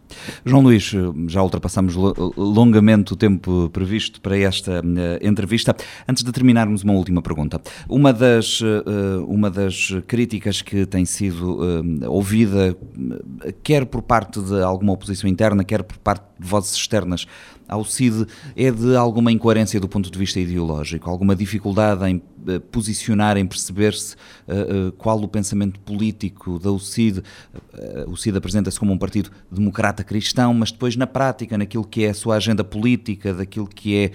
João 0.46 0.64
Luís, 0.64 0.94
já 1.28 1.42
ultrapassamos 1.42 1.96
longamente 2.36 3.14
o 3.14 3.16
tempo 3.16 3.70
previsto 3.70 4.22
para 4.22 4.38
esta 4.38 4.80
uh, 4.82 5.28
entrevista. 5.28 5.76
Antes 6.08 6.24
de 6.24 6.32
terminarmos, 6.32 6.84
uma 6.84 6.94
última 6.94 7.22
pergunta. 7.22 7.62
Uma 7.88 8.14
das, 8.14 8.62
uh, 8.62 9.26
uma 9.28 9.50
das 9.50 9.90
críticas 10.08 10.62
que 10.62 10.86
tem 10.86 11.06
sido 11.06 11.60
uh, 11.60 12.10
ouvida, 12.10 12.76
quer 13.64 13.86
por 13.86 14.02
parte 14.02 14.42
de 14.42 14.62
alguma 14.62 14.94
oposição 14.94 15.30
interna, 15.30 15.64
quer 15.64 15.84
por 15.84 15.98
parte 15.98 16.24
de 16.40 16.48
vozes 16.48 16.74
externas 16.76 17.26
ao 17.68 17.84
CID 17.84 18.28
é 18.56 18.72
de 18.72 18.96
alguma 18.96 19.32
incoerência 19.32 19.80
do 19.80 19.88
ponto 19.88 20.12
de 20.12 20.18
vista 20.18 20.40
ideológico, 20.40 21.10
alguma 21.10 21.36
dificuldade 21.36 22.06
em 22.06 22.22
posicionar, 22.72 23.38
em 23.38 23.46
perceber-se 23.46 24.16
uh, 24.16 24.88
uh, 24.88 24.92
qual 24.94 25.22
o 25.22 25.28
pensamento 25.28 25.80
político 25.80 26.60
da 26.60 26.72
UCID. 26.72 27.22
o 28.08 28.16
CID 28.16 28.38
apresenta-se 28.38 28.80
como 28.80 28.94
um 28.94 28.98
partido 28.98 29.32
democrata 29.52 30.04
cristão, 30.04 30.54
mas 30.54 30.72
depois 30.72 30.96
na 30.96 31.08
prática, 31.08 31.58
naquilo 31.58 31.84
que 31.84 32.06
é 32.06 32.10
a 32.10 32.14
sua 32.14 32.36
agenda 32.36 32.64
política, 32.64 33.34
daquilo 33.34 33.68
que 33.68 33.96
é 33.96 34.12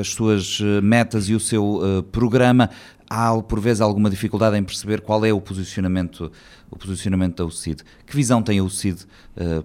as 0.00 0.08
suas 0.08 0.60
metas 0.82 1.28
e 1.28 1.34
o 1.34 1.40
seu 1.40 2.04
programa, 2.12 2.70
há 3.08 3.40
por 3.42 3.60
vezes 3.60 3.80
alguma 3.80 4.10
dificuldade 4.10 4.56
em 4.56 4.62
perceber 4.62 5.00
qual 5.00 5.24
é 5.24 5.32
o 5.32 5.40
posicionamento 5.40 6.30
o 6.74 6.78
posicionamento 6.78 7.36
da 7.36 7.44
UCID. 7.44 7.82
Que 8.04 8.16
visão 8.16 8.42
tem 8.42 8.58
a 8.58 8.64
UCID 8.64 9.02
uh, 9.02 9.62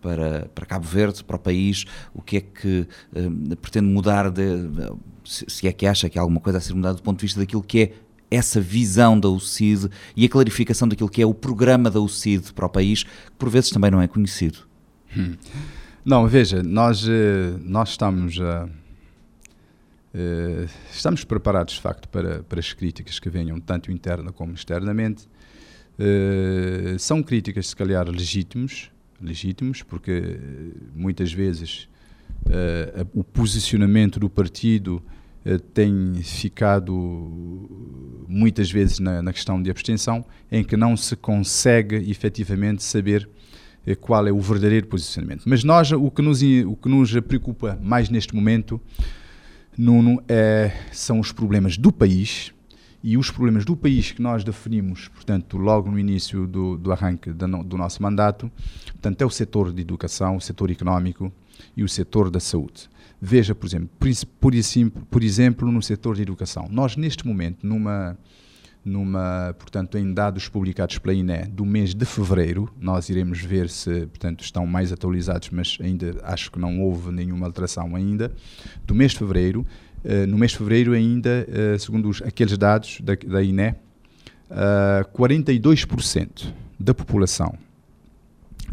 para, 0.00 0.48
para 0.54 0.66
Cabo 0.66 0.86
Verde, 0.86 1.24
para 1.24 1.36
o 1.36 1.38
país? 1.38 1.84
O 2.14 2.22
que 2.22 2.36
é 2.36 2.40
que 2.40 2.86
uh, 3.12 3.56
pretende 3.56 3.88
mudar, 3.88 4.30
de, 4.30 4.44
se 5.30 5.68
é 5.68 5.72
que 5.72 5.86
acha 5.86 6.08
que 6.10 6.18
há 6.18 6.22
alguma 6.22 6.40
coisa 6.40 6.58
a 6.58 6.60
ser 6.60 6.74
mudada 6.74 6.96
do 6.96 7.02
ponto 7.02 7.18
de 7.18 7.26
vista 7.26 7.38
daquilo 7.38 7.62
que 7.62 7.80
é 7.80 7.92
essa 8.30 8.60
visão 8.60 9.18
da 9.18 9.28
UCID 9.28 9.88
e 10.16 10.24
a 10.24 10.28
clarificação 10.28 10.88
daquilo 10.88 11.08
que 11.08 11.20
é 11.20 11.26
o 11.26 11.34
programa 11.34 11.90
da 11.90 12.00
UCID 12.00 12.52
para 12.52 12.66
o 12.66 12.68
país, 12.68 13.02
que 13.02 13.10
por 13.38 13.50
vezes 13.50 13.70
também 13.70 13.90
não 13.90 14.00
é 14.00 14.06
conhecido? 14.06 14.58
Hum. 15.16 15.36
Não, 16.04 16.26
veja, 16.26 16.62
nós, 16.62 17.06
eh, 17.06 17.58
nós 17.60 17.90
estamos 17.90 18.40
a. 18.40 18.68
Uh, 20.12 20.68
estamos 20.92 21.22
preparados, 21.22 21.74
de 21.74 21.80
facto, 21.80 22.08
para, 22.08 22.42
para 22.42 22.58
as 22.58 22.72
críticas 22.72 23.20
que 23.20 23.30
venham, 23.30 23.60
tanto 23.60 23.92
interna 23.92 24.32
como 24.32 24.54
externamente. 24.54 25.28
Uh, 25.98 26.98
são 26.98 27.22
críticas, 27.22 27.68
se 27.68 27.76
calhar, 27.76 28.08
legítimos, 28.08 28.90
legítimos 29.20 29.82
porque 29.82 30.40
muitas 30.96 31.32
vezes 31.32 31.88
uh, 32.46 33.06
o 33.14 33.22
posicionamento 33.22 34.18
do 34.18 34.28
partido 34.28 34.96
uh, 34.96 35.19
tem 35.72 36.14
ficado 36.22 36.94
muitas 38.28 38.70
vezes 38.70 38.98
na, 38.98 39.22
na, 39.22 39.32
questão 39.32 39.62
de 39.62 39.70
abstenção, 39.70 40.24
em 40.50 40.62
que 40.62 40.76
não 40.76 40.96
se 40.96 41.16
consegue 41.16 41.96
efetivamente 42.10 42.82
saber 42.82 43.28
qual 44.00 44.26
é 44.26 44.32
o 44.32 44.40
verdadeiro 44.40 44.86
posicionamento. 44.86 45.44
Mas 45.46 45.64
nós, 45.64 45.90
o 45.90 46.10
que 46.10 46.22
nos, 46.22 46.42
o 46.42 46.76
que 46.76 46.88
nos 46.88 47.18
preocupa 47.20 47.78
mais 47.82 48.10
neste 48.10 48.34
momento, 48.34 48.80
Nuno, 49.76 50.22
é, 50.28 50.72
são 50.92 51.18
os 51.18 51.32
problemas 51.32 51.78
do 51.78 51.90
país, 51.90 52.52
e 53.02 53.16
os 53.16 53.30
problemas 53.30 53.64
do 53.64 53.74
país 53.74 54.12
que 54.12 54.20
nós 54.20 54.44
definimos, 54.44 55.08
portanto, 55.08 55.56
logo 55.56 55.90
no 55.90 55.98
início 55.98 56.46
do, 56.46 56.76
do 56.76 56.92
arranque 56.92 57.32
do, 57.32 57.46
do 57.64 57.76
nosso 57.76 58.02
mandato, 58.02 58.50
portanto, 58.88 59.22
é 59.22 59.26
o 59.26 59.30
setor 59.30 59.72
de 59.72 59.80
educação, 59.80 60.36
o 60.36 60.40
setor 60.40 60.70
económico 60.70 61.32
e 61.74 61.82
o 61.82 61.88
setor 61.88 62.30
da 62.30 62.40
saúde. 62.40 62.90
Veja, 63.20 63.54
por 63.54 63.66
exemplo, 63.66 63.90
por, 63.98 64.08
por 65.10 65.22
exemplo, 65.22 65.70
no 65.70 65.82
setor 65.82 66.16
de 66.16 66.22
educação, 66.22 66.68
nós 66.70 66.96
neste 66.96 67.26
momento, 67.26 67.66
numa, 67.66 68.16
numa, 68.84 69.54
portanto, 69.58 69.98
em 69.98 70.12
dados 70.12 70.48
publicados 70.48 70.98
pela 70.98 71.14
INE 71.14 71.46
do 71.48 71.66
mês 71.66 71.94
de 71.94 72.06
fevereiro, 72.06 72.72
nós 72.80 73.08
iremos 73.10 73.40
ver 73.40 73.68
se, 73.68 74.06
portanto, 74.06 74.42
estão 74.42 74.66
mais 74.66 74.90
atualizados, 74.92 75.50
mas 75.50 75.76
ainda 75.80 76.16
acho 76.22 76.50
que 76.50 76.58
não 76.58 76.80
houve 76.80 77.12
nenhuma 77.12 77.46
alteração 77.46 77.94
ainda, 77.94 78.32
do 78.86 78.94
mês 78.94 79.12
de 79.12 79.18
fevereiro, 79.18 79.66
Uh, 80.02 80.26
no 80.26 80.38
mês 80.38 80.52
de 80.52 80.56
fevereiro 80.56 80.94
ainda, 80.94 81.46
uh, 81.46 81.78
segundo 81.78 82.08
os, 82.08 82.22
aqueles 82.22 82.56
dados 82.56 83.02
da, 83.02 83.14
da 83.14 83.42
INE, 83.42 83.74
uh, 84.50 85.04
42% 85.14 86.54
da 86.78 86.94
população 86.94 87.54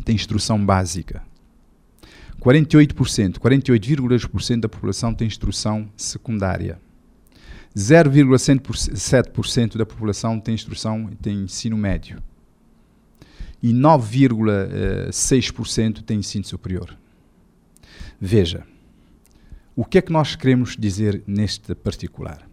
tem 0.05 0.15
instrução 0.15 0.63
básica. 0.63 1.21
48%, 2.41 3.39
48,2% 3.39 4.59
da 4.59 4.69
população 4.69 5.13
tem 5.13 5.27
instrução 5.27 5.87
secundária. 5.95 6.81
0,7% 7.75 9.77
da 9.77 9.85
população 9.85 10.39
tem 10.39 10.55
instrução, 10.55 11.11
tem 11.21 11.43
ensino 11.43 11.77
médio. 11.77 12.23
E 13.61 13.71
9,6% 13.73 16.01
tem 16.03 16.17
ensino 16.19 16.45
superior. 16.45 16.97
Veja, 18.19 18.65
o 19.75 19.85
que 19.85 19.99
é 19.99 20.01
que 20.01 20.11
nós 20.11 20.35
queremos 20.35 20.75
dizer 20.75 21.21
neste 21.27 21.75
particular? 21.75 22.49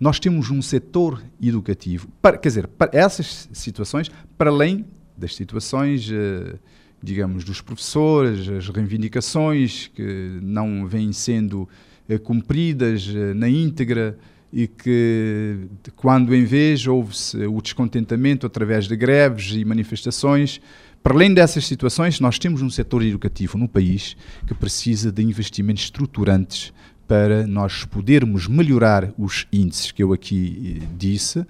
Nós 0.00 0.18
temos 0.18 0.50
um 0.50 0.62
setor 0.62 1.22
educativo, 1.40 2.08
para, 2.20 2.36
quer 2.38 2.48
dizer, 2.48 2.66
para 2.66 2.98
essas 2.98 3.48
situações, 3.52 4.10
para 4.38 4.50
além 4.50 4.86
das 5.16 5.36
situações, 5.36 6.10
eh, 6.10 6.58
digamos, 7.02 7.44
dos 7.44 7.60
professores, 7.60 8.48
as 8.48 8.68
reivindicações 8.68 9.90
que 9.94 10.38
não 10.40 10.86
vêm 10.86 11.12
sendo 11.12 11.68
eh, 12.08 12.16
cumpridas 12.16 13.12
eh, 13.12 13.34
na 13.34 13.48
íntegra 13.48 14.16
e 14.52 14.68
que, 14.68 15.56
quando 15.96 16.34
em 16.34 16.44
vez 16.44 16.86
houve-se 16.86 17.38
o 17.46 17.60
descontentamento 17.60 18.46
através 18.46 18.86
de 18.86 18.94
greves 18.94 19.52
e 19.54 19.64
manifestações, 19.64 20.60
para 21.02 21.14
além 21.14 21.34
dessas 21.34 21.66
situações, 21.66 22.20
nós 22.20 22.38
temos 22.38 22.62
um 22.62 22.70
setor 22.70 23.02
educativo 23.02 23.58
no 23.58 23.66
país 23.66 24.16
que 24.46 24.54
precisa 24.54 25.10
de 25.10 25.22
investimentos 25.22 25.84
estruturantes 25.84 26.72
para 27.08 27.46
nós 27.46 27.84
podermos 27.84 28.46
melhorar 28.46 29.12
os 29.18 29.46
índices 29.52 29.90
que 29.90 30.02
eu 30.02 30.12
aqui 30.12 30.80
eh, 30.82 30.86
disse, 30.96 31.44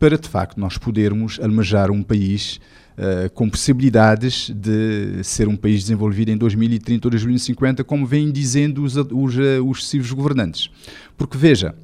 para 0.00 0.18
de 0.18 0.28
facto 0.28 0.58
nós 0.58 0.76
podermos 0.76 1.38
almejar 1.40 1.88
um 1.88 2.02
país 2.02 2.60
Uh, 2.96 3.28
com 3.30 3.50
possibilidades 3.50 4.50
de 4.54 5.24
ser 5.24 5.48
um 5.48 5.56
país 5.56 5.80
desenvolvido 5.80 6.30
em 6.30 6.36
2030 6.36 7.08
ou 7.08 7.10
2050, 7.10 7.82
como 7.82 8.06
vêm 8.06 8.30
dizendo 8.30 8.84
os, 8.84 8.94
os, 8.94 9.36
os 9.66 9.78
sucessivos 9.78 10.12
governantes. 10.12 10.70
Porque, 11.16 11.36
veja, 11.36 11.74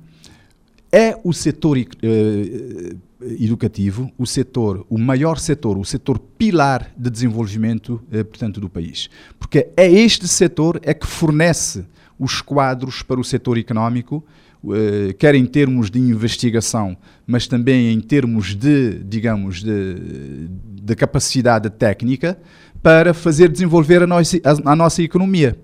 é 0.93 1.19
o 1.25 1.33
setor 1.33 1.79
uh, 1.79 2.99
educativo 3.39 4.11
o 4.17 4.27
setor, 4.27 4.87
o 4.89 4.99
maior 4.99 5.39
setor, 5.39 5.77
o 5.77 5.85
setor 5.85 6.19
pilar 6.19 6.93
de 6.97 7.11
desenvolvimento, 7.11 8.03
uh, 8.13 8.25
portanto, 8.25 8.61
do 8.61 8.69
país. 8.69 9.09
Porque 9.39 9.69
é 9.77 9.91
este 9.91 10.27
setor 10.27 10.81
é 10.83 10.95
que 10.95 11.07
fornece 11.07 11.85
os 12.19 12.41
quadros 12.41 13.03
para 13.03 13.21
o 13.21 13.25
setor 13.25 13.57
económico, 13.59 14.25
uh, 14.63 15.15
quer 15.19 15.35
em 15.35 15.47
termos 15.47 15.91
de 15.91 15.99
investigação, 15.99 16.97
mas 17.27 17.47
também 17.47 17.93
em 17.93 18.01
termos 18.01 18.55
de, 18.55 19.03
digamos, 19.05 19.63
de, 19.63 20.49
de 20.83 20.95
capacidade 20.95 21.71
técnica, 21.71 22.39
para 22.83 23.13
fazer 23.13 23.49
desenvolver 23.49 24.03
a 24.03 24.07
nossa, 24.07 24.39
a, 24.45 24.73
a 24.73 24.77
nossa 24.77 25.03
economia. 25.03 25.59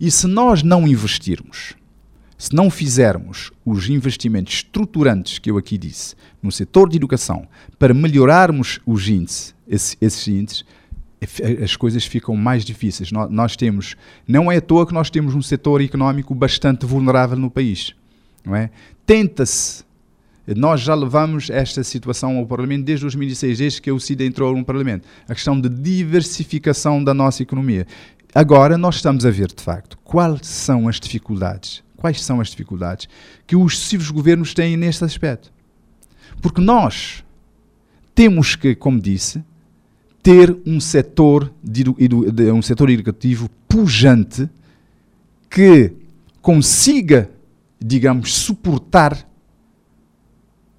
E 0.00 0.10
se 0.10 0.26
nós 0.26 0.62
não 0.62 0.88
investirmos, 0.88 1.74
se 2.38 2.54
não 2.54 2.70
fizermos 2.70 3.52
os 3.64 3.88
investimentos 3.88 4.54
estruturantes 4.54 5.38
que 5.38 5.50
eu 5.50 5.56
aqui 5.56 5.78
disse 5.78 6.16
no 6.42 6.50
setor 6.50 6.88
de 6.88 6.96
educação 6.96 7.46
para 7.78 7.94
melhorarmos 7.94 8.80
os 8.84 9.08
índices, 9.08 9.54
esses, 9.68 9.96
esses 10.00 10.26
índices, 10.26 10.64
as 11.62 11.76
coisas 11.76 12.04
ficam 12.04 12.34
mais 12.34 12.64
difíceis. 12.64 13.12
Nós, 13.12 13.54
temos, 13.54 13.94
não 14.26 14.50
é 14.50 14.56
à 14.56 14.60
toa 14.60 14.84
que 14.84 14.92
nós 14.92 15.08
temos 15.08 15.36
um 15.36 15.42
setor 15.42 15.80
económico 15.80 16.34
bastante 16.34 16.84
vulnerável 16.84 17.38
no 17.38 17.48
país, 17.48 17.94
não 18.44 18.54
é? 18.54 18.70
Tenta-se, 19.06 19.84
nós 20.56 20.80
já 20.80 20.94
levamos 20.94 21.50
esta 21.50 21.84
situação 21.84 22.36
ao 22.38 22.46
Parlamento 22.46 22.84
desde 22.84 23.04
2006, 23.04 23.58
desde 23.58 23.82
que 23.82 23.92
o 23.92 24.00
CIDA 24.00 24.24
entrou 24.24 24.56
no 24.56 24.64
Parlamento, 24.64 25.06
a 25.28 25.34
questão 25.34 25.60
de 25.60 25.68
diversificação 25.68 27.02
da 27.02 27.14
nossa 27.14 27.42
economia. 27.42 27.86
Agora 28.34 28.78
nós 28.78 28.96
estamos 28.96 29.26
a 29.26 29.30
ver, 29.30 29.48
de 29.48 29.62
facto, 29.62 29.98
quais 30.02 30.46
são 30.46 30.88
as 30.88 30.98
dificuldades, 30.98 31.82
quais 31.96 32.22
são 32.24 32.40
as 32.40 32.48
dificuldades 32.48 33.08
que 33.46 33.54
os 33.54 33.78
sucessivos 33.78 34.10
governos 34.10 34.54
têm 34.54 34.76
neste 34.76 35.04
aspecto. 35.04 35.52
Porque 36.40 36.60
nós 36.60 37.22
temos 38.14 38.56
que, 38.56 38.74
como 38.74 39.00
disse, 39.00 39.42
ter 40.22 40.56
um 40.64 40.80
setor, 40.80 41.52
de, 41.62 41.84
de, 41.84 42.50
um 42.50 42.62
setor 42.62 42.90
educativo 42.90 43.50
pujante 43.68 44.48
que 45.50 45.92
consiga, 46.40 47.30
digamos, 47.82 48.34
suportar 48.34 49.28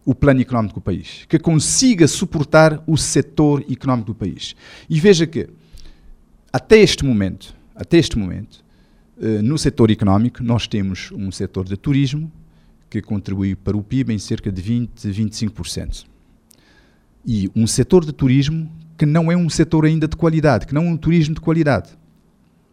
o 0.06 0.14
plano 0.14 0.41
económico 0.41 0.76
do 0.76 0.82
país, 0.82 1.26
que 1.30 1.39
consiga 1.39 2.08
suportar 2.08 2.84
o 2.86 2.97
setor 2.97 3.66
económico 3.70 4.08
do 4.08 4.16
país. 4.16 4.56
E 4.89 4.99
veja 4.99 5.26
que, 5.26 5.47
até 6.51 6.78
este 6.78 7.06
momento, 7.06 7.56
até 7.76 7.97
este 7.97 8.18
momento, 8.18 8.64
eh, 9.20 9.41
no 9.41 9.58
setor 9.58 9.91
económico, 9.91 10.43
nós 10.43 10.68
temos 10.68 11.12
um 11.12 11.32
setor 11.32 11.66
de 11.66 11.78
turismo 11.78 12.32
que 12.89 13.01
contribui 13.01 13.56
para 13.56 13.78
o 13.78 13.84
PIB 13.84 14.14
em 14.14 14.20
cerca 14.20 14.51
de 14.51 14.62
20, 14.62 15.08
25%. 15.10 16.06
E 17.26 17.49
um 17.56 17.66
setor 17.66 18.06
de 18.06 18.12
turismo 18.12 18.70
que 18.97 19.06
não 19.06 19.32
é 19.32 19.38
um 19.38 19.49
setor 19.49 19.86
ainda 19.86 20.08
de 20.08 20.16
qualidade, 20.16 20.68
que 20.68 20.74
não 20.74 20.84
é 20.84 20.89
um 20.89 20.97
turismo 20.97 21.34
de 21.34 21.41
qualidade. 21.41 21.91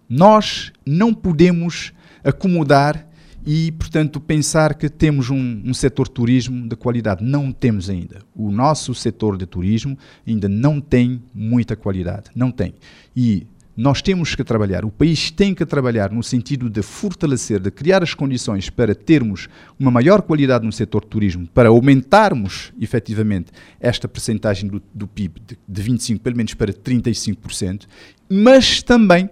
Nós 0.09 0.73
não 0.85 1.15
podemos 1.15 1.93
acomodar 2.25 3.09
e, 3.45 3.73
portanto, 3.73 4.21
pensar 4.21 4.75
que 4.75 4.89
temos 4.89 5.31
um, 5.31 5.63
um 5.65 5.75
setor 5.75 6.07
de 6.07 6.13
turismo 6.13 6.69
de 6.69 6.77
qualidade. 6.77 7.25
Não 7.25 7.53
temos 7.53 7.89
ainda. 7.89 8.19
O 8.35 8.51
nosso 8.51 8.95
setor 8.95 9.37
de 9.37 9.47
turismo 9.47 9.97
ainda 10.27 10.49
não 10.49 10.81
tem 10.81 11.23
muita 11.35 11.75
qualidade. 11.75 12.31
Não 12.35 12.51
tem. 12.51 12.75
E 13.17 13.47
nós 13.77 14.03
temos 14.03 14.35
que 14.35 14.45
trabalhar, 14.45 14.85
o 14.85 14.91
país 14.91 15.31
tem 15.31 15.55
que 15.55 15.65
trabalhar 15.65 16.11
no 16.11 16.23
sentido 16.23 16.69
de 16.69 16.83
fortalecer, 16.83 17.59
de 17.59 17.71
criar 17.71 18.03
as 18.03 18.13
condições 18.13 18.69
para 18.69 18.95
termos 18.95 19.49
uma 19.79 19.91
maior 19.91 20.21
qualidade 20.21 20.67
no 20.67 20.73
setor 20.73 21.03
de 21.03 21.09
turismo, 21.09 21.49
para 21.55 21.71
aumentarmos 21.71 22.75
efetivamente 22.79 23.53
esta 23.81 24.07
percentagem 24.07 24.69
do, 24.69 24.83
do 24.93 25.07
PIB 25.07 25.41
de, 25.47 25.59
de 25.67 25.83
25% 25.83 26.21
pelo 26.21 26.37
menos 26.37 26.53
para 26.53 26.75
35%, 26.75 27.87
mas 28.29 28.83
também 28.83 29.31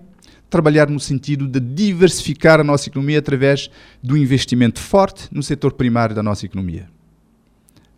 trabalhar 0.50 0.88
no 0.88 0.98
sentido 0.98 1.46
de 1.46 1.60
diversificar 1.60 2.60
a 2.60 2.64
nossa 2.64 2.88
economia 2.88 3.18
através 3.18 3.70
do 4.02 4.16
investimento 4.16 4.80
forte 4.80 5.28
no 5.30 5.42
setor 5.42 5.72
primário 5.72 6.14
da 6.14 6.22
nossa 6.22 6.46
economia. 6.46 6.88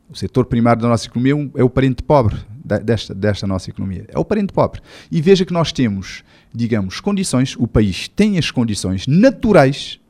O 0.08 0.16
setor 0.16 0.44
primário 0.46 0.82
da 0.82 0.88
nossa 0.88 1.06
economia 1.06 1.32
é 1.54 1.62
o 1.62 1.66
é 1.66 1.68
parente 1.68 2.02
pobre 2.02 2.36
desta, 2.82 3.14
desta 3.14 3.46
nossa 3.46 3.70
economia. 3.70 4.04
É 4.08 4.18
o 4.18 4.24
parente 4.24 4.52
pobre. 4.52 4.80
E 5.10 5.20
veja 5.22 5.44
que 5.44 5.52
nós 5.52 5.72
temos, 5.72 6.24
digamos, 6.52 7.00
condições, 7.00 7.54
o 7.56 7.68
país 7.68 8.08
tem 8.08 8.36
as 8.36 8.50
condições 8.50 9.06
naturais, 9.06 10.00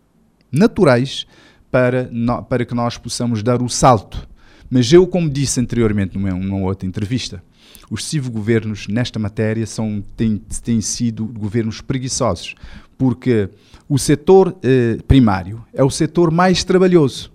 naturais, 0.50 1.26
para, 1.70 2.08
no, 2.10 2.42
para 2.42 2.64
que 2.64 2.74
nós 2.74 2.98
possamos 2.98 3.42
dar 3.42 3.62
o 3.62 3.68
salto. 3.68 4.28
Mas 4.68 4.92
eu, 4.92 5.06
como 5.06 5.28
disse 5.28 5.60
anteriormente 5.60 6.16
numa, 6.16 6.30
numa 6.30 6.66
outra 6.66 6.86
entrevista, 6.86 7.42
os 7.90 8.02
sucessivos 8.02 8.28
governos 8.28 8.86
nesta 8.88 9.18
matéria 9.18 9.66
são, 9.66 10.02
têm, 10.16 10.40
têm 10.62 10.80
sido 10.80 11.26
governos 11.26 11.80
preguiçosos, 11.80 12.54
porque 12.96 13.48
o 13.88 13.98
setor 13.98 14.56
eh, 14.62 14.98
primário 15.08 15.64
é 15.72 15.82
o 15.82 15.90
setor 15.90 16.30
mais 16.30 16.62
trabalhoso 16.62 17.32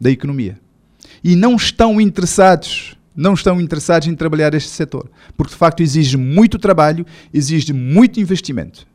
da 0.00 0.10
economia 0.10 0.58
e 1.24 1.34
não 1.34 1.56
estão 1.56 2.00
interessados 2.00 2.98
não 3.18 3.34
estão 3.34 3.60
interessados 3.60 4.06
em 4.06 4.14
trabalhar 4.14 4.54
este 4.54 4.70
setor, 4.70 5.10
porque 5.36 5.52
de 5.52 5.58
facto 5.58 5.80
exige 5.80 6.16
muito 6.16 6.56
trabalho, 6.56 7.04
exige 7.34 7.72
muito 7.72 8.20
investimento, 8.20 8.86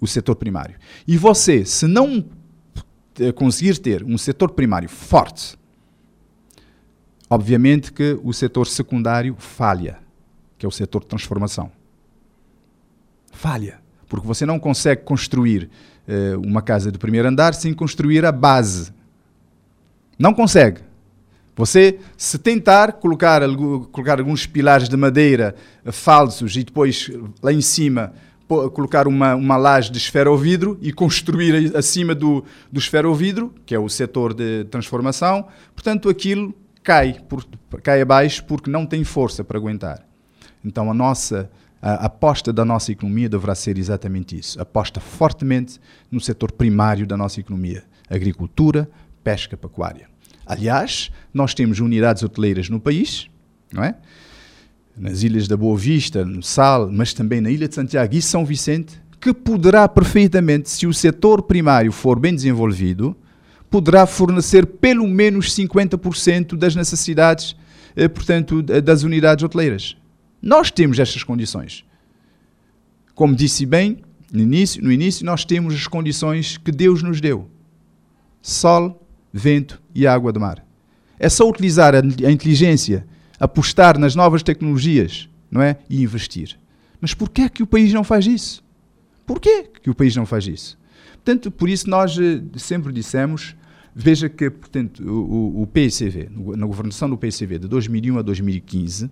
o 0.00 0.06
setor 0.06 0.34
primário. 0.34 0.74
E 1.06 1.16
você, 1.16 1.64
se 1.64 1.86
não 1.86 2.24
conseguir 3.36 3.78
ter 3.78 4.02
um 4.02 4.18
setor 4.18 4.50
primário 4.50 4.88
forte, 4.88 5.56
obviamente 7.28 7.92
que 7.92 8.18
o 8.22 8.32
setor 8.32 8.66
secundário 8.66 9.34
falha, 9.38 9.98
que 10.58 10.64
é 10.64 10.68
o 10.68 10.72
setor 10.72 11.02
de 11.02 11.08
transformação. 11.08 11.70
Falha, 13.32 13.80
porque 14.08 14.26
você 14.26 14.46
não 14.46 14.58
consegue 14.58 15.02
construir 15.02 15.68
uh, 16.08 16.40
uma 16.40 16.62
casa 16.62 16.90
de 16.90 16.98
primeiro 16.98 17.28
andar 17.28 17.54
sem 17.54 17.74
construir 17.74 18.24
a 18.24 18.32
base. 18.32 18.92
Não 20.18 20.32
consegue. 20.32 20.80
Você, 21.56 21.98
se 22.16 22.38
tentar 22.38 22.92
colocar, 22.92 23.40
colocar 23.90 24.18
alguns 24.18 24.46
pilares 24.46 24.88
de 24.88 24.96
madeira 24.96 25.54
falsos 25.86 26.54
e 26.56 26.64
depois 26.64 27.10
lá 27.42 27.50
em 27.50 27.62
cima 27.62 28.12
colocar 28.46 29.08
uma, 29.08 29.34
uma 29.34 29.56
laje 29.56 29.90
de 29.90 29.98
esferovidro 29.98 30.78
e 30.80 30.92
construir 30.92 31.76
acima 31.76 32.14
do, 32.14 32.44
do 32.70 32.78
esferovidro, 32.78 33.52
que 33.64 33.74
é 33.74 33.78
o 33.78 33.88
setor 33.88 34.32
de 34.32 34.64
transformação, 34.66 35.48
portanto 35.74 36.08
aquilo 36.08 36.54
cai, 36.86 37.16
por, 37.28 37.44
cai 37.82 38.00
abaixo 38.00 38.44
porque 38.44 38.70
não 38.70 38.86
tem 38.86 39.02
força 39.02 39.42
para 39.42 39.58
aguentar. 39.58 40.06
Então 40.64 40.88
a 40.88 40.94
nossa 40.94 41.50
a 41.82 42.06
aposta 42.06 42.52
da 42.52 42.64
nossa 42.64 42.90
economia 42.90 43.28
deverá 43.28 43.54
ser 43.54 43.76
exatamente 43.76 44.38
isso. 44.38 44.60
Aposta 44.60 44.98
fortemente 44.98 45.78
no 46.10 46.20
setor 46.20 46.52
primário 46.52 47.06
da 47.06 47.16
nossa 47.16 47.40
economia: 47.40 47.84
agricultura, 48.08 48.88
pesca, 49.22 49.56
pecuária. 49.56 50.08
Aliás, 50.46 51.10
nós 51.34 51.54
temos 51.54 51.80
unidades 51.80 52.22
hoteleiras 52.22 52.68
no 52.70 52.80
país, 52.80 53.28
não 53.72 53.82
é? 53.82 53.96
Nas 54.96 55.22
ilhas 55.22 55.48
da 55.48 55.56
Boa 55.56 55.76
Vista, 55.76 56.24
no 56.24 56.42
Sal, 56.42 56.88
mas 56.90 57.12
também 57.12 57.40
na 57.40 57.50
Ilha 57.50 57.68
de 57.68 57.74
Santiago 57.74 58.14
e 58.14 58.22
São 58.22 58.46
Vicente, 58.46 59.00
que 59.20 59.34
poderá 59.34 59.88
perfeitamente, 59.88 60.70
se 60.70 60.86
o 60.86 60.94
setor 60.94 61.42
primário 61.42 61.90
for 61.90 62.18
bem 62.18 62.34
desenvolvido, 62.34 63.16
poderá 63.70 64.06
fornecer 64.06 64.66
pelo 64.66 65.06
menos 65.06 65.54
50% 65.54 66.56
das 66.56 66.74
necessidades, 66.74 67.56
eh, 67.94 68.08
portanto, 68.08 68.62
das 68.62 69.02
unidades 69.02 69.44
hoteleiras. 69.44 69.96
Nós 70.40 70.70
temos 70.70 70.98
estas 70.98 71.22
condições. 71.22 71.84
Como 73.14 73.34
disse 73.34 73.64
bem 73.64 73.98
no 74.32 74.42
início, 74.42 74.82
no 74.82 74.92
início, 74.92 75.24
nós 75.24 75.44
temos 75.44 75.74
as 75.74 75.86
condições 75.86 76.58
que 76.58 76.70
Deus 76.70 77.02
nos 77.02 77.20
deu: 77.20 77.48
sol, 78.42 79.06
vento 79.32 79.80
e 79.94 80.06
água 80.06 80.32
do 80.32 80.40
mar. 80.40 80.64
É 81.18 81.28
só 81.28 81.48
utilizar 81.48 81.94
a, 81.94 82.30
inteligência, 82.30 83.06
apostar 83.40 83.98
nas 83.98 84.14
novas 84.14 84.42
tecnologias, 84.42 85.28
não 85.50 85.62
é, 85.62 85.78
e 85.88 86.02
investir. 86.02 86.58
Mas 87.00 87.14
por 87.14 87.30
que 87.30 87.42
é 87.42 87.48
que 87.48 87.62
o 87.62 87.66
país 87.66 87.92
não 87.92 88.04
faz 88.04 88.26
isso? 88.26 88.64
Por 89.24 89.40
que 89.40 89.64
que 89.82 89.90
o 89.90 89.94
país 89.94 90.14
não 90.14 90.26
faz 90.26 90.46
isso? 90.46 90.78
Portanto, 91.26 91.50
por 91.50 91.68
isso 91.68 91.90
nós 91.90 92.16
eh, 92.16 92.40
sempre 92.56 92.92
dissemos, 92.92 93.56
veja 93.92 94.28
que 94.28 94.48
portanto, 94.48 95.02
o, 95.02 95.62
o 95.62 95.66
PICV, 95.66 96.30
na 96.56 96.64
governação 96.64 97.10
do 97.10 97.18
PICV 97.18 97.58
de 97.58 97.66
2001 97.66 98.18
a 98.18 98.22
2015, 98.22 99.10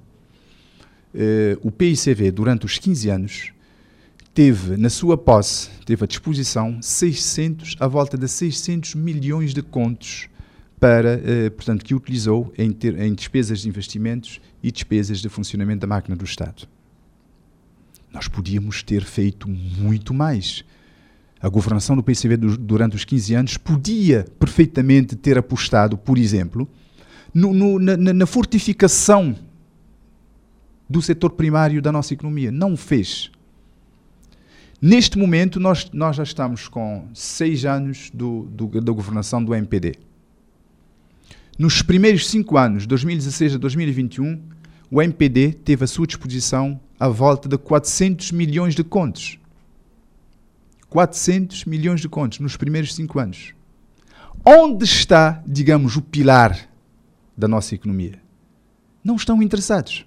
eh, 1.13 1.59
o 1.61 1.73
PICV, 1.73 2.31
durante 2.31 2.67
os 2.67 2.79
15 2.79 3.11
anos, 3.11 3.53
teve 4.33 4.77
na 4.77 4.89
sua 4.89 5.19
posse, 5.19 5.69
teve 5.85 6.05
à 6.05 6.07
disposição 6.07 6.81
600, 6.81 7.75
à 7.81 7.89
volta 7.89 8.17
de 8.17 8.29
600 8.29 8.95
milhões 8.95 9.53
de 9.53 9.61
contos 9.61 10.29
para, 10.79 11.21
eh, 11.21 11.51
portanto, 11.51 11.85
que 11.85 11.97
utilizou 11.97 12.55
em, 12.57 12.71
ter, 12.71 12.97
em 12.97 13.13
despesas 13.13 13.63
de 13.63 13.69
investimentos 13.69 14.41
e 14.63 14.71
despesas 14.71 15.19
de 15.19 15.29
funcionamento 15.29 15.81
da 15.81 15.89
máquina 15.89 16.15
do 16.15 16.25
Estado. 16.25 16.69
Nós 18.13 18.29
podíamos 18.29 18.85
ter 18.85 19.03
feito 19.03 19.49
muito 19.49 20.15
mais. 20.15 20.65
A 21.45 21.49
governação 21.51 21.95
do 21.95 22.03
PCB 22.03 22.39
durante 22.39 22.97
os 22.97 23.05
15 23.05 23.35
anos 23.35 23.57
podia 23.59 24.25
perfeitamente 24.39 25.15
ter 25.15 25.37
apostado, 25.37 25.99
por 25.99 26.17
exemplo, 26.17 26.67
no, 27.35 27.53
no, 27.53 27.79
na, 27.79 28.15
na, 28.15 28.27
fortificação 28.27 29.37
do 30.89 31.03
setor 31.03 31.33
primário 31.33 31.83
da 31.83 31.93
nossa 31.93 32.15
economia. 32.15 32.51
Não 32.51 32.73
o 32.73 32.79
fez. 32.79 33.31
Neste 34.81 35.19
momento, 35.19 35.61
nós, 35.61 35.91
nós 35.93 36.17
já 36.17 36.23
estamos 36.23 36.67
com 36.67 37.09
seis 37.13 37.67
anos 37.67 38.11
do, 38.15 38.45
do, 38.45 38.81
da 38.81 38.93
governação 38.93 39.45
do 39.45 39.55
MPD. 39.55 39.97
Nos 41.59 41.83
primeiros 41.83 42.27
cinco 42.27 42.57
anos, 42.57 42.87
2016 42.87 43.57
a 43.57 43.59
2021, 43.59 44.41
o 44.91 45.03
MPD 45.03 45.53
teve 45.63 45.85
à 45.85 45.87
sua 45.87 46.07
disposição 46.07 46.81
a 46.99 47.07
volta 47.07 47.51
de 47.51 47.59
400 47.59 48.33
milhões 48.33 48.75
de 48.75 48.83
contos. 48.83 49.39
400 50.95 51.65
milhões 51.65 52.01
de 52.01 52.09
contos 52.09 52.39
nos 52.39 52.57
primeiros 52.57 52.95
cinco 52.95 53.19
anos. 53.19 53.53
Onde 54.47 54.85
está, 54.85 55.43
digamos, 55.45 55.97
o 55.97 56.01
pilar 56.01 56.57
da 57.37 57.49
nossa 57.49 57.75
economia? 57.75 58.21
Não 59.03 59.17
estão 59.17 59.43
interessados. 59.43 60.07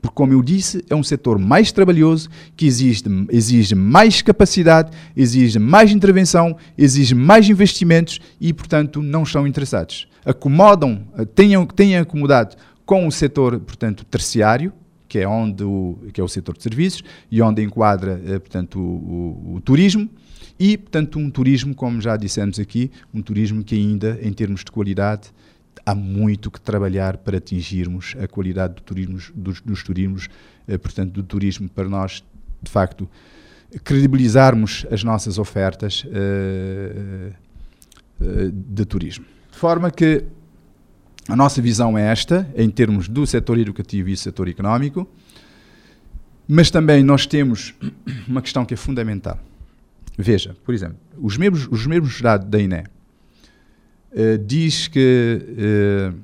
Porque, 0.00 0.14
como 0.14 0.32
eu 0.32 0.42
disse, 0.42 0.82
é 0.88 0.96
um 0.96 1.02
setor 1.02 1.38
mais 1.38 1.70
trabalhoso, 1.70 2.30
que 2.56 2.64
exige, 2.64 3.02
exige 3.30 3.74
mais 3.74 4.22
capacidade, 4.22 4.90
exige 5.14 5.58
mais 5.58 5.90
intervenção, 5.90 6.56
exige 6.78 7.14
mais 7.14 7.46
investimentos 7.46 8.20
e, 8.40 8.54
portanto, 8.54 9.02
não 9.02 9.24
estão 9.24 9.46
interessados. 9.46 10.08
Acomodam, 10.24 11.06
têm, 11.34 11.66
têm 11.66 11.98
acomodado 11.98 12.56
com 12.86 13.06
o 13.06 13.12
setor, 13.12 13.60
portanto, 13.60 14.06
terciário, 14.06 14.72
que 15.10 15.18
é 15.18 15.26
onde 15.26 15.64
o, 15.64 15.98
que 16.12 16.20
é 16.20 16.24
o 16.24 16.28
setor 16.28 16.56
de 16.56 16.62
serviços 16.62 17.02
e 17.28 17.42
onde 17.42 17.60
enquadra, 17.64 18.22
eh, 18.24 18.38
portanto, 18.38 18.78
o, 18.78 18.82
o, 18.82 19.54
o, 19.56 19.60
turismo 19.60 20.08
e, 20.56 20.78
portanto, 20.78 21.18
um 21.18 21.28
turismo, 21.28 21.74
como 21.74 22.00
já 22.00 22.16
dissemos 22.16 22.60
aqui, 22.60 22.92
um 23.12 23.20
turismo 23.20 23.64
que 23.64 23.74
ainda, 23.74 24.20
em 24.22 24.32
termos 24.32 24.62
de 24.62 24.70
qualidade, 24.70 25.32
há 25.84 25.96
muito 25.96 26.48
que 26.48 26.60
trabalhar 26.60 27.16
para 27.16 27.38
atingirmos 27.38 28.14
a 28.22 28.28
qualidade 28.28 28.74
do 28.74 28.82
turismo, 28.82 29.18
dos, 29.34 29.60
dos 29.60 29.82
turismos, 29.82 30.28
eh, 30.68 30.78
portanto, 30.78 31.10
do 31.10 31.24
turismo 31.24 31.68
para 31.68 31.88
nós, 31.88 32.22
de 32.62 32.70
facto, 32.70 33.10
credibilizarmos 33.82 34.86
as 34.92 35.02
nossas 35.02 35.38
ofertas 35.38 36.04
uh, 36.04 37.32
uh, 38.20 38.50
de 38.52 38.84
turismo. 38.84 39.24
De 39.50 39.58
forma 39.58 39.90
que 39.90 40.24
a 41.30 41.36
nossa 41.36 41.62
visão 41.62 41.96
é 41.96 42.10
esta, 42.10 42.50
em 42.56 42.68
termos 42.68 43.08
do 43.08 43.24
setor 43.24 43.56
educativo 43.56 44.08
e 44.08 44.16
setor 44.16 44.48
económico, 44.48 45.08
mas 46.48 46.70
também 46.70 47.04
nós 47.04 47.24
temos 47.24 47.72
uma 48.26 48.42
questão 48.42 48.64
que 48.64 48.74
é 48.74 48.76
fundamental. 48.76 49.38
Veja, 50.18 50.56
por 50.64 50.74
exemplo, 50.74 50.96
os 51.16 51.36
mesmos, 51.36 51.68
os 51.70 51.86
mesmos 51.86 52.20
dados 52.20 52.48
da 52.48 52.60
INE 52.60 52.82
uh, 52.82 54.38
diz 54.44 54.88
que 54.88 56.12
uh, 56.12 56.18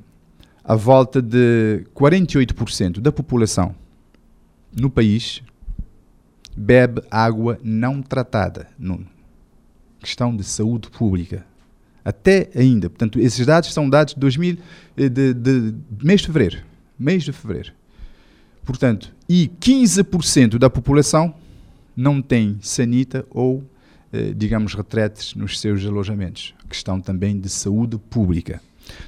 a 0.64 0.74
volta 0.74 1.22
de 1.22 1.84
48% 1.94 2.98
da 2.98 3.12
população 3.12 3.76
no 4.76 4.90
país 4.90 5.40
bebe 6.56 7.00
água 7.08 7.60
não 7.62 8.02
tratada. 8.02 8.66
No, 8.76 9.06
questão 10.00 10.36
de 10.36 10.42
saúde 10.42 10.90
pública 10.90 11.46
até 12.06 12.48
ainda. 12.54 12.88
Portanto, 12.88 13.18
esses 13.18 13.44
dados 13.44 13.74
são 13.74 13.90
dados 13.90 14.14
de, 14.14 14.20
2000, 14.20 14.58
eh, 14.96 15.08
de, 15.08 15.34
de, 15.34 15.72
de 15.72 16.06
mês 16.06 16.20
de 16.20 16.28
fevereiro. 16.28 16.58
Mês 16.96 17.24
de 17.24 17.32
fevereiro. 17.32 17.72
Portanto, 18.64 19.12
e 19.28 19.50
15% 19.60 20.56
da 20.56 20.70
população 20.70 21.34
não 21.96 22.22
tem 22.22 22.58
sanita 22.60 23.26
ou, 23.28 23.64
eh, 24.12 24.32
digamos, 24.36 24.72
retretes 24.74 25.34
nos 25.34 25.58
seus 25.58 25.84
alojamentos. 25.84 26.54
Questão 26.70 27.00
também 27.00 27.40
de 27.40 27.48
saúde 27.48 27.98
pública. 27.98 28.62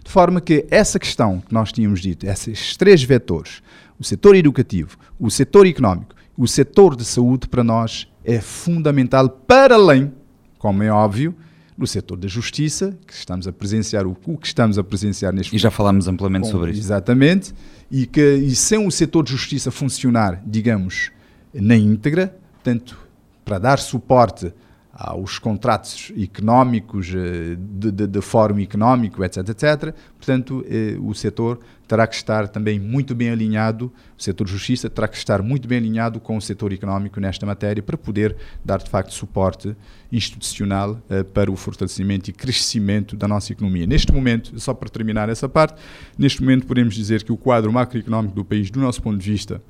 De 0.04 0.10
forma 0.10 0.40
que 0.40 0.66
essa 0.68 0.98
questão 0.98 1.40
que 1.40 1.54
nós 1.54 1.70
tínhamos 1.70 2.00
dito, 2.00 2.26
esses 2.26 2.76
três 2.76 3.00
vetores, 3.00 3.62
o 3.96 4.02
setor 4.02 4.34
educativo, 4.34 4.98
o 5.20 5.30
setor 5.30 5.68
económico, 5.68 6.16
o 6.36 6.48
setor 6.48 6.96
de 6.96 7.04
saúde, 7.04 7.46
para 7.46 7.62
nós 7.62 8.08
é 8.24 8.40
fundamental 8.40 9.28
para 9.28 9.76
além, 9.76 10.12
como 10.58 10.82
é 10.82 10.90
óbvio, 10.90 11.32
no 11.78 11.86
setor 11.86 12.18
da 12.18 12.26
justiça, 12.26 12.98
que 13.06 13.12
estamos 13.14 13.46
a 13.46 13.52
presenciar 13.52 14.04
o, 14.04 14.16
o 14.26 14.36
que 14.36 14.48
estamos 14.48 14.76
a 14.76 14.84
presenciar 14.84 15.32
neste 15.32 15.54
E 15.54 15.58
já 15.58 15.70
falámos 15.70 16.08
amplamente 16.08 16.48
sobre 16.48 16.72
isso. 16.72 16.80
Exatamente. 16.80 17.54
E 17.88 18.04
que 18.04 18.34
e 18.34 18.54
sem 18.56 18.84
o 18.84 18.90
setor 18.90 19.22
de 19.22 19.30
justiça 19.30 19.70
funcionar, 19.70 20.42
digamos, 20.44 21.12
na 21.54 21.76
íntegra, 21.76 22.36
portanto, 22.54 22.98
para 23.44 23.60
dar 23.60 23.78
suporte 23.78 24.52
aos 24.98 25.38
contratos 25.38 26.12
económicos, 26.20 27.14
eh, 27.14 27.56
de, 27.56 27.92
de, 27.92 28.06
de 28.08 28.20
fórum 28.20 28.58
económico, 28.58 29.22
etc, 29.22 29.48
etc. 29.48 29.94
Portanto, 30.16 30.64
eh, 30.68 30.96
o 31.00 31.14
setor 31.14 31.60
terá 31.86 32.04
que 32.04 32.16
estar 32.16 32.48
também 32.48 32.80
muito 32.80 33.14
bem 33.14 33.30
alinhado, 33.30 33.92
o 34.18 34.22
setor 34.22 34.48
justiça 34.48 34.90
terá 34.90 35.06
que 35.06 35.16
estar 35.16 35.40
muito 35.40 35.68
bem 35.68 35.78
alinhado 35.78 36.18
com 36.18 36.36
o 36.36 36.42
setor 36.42 36.72
económico 36.72 37.20
nesta 37.20 37.46
matéria 37.46 37.80
para 37.80 37.96
poder 37.96 38.36
dar, 38.64 38.78
de 38.78 38.90
facto, 38.90 39.14
suporte 39.14 39.76
institucional 40.10 41.00
eh, 41.08 41.22
para 41.22 41.48
o 41.48 41.54
fortalecimento 41.54 42.28
e 42.28 42.32
crescimento 42.32 43.14
da 43.14 43.28
nossa 43.28 43.52
economia. 43.52 43.86
Neste 43.86 44.12
momento, 44.12 44.58
só 44.58 44.74
para 44.74 44.88
terminar 44.88 45.28
essa 45.28 45.48
parte, 45.48 45.80
neste 46.18 46.42
momento 46.42 46.66
podemos 46.66 46.96
dizer 46.96 47.22
que 47.22 47.30
o 47.30 47.36
quadro 47.36 47.72
macroeconómico 47.72 48.34
do 48.34 48.44
país, 48.44 48.68
do 48.68 48.80
nosso 48.80 49.00
ponto 49.00 49.16
de 49.16 49.30
vista, 49.30 49.62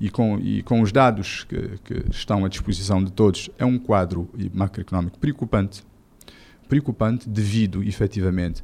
e 0.00 0.10
com, 0.10 0.38
e 0.38 0.62
com 0.62 0.80
os 0.80 0.92
dados 0.92 1.44
que, 1.44 1.78
que 1.84 2.10
estão 2.10 2.44
à 2.44 2.48
disposição 2.48 3.02
de 3.02 3.12
todos, 3.12 3.50
é 3.58 3.64
um 3.64 3.78
quadro 3.78 4.28
macroeconómico 4.54 5.18
preocupante, 5.18 5.82
preocupante 6.68 7.28
devido, 7.28 7.82
efetivamente, 7.82 8.62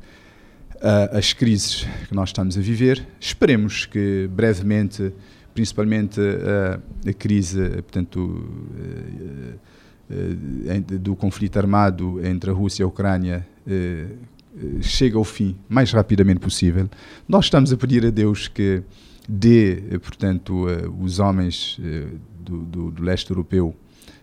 às 1.13 1.33
crises 1.33 1.87
que 2.09 2.15
nós 2.15 2.29
estamos 2.29 2.59
a 2.59 2.61
viver. 2.61 3.07
Esperemos 3.19 3.87
que 3.87 4.29
brevemente, 4.33 5.13
principalmente 5.55 6.21
a, 6.21 7.09
a 7.09 7.13
crise, 7.13 7.71
portanto, 7.83 8.47
do 11.01 11.17
conflito 11.17 11.57
armado 11.59 12.25
entre 12.25 12.51
a 12.51 12.53
Rússia 12.53 12.83
e 12.83 12.85
a 12.85 12.87
Ucrânia 12.87 13.47
chegue 14.83 15.17
ao 15.17 15.25
fim 15.25 15.57
mais 15.69 15.91
rapidamente 15.93 16.41
possível. 16.41 16.89
Nós 17.27 17.47
estamos 17.47 17.73
a 17.73 17.77
pedir 17.77 18.05
a 18.07 18.11
Deus 18.11 18.47
que 18.47 18.83
dê, 19.29 19.83
eh, 19.91 19.99
portanto, 19.99 20.67
uh, 20.67 21.03
os 21.03 21.19
homens 21.19 21.79
uh, 21.79 22.19
do, 22.41 22.59
do, 22.65 22.91
do, 22.91 23.03
leste 23.03 23.31
europeu 23.31 23.75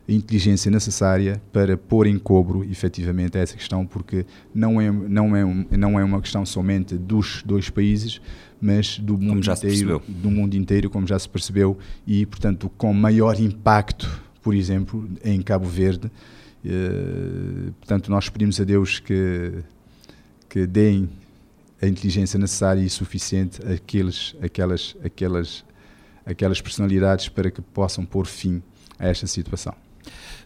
a 0.07 0.11
inteligência 0.11 0.69
necessária 0.69 1.41
para 1.53 1.77
pôr 1.77 2.07
em 2.07 2.17
cobro, 2.17 2.63
efetivamente, 2.63 3.37
essa 3.37 3.55
questão, 3.55 3.85
porque 3.85 4.25
não 4.53 4.81
é, 4.81 4.91
não 4.91 5.35
é, 5.35 5.43
não 5.77 5.99
é 5.99 6.03
uma 6.03 6.19
questão 6.19 6.45
somente 6.45 6.97
dos 6.97 7.43
dois 7.45 7.69
países, 7.69 8.19
mas 8.59 8.99
do 8.99 9.17
mundo, 9.17 9.49
inteiro, 9.49 10.01
do 10.07 10.29
mundo 10.29 10.55
inteiro, 10.55 10.89
como 10.89 11.07
já 11.07 11.17
se 11.17 11.29
percebeu, 11.29 11.77
e, 12.05 12.25
portanto, 12.25 12.69
com 12.77 12.93
maior 12.93 13.39
impacto, 13.39 14.21
por 14.41 14.53
exemplo, 14.53 15.07
em 15.23 15.41
Cabo 15.41 15.67
Verde. 15.67 16.11
Portanto, 17.79 18.11
nós 18.11 18.27
pedimos 18.27 18.59
a 18.59 18.63
Deus 18.63 18.99
que, 18.99 19.53
que 20.49 20.67
deem 20.67 21.09
a 21.81 21.87
inteligência 21.87 22.37
necessária 22.37 22.81
e 22.81 22.89
suficiente 22.89 23.59
àqueles, 23.65 24.35
àquelas, 24.41 24.95
àquelas, 25.03 25.65
àquelas 26.25 26.61
personalidades 26.61 27.27
para 27.27 27.49
que 27.49 27.61
possam 27.61 28.05
pôr 28.05 28.27
fim 28.27 28.61
a 28.99 29.07
esta 29.07 29.25
situação. 29.25 29.75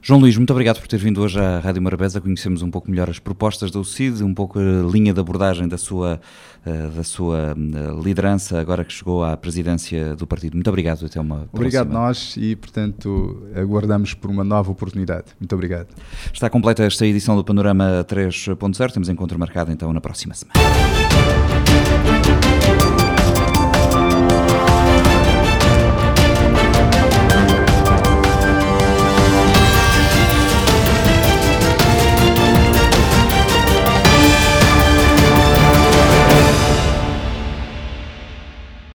João 0.07 0.19
Luís, 0.19 0.37
muito 0.37 0.51
obrigado 0.51 0.79
por 0.79 0.87
ter 0.87 0.97
vindo 0.97 1.19
hoje 1.19 1.39
à 1.39 1.57
Rádio 1.57 1.81
Morabeza. 1.81 2.21
Conhecemos 2.21 2.61
um 2.61 2.69
pouco 2.69 2.91
melhor 2.91 3.09
as 3.09 3.17
propostas 3.17 3.71
da 3.71 3.79
UCID, 3.79 4.21
um 4.21 4.35
pouco 4.35 4.59
a 4.59 4.61
linha 4.93 5.11
de 5.11 5.19
abordagem 5.19 5.67
da 5.67 5.79
sua, 5.79 6.21
eh, 6.63 6.89
da 6.95 7.03
sua 7.03 7.55
eh, 7.57 8.03
liderança, 8.03 8.59
agora 8.59 8.85
que 8.85 8.93
chegou 8.93 9.23
à 9.23 9.35
presidência 9.35 10.15
do 10.15 10.27
partido. 10.27 10.53
Muito 10.53 10.67
obrigado, 10.67 11.07
até 11.07 11.19
uma 11.19 11.49
Obrigado 11.51 11.87
próxima. 11.87 12.07
nós 12.07 12.35
e, 12.37 12.55
portanto, 12.55 13.47
aguardamos 13.55 14.13
por 14.13 14.29
uma 14.29 14.43
nova 14.43 14.71
oportunidade. 14.71 15.25
Muito 15.39 15.55
obrigado. 15.55 15.87
Está 16.31 16.51
completa 16.51 16.83
esta 16.83 17.03
edição 17.07 17.35
do 17.35 17.43
Panorama 17.43 18.05
3.0. 18.07 18.91
Temos 18.91 19.09
encontro 19.09 19.39
marcado 19.39 19.71
então 19.71 19.91
na 19.91 19.99
próxima 19.99 20.35
semana. 20.35 20.53